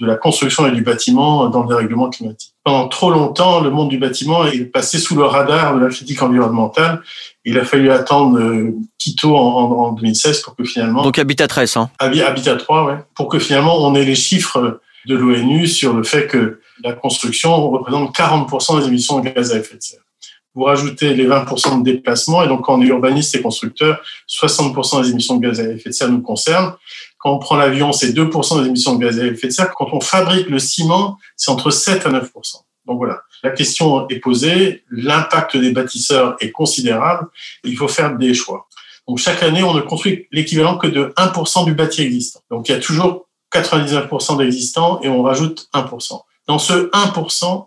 la 0.00 0.16
construction 0.16 0.66
et 0.66 0.72
du 0.72 0.82
bâtiment 0.82 1.48
dans 1.50 1.62
le 1.62 1.68
dérèglement 1.68 2.10
climatique. 2.10 2.55
Pendant 2.66 2.88
trop 2.88 3.12
longtemps, 3.12 3.60
le 3.60 3.70
monde 3.70 3.90
du 3.90 3.96
bâtiment 3.96 4.44
est 4.44 4.64
passé 4.64 4.98
sous 4.98 5.14
le 5.14 5.22
radar 5.22 5.76
de 5.76 5.84
la 5.84 5.88
critique 5.88 6.20
environnementale. 6.20 7.00
Il 7.44 7.56
a 7.60 7.64
fallu 7.64 7.92
attendre 7.92 8.40
euh, 8.40 8.74
Quito 8.98 9.36
en, 9.36 9.70
en, 9.70 9.92
2016 9.92 10.40
pour 10.40 10.56
que 10.56 10.64
finalement... 10.64 11.04
Donc 11.04 11.16
Habitat 11.16 11.46
13, 11.46 11.76
hein 11.76 11.90
Habitat 12.00 12.56
3, 12.56 12.86
ouais. 12.86 12.96
Pour 13.14 13.28
que 13.28 13.38
finalement 13.38 13.76
on 13.86 13.94
ait 13.94 14.04
les 14.04 14.16
chiffres 14.16 14.80
de 15.06 15.14
l'ONU 15.14 15.68
sur 15.68 15.92
le 15.92 16.02
fait 16.02 16.26
que 16.26 16.60
la 16.82 16.92
construction 16.92 17.70
représente 17.70 18.12
40% 18.12 18.80
des 18.80 18.88
émissions 18.88 19.20
de 19.20 19.28
gaz 19.28 19.52
à 19.52 19.58
effet 19.58 19.76
de 19.76 19.82
serre 19.82 20.00
vous 20.56 20.64
rajoutez 20.64 21.12
les 21.12 21.26
20% 21.26 21.80
de 21.80 21.84
déplacement, 21.84 22.42
et 22.42 22.48
donc 22.48 22.64
quand 22.64 22.78
on 22.78 22.82
est 22.82 22.86
urbaniste 22.86 23.34
et 23.34 23.42
constructeur, 23.42 24.00
60% 24.26 25.02
des 25.02 25.10
émissions 25.10 25.36
de 25.36 25.46
gaz 25.46 25.60
à 25.60 25.64
effet 25.64 25.90
de 25.90 25.94
serre 25.94 26.08
nous 26.08 26.22
concernent. 26.22 26.72
Quand 27.18 27.32
on 27.32 27.38
prend 27.38 27.56
l'avion, 27.56 27.92
c'est 27.92 28.12
2% 28.12 28.60
des 28.62 28.68
émissions 28.68 28.94
de 28.96 29.04
gaz 29.04 29.18
à 29.18 29.26
effet 29.26 29.48
de 29.48 29.52
serre. 29.52 29.72
Quand 29.74 29.88
on 29.92 30.00
fabrique 30.00 30.48
le 30.48 30.58
ciment, 30.58 31.18
c'est 31.36 31.50
entre 31.50 31.70
7 31.70 32.06
à 32.06 32.10
9%. 32.10 32.30
Donc 32.86 32.98
voilà, 32.98 33.22
la 33.42 33.50
question 33.50 34.08
est 34.08 34.20
posée, 34.20 34.84
l'impact 34.90 35.56
des 35.56 35.72
bâtisseurs 35.72 36.36
est 36.40 36.52
considérable, 36.52 37.28
il 37.64 37.76
faut 37.76 37.88
faire 37.88 38.16
des 38.16 38.32
choix. 38.32 38.68
Donc 39.08 39.18
chaque 39.18 39.42
année, 39.42 39.62
on 39.62 39.74
ne 39.74 39.80
construit 39.80 40.28
l'équivalent 40.32 40.78
que 40.78 40.86
de 40.86 41.12
1% 41.16 41.64
du 41.64 41.74
bâti 41.74 42.02
existant. 42.02 42.40
Donc 42.50 42.68
il 42.68 42.72
y 42.72 42.74
a 42.74 42.80
toujours 42.80 43.26
99% 43.52 44.38
d'existants 44.38 45.00
et 45.02 45.08
on 45.08 45.22
rajoute 45.22 45.68
1%. 45.74 46.20
Dans 46.46 46.58
ce 46.58 46.90
1%, 46.90 47.66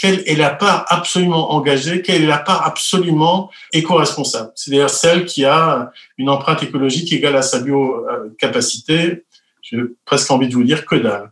quelle 0.00 0.22
est 0.24 0.34
la 0.34 0.48
part 0.48 0.86
absolument 0.88 1.52
engagée, 1.52 2.00
quelle 2.00 2.22
est 2.22 2.26
la 2.26 2.38
part 2.38 2.66
absolument 2.66 3.50
éco-responsable. 3.74 4.50
C'est-à-dire 4.54 4.88
celle 4.88 5.26
qui 5.26 5.44
a 5.44 5.92
une 6.16 6.30
empreinte 6.30 6.62
écologique 6.62 7.12
égale 7.12 7.36
à 7.36 7.42
sa 7.42 7.60
biocapacité. 7.60 9.24
J'ai 9.60 9.76
presque 10.06 10.30
envie 10.30 10.48
de 10.48 10.54
vous 10.54 10.64
dire 10.64 10.86
que 10.86 10.96
dalle. 10.96 11.30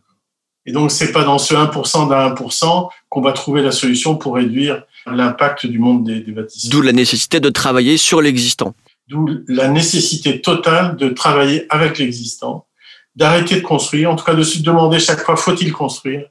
Et 0.67 0.71
donc, 0.71 0.91
c'est 0.91 1.11
pas 1.11 1.23
dans 1.23 1.39
ce 1.39 1.55
1% 1.55 2.09
d'un 2.09 2.35
1% 2.35 2.89
qu'on 3.09 3.21
va 3.21 3.31
trouver 3.31 3.63
la 3.63 3.71
solution 3.71 4.17
pour 4.17 4.35
réduire 4.35 4.83
l'impact 5.07 5.65
du 5.65 5.79
monde 5.79 6.03
des, 6.03 6.19
des 6.19 6.31
bâtisses. 6.31 6.69
D'où 6.69 6.83
la 6.83 6.91
nécessité 6.91 7.39
de 7.39 7.49
travailler 7.49 7.97
sur 7.97 8.21
l'existant. 8.21 8.75
D'où 9.07 9.27
la 9.47 9.67
nécessité 9.67 10.41
totale 10.41 10.95
de 10.95 11.09
travailler 11.09 11.65
avec 11.69 11.97
l'existant, 11.97 12.67
d'arrêter 13.15 13.55
de 13.55 13.61
construire, 13.61 14.11
en 14.11 14.15
tout 14.15 14.25
cas 14.25 14.35
de 14.35 14.43
se 14.43 14.59
demander 14.59 14.99
chaque 14.99 15.21
fois 15.21 15.35
faut-il 15.35 15.73
construire, 15.73 16.27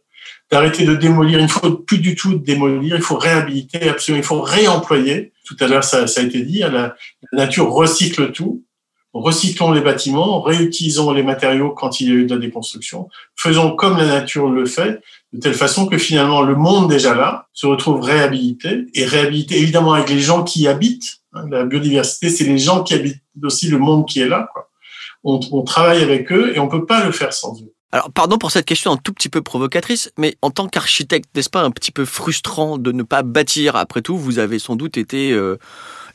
d'arrêter 0.50 0.84
de 0.84 0.94
démolir. 0.94 1.38
Il 1.38 1.44
ne 1.44 1.48
faut 1.48 1.70
plus 1.70 1.98
du 1.98 2.14
tout 2.14 2.36
démolir, 2.36 2.96
il 2.96 3.02
faut 3.02 3.16
réhabiliter, 3.16 3.88
absolument, 3.88 4.22
il 4.22 4.26
faut 4.26 4.40
réemployer. 4.40 5.32
Tout 5.44 5.56
à 5.60 5.66
l'heure, 5.66 5.84
ça, 5.84 6.04
a 6.04 6.22
été 6.22 6.42
dit, 6.42 6.58
la, 6.58 6.70
la 6.70 6.94
nature 7.32 7.70
recycle 7.70 8.32
tout 8.32 8.62
recyclons 9.12 9.72
les 9.72 9.80
bâtiments, 9.80 10.40
réutilisons 10.40 11.12
les 11.12 11.22
matériaux 11.22 11.70
quand 11.70 12.00
il 12.00 12.08
y 12.08 12.12
a 12.12 12.14
eu 12.14 12.26
de 12.26 12.34
la 12.34 12.40
déconstruction, 12.40 13.08
faisons 13.36 13.74
comme 13.74 13.96
la 13.96 14.06
nature 14.06 14.48
le 14.48 14.66
fait, 14.66 15.00
de 15.32 15.40
telle 15.40 15.54
façon 15.54 15.86
que 15.86 15.98
finalement 15.98 16.42
le 16.42 16.54
monde 16.54 16.88
déjà 16.88 17.14
là 17.14 17.48
se 17.52 17.66
retrouve 17.66 18.00
réhabilité 18.00 18.86
et 18.94 19.04
réhabilité 19.04 19.58
évidemment 19.58 19.94
avec 19.94 20.08
les 20.08 20.20
gens 20.20 20.44
qui 20.44 20.68
habitent. 20.68 21.18
Hein, 21.34 21.46
la 21.50 21.64
biodiversité, 21.64 22.30
c'est 22.30 22.44
les 22.44 22.58
gens 22.58 22.82
qui 22.82 22.94
habitent 22.94 23.22
aussi 23.42 23.68
le 23.68 23.78
monde 23.78 24.06
qui 24.06 24.20
est 24.20 24.28
là. 24.28 24.48
Quoi. 24.52 24.70
On, 25.24 25.40
on 25.52 25.62
travaille 25.62 26.02
avec 26.02 26.32
eux 26.32 26.52
et 26.54 26.58
on 26.58 26.68
peut 26.68 26.86
pas 26.86 27.04
le 27.04 27.12
faire 27.12 27.32
sans 27.32 27.60
eux. 27.62 27.74
Alors, 27.90 28.10
pardon 28.10 28.36
pour 28.36 28.50
cette 28.50 28.66
question 28.66 28.92
un 28.92 28.98
tout 28.98 29.14
petit 29.14 29.30
peu 29.30 29.40
provocatrice, 29.40 30.12
mais 30.18 30.36
en 30.42 30.50
tant 30.50 30.68
qu'architecte, 30.68 31.28
n'est-ce 31.34 31.48
pas 31.48 31.62
un 31.62 31.70
petit 31.70 31.90
peu 31.90 32.04
frustrant 32.04 32.76
de 32.76 32.92
ne 32.92 33.02
pas 33.02 33.22
bâtir? 33.22 33.76
Après 33.76 34.02
tout, 34.02 34.18
vous 34.18 34.38
avez 34.38 34.58
sans 34.58 34.76
doute 34.76 34.98
été 34.98 35.32
euh, 35.32 35.58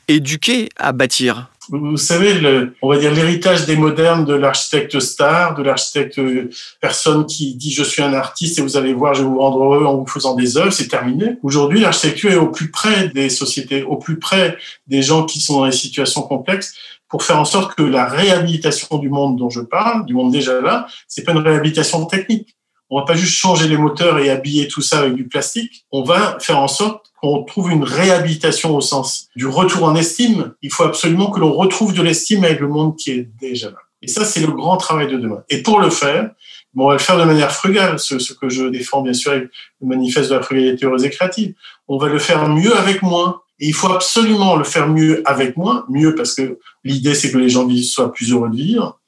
éduqué 0.06 0.68
à 0.76 0.92
bâtir. 0.92 1.50
Vous 1.70 1.96
savez, 1.96 2.34
le, 2.34 2.74
on 2.82 2.90
va 2.90 2.98
dire 2.98 3.12
l'héritage 3.12 3.64
des 3.64 3.74
modernes 3.74 4.24
de 4.24 4.34
l'architecte 4.34 5.00
star, 5.00 5.54
de 5.54 5.62
l'architecte 5.62 6.18
euh, 6.18 6.50
personne 6.80 7.26
qui 7.26 7.54
dit 7.56 7.72
je 7.72 7.82
suis 7.82 8.02
un 8.02 8.12
artiste 8.12 8.58
et 8.58 8.62
vous 8.62 8.76
allez 8.76 8.92
voir, 8.92 9.14
je 9.14 9.22
vais 9.22 9.28
vous 9.28 9.40
rendre 9.40 9.64
heureux 9.64 9.84
en 9.84 9.96
vous 9.96 10.06
faisant 10.06 10.34
des 10.34 10.56
œuvres, 10.58 10.72
c'est 10.72 10.88
terminé. 10.88 11.38
Aujourd'hui, 11.42 11.80
l'architecture 11.80 12.30
est 12.30 12.36
au 12.36 12.48
plus 12.48 12.70
près 12.70 13.08
des 13.08 13.30
sociétés, 13.30 13.82
au 13.82 13.96
plus 13.96 14.18
près 14.18 14.58
des 14.86 15.02
gens 15.02 15.24
qui 15.24 15.40
sont 15.40 15.60
dans 15.60 15.66
des 15.66 15.72
situations 15.72 16.22
complexes 16.22 16.74
pour 17.14 17.22
faire 17.22 17.38
en 17.38 17.44
sorte 17.44 17.76
que 17.76 17.82
la 17.84 18.06
réhabilitation 18.06 18.98
du 18.98 19.08
monde 19.08 19.36
dont 19.36 19.48
je 19.48 19.60
parle, 19.60 20.04
du 20.04 20.14
monde 20.14 20.32
déjà 20.32 20.60
là, 20.60 20.88
c'est 21.06 21.22
pas 21.22 21.30
une 21.30 21.38
réhabilitation 21.38 22.06
technique. 22.06 22.56
On 22.90 22.98
va 22.98 23.04
pas 23.04 23.14
juste 23.14 23.34
changer 23.34 23.68
les 23.68 23.76
moteurs 23.76 24.18
et 24.18 24.30
habiller 24.30 24.66
tout 24.66 24.82
ça 24.82 24.98
avec 24.98 25.14
du 25.14 25.28
plastique. 25.28 25.86
On 25.92 26.02
va 26.02 26.38
faire 26.40 26.58
en 26.58 26.66
sorte 26.66 27.12
qu'on 27.22 27.44
trouve 27.44 27.70
une 27.70 27.84
réhabilitation 27.84 28.74
au 28.74 28.80
sens 28.80 29.28
du 29.36 29.46
retour 29.46 29.84
en 29.84 29.94
estime. 29.94 30.54
Il 30.60 30.72
faut 30.72 30.82
absolument 30.82 31.30
que 31.30 31.38
l'on 31.38 31.52
retrouve 31.52 31.94
de 31.94 32.02
l'estime 32.02 32.42
avec 32.42 32.58
le 32.58 32.66
monde 32.66 32.96
qui 32.96 33.12
est 33.12 33.28
déjà 33.40 33.70
là. 33.70 33.78
Et 34.02 34.08
ça, 34.08 34.24
c'est 34.24 34.40
le 34.40 34.50
grand 34.50 34.76
travail 34.76 35.06
de 35.06 35.16
demain. 35.16 35.44
Et 35.50 35.62
pour 35.62 35.78
le 35.78 35.90
faire, 35.90 36.32
on 36.76 36.88
va 36.88 36.94
le 36.94 36.98
faire 36.98 37.16
de 37.16 37.22
manière 37.22 37.52
frugale, 37.52 38.00
ce, 38.00 38.18
ce, 38.18 38.34
que 38.34 38.48
je 38.48 38.64
défends 38.64 39.02
bien 39.02 39.12
sûr 39.12 39.30
avec 39.30 39.50
le 39.80 39.86
manifeste 39.86 40.30
de 40.30 40.34
la 40.34 40.42
frugalité 40.42 40.84
heureuse 40.84 41.04
et 41.04 41.10
créative. 41.10 41.54
On 41.86 41.96
va 41.96 42.08
le 42.08 42.18
faire 42.18 42.48
mieux 42.48 42.76
avec 42.76 43.02
moins. 43.02 43.40
Et 43.60 43.68
il 43.68 43.74
faut 43.74 43.92
absolument 43.92 44.56
le 44.56 44.64
faire 44.64 44.88
mieux 44.88 45.22
avec 45.26 45.56
moins, 45.56 45.84
mieux 45.88 46.14
parce 46.14 46.34
que 46.34 46.58
l'idée 46.82 47.14
c'est 47.14 47.30
que 47.30 47.38
les 47.38 47.48
gens 47.48 47.68
soient 47.82 48.12
plus 48.12 48.32
heureux 48.32 48.50
de 48.50 48.56
vivre, 48.56 49.00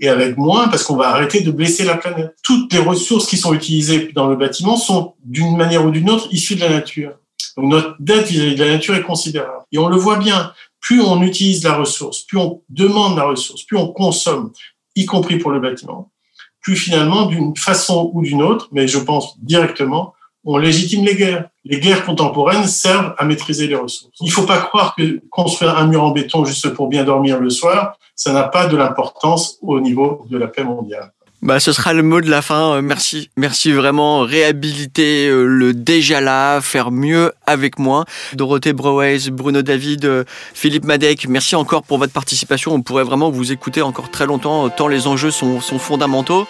et 0.00 0.08
avec 0.08 0.36
moins 0.36 0.68
parce 0.68 0.84
qu'on 0.84 0.96
va 0.96 1.08
arrêter 1.08 1.40
de 1.40 1.50
blesser 1.50 1.84
la 1.84 1.96
planète. 1.96 2.34
Toutes 2.42 2.72
les 2.72 2.78
ressources 2.78 3.26
qui 3.26 3.36
sont 3.36 3.52
utilisées 3.52 4.12
dans 4.14 4.28
le 4.28 4.36
bâtiment 4.36 4.76
sont 4.76 5.14
d'une 5.24 5.56
manière 5.56 5.84
ou 5.84 5.90
d'une 5.90 6.10
autre 6.10 6.28
issues 6.30 6.54
de 6.54 6.60
la 6.60 6.70
nature. 6.70 7.14
Donc 7.56 7.70
notre 7.70 7.96
dette 7.98 8.28
vis-à-vis 8.28 8.54
de 8.54 8.64
la 8.64 8.70
nature 8.72 8.94
est 8.94 9.02
considérable. 9.02 9.64
Et 9.72 9.78
on 9.78 9.88
le 9.88 9.96
voit 9.96 10.18
bien, 10.18 10.52
plus 10.80 11.00
on 11.00 11.22
utilise 11.22 11.64
la 11.64 11.74
ressource, 11.74 12.20
plus 12.20 12.38
on 12.38 12.62
demande 12.68 13.16
la 13.16 13.24
ressource, 13.24 13.64
plus 13.64 13.76
on 13.76 13.88
consomme, 13.88 14.52
y 14.94 15.06
compris 15.06 15.38
pour 15.38 15.50
le 15.50 15.60
bâtiment, 15.60 16.12
plus 16.60 16.76
finalement, 16.76 17.26
d'une 17.26 17.56
façon 17.56 18.10
ou 18.14 18.22
d'une 18.22 18.42
autre, 18.42 18.68
mais 18.72 18.86
je 18.86 18.98
pense 18.98 19.38
directement, 19.40 20.14
on 20.50 20.56
légitime 20.56 21.04
les 21.04 21.14
guerres. 21.14 21.44
Les 21.64 21.78
guerres 21.78 22.06
contemporaines 22.06 22.66
servent 22.66 23.14
à 23.18 23.26
maîtriser 23.26 23.66
les 23.66 23.74
ressources. 23.74 24.14
Il 24.20 24.28
ne 24.28 24.32
faut 24.32 24.46
pas 24.46 24.58
croire 24.58 24.94
que 24.96 25.20
construire 25.28 25.76
un 25.76 25.86
mur 25.86 26.02
en 26.02 26.10
béton 26.10 26.46
juste 26.46 26.70
pour 26.70 26.88
bien 26.88 27.04
dormir 27.04 27.38
le 27.38 27.50
soir, 27.50 27.98
ça 28.16 28.32
n'a 28.32 28.44
pas 28.44 28.66
de 28.66 28.74
l'importance 28.74 29.58
au 29.60 29.78
niveau 29.78 30.24
de 30.30 30.38
la 30.38 30.46
paix 30.46 30.64
mondiale. 30.64 31.12
Bah, 31.42 31.60
ce 31.60 31.70
sera 31.70 31.92
le 31.92 32.02
mot 32.02 32.22
de 32.22 32.30
la 32.30 32.40
fin. 32.40 32.76
Euh, 32.76 32.82
merci, 32.82 33.28
merci 33.36 33.72
vraiment. 33.72 34.22
Réhabiliter 34.22 35.28
euh, 35.28 35.44
le 35.44 35.74
déjà 35.74 36.22
là, 36.22 36.62
faire 36.62 36.90
mieux 36.90 37.30
avec 37.46 37.78
moins. 37.78 38.06
Dorothée 38.32 38.72
Breuez, 38.72 39.30
Bruno 39.30 39.60
David, 39.60 40.06
euh, 40.06 40.24
Philippe 40.54 40.84
Madec, 40.84 41.28
merci 41.28 41.56
encore 41.56 41.82
pour 41.82 41.98
votre 41.98 42.12
participation. 42.12 42.72
On 42.72 42.80
pourrait 42.80 43.04
vraiment 43.04 43.30
vous 43.30 43.52
écouter 43.52 43.82
encore 43.82 44.10
très 44.10 44.26
longtemps, 44.26 44.68
tant 44.70 44.88
les 44.88 45.06
enjeux 45.06 45.30
sont 45.30 45.60
fondamentaux. 45.60 46.46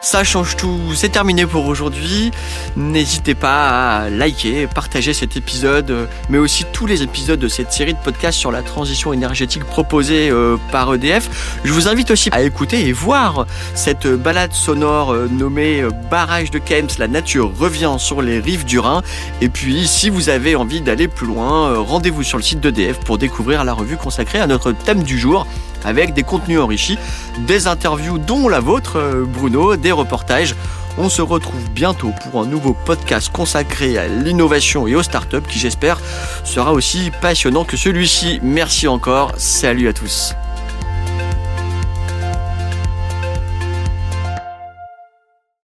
Ça 0.00 0.22
change 0.22 0.54
tout, 0.54 0.78
c'est 0.94 1.08
terminé 1.08 1.44
pour 1.44 1.66
aujourd'hui. 1.66 2.30
N'hésitez 2.76 3.34
pas 3.34 3.96
à 3.96 4.10
liker, 4.10 4.68
partager 4.68 5.12
cet 5.12 5.36
épisode, 5.36 6.08
mais 6.30 6.38
aussi 6.38 6.64
tous 6.72 6.86
les 6.86 7.02
épisodes 7.02 7.40
de 7.40 7.48
cette 7.48 7.72
série 7.72 7.94
de 7.94 7.98
podcasts 7.98 8.38
sur 8.38 8.52
la 8.52 8.62
transition 8.62 9.12
énergétique 9.12 9.64
proposée 9.64 10.30
euh, 10.30 10.56
par 10.70 10.94
EDF. 10.94 11.58
Je 11.64 11.72
vous 11.72 11.88
invite 11.88 12.12
aussi 12.12 12.28
à 12.30 12.42
écouter 12.42 12.86
et 12.86 12.92
voir 12.92 13.46
cette 13.74 14.06
balade 14.06 14.52
sonore 14.52 15.12
euh, 15.12 15.26
nommée 15.28 15.80
euh, 15.80 15.90
Barrage 16.12 16.52
de 16.52 16.60
Kems, 16.60 16.88
la 17.00 17.08
nature 17.08 17.50
revient 17.58 17.96
sur 17.98 18.22
les 18.22 18.38
rives 18.38 18.64
du 18.64 18.78
Rhin. 18.78 19.02
Et 19.40 19.48
puis, 19.48 19.88
si 19.88 20.10
vous 20.10 20.28
avez 20.28 20.54
envie 20.54 20.80
d'aller 20.80 21.08
plus 21.08 21.26
loin, 21.26 21.76
rendez-vous 21.76 22.22
sur 22.22 22.38
le 22.38 22.44
site 22.44 22.60
d'EDF 22.60 23.00
pour 23.00 23.18
découvrir 23.18 23.64
la 23.64 23.72
revue 23.72 23.96
consacrée 23.96 24.38
à 24.38 24.46
notre 24.46 24.70
thème 24.70 25.02
du 25.02 25.18
jour 25.18 25.44
avec 25.84 26.14
des 26.14 26.22
contenus 26.22 26.60
enrichis, 26.60 26.98
des 27.46 27.66
interviews 27.66 28.18
dont 28.18 28.48
la 28.48 28.60
vôtre, 28.60 29.24
Bruno, 29.26 29.76
des 29.76 29.92
reportages. 29.92 30.54
On 31.00 31.08
se 31.08 31.22
retrouve 31.22 31.70
bientôt 31.70 32.12
pour 32.22 32.42
un 32.42 32.46
nouveau 32.46 32.74
podcast 32.74 33.30
consacré 33.32 33.98
à 33.98 34.08
l'innovation 34.08 34.88
et 34.88 34.96
aux 34.96 35.02
startups 35.04 35.46
qui 35.48 35.58
j'espère 35.60 36.00
sera 36.42 36.72
aussi 36.72 37.12
passionnant 37.20 37.64
que 37.64 37.76
celui-ci. 37.76 38.40
Merci 38.42 38.88
encore, 38.88 39.32
salut 39.36 39.88
à 39.88 39.92
tous. 39.92 40.34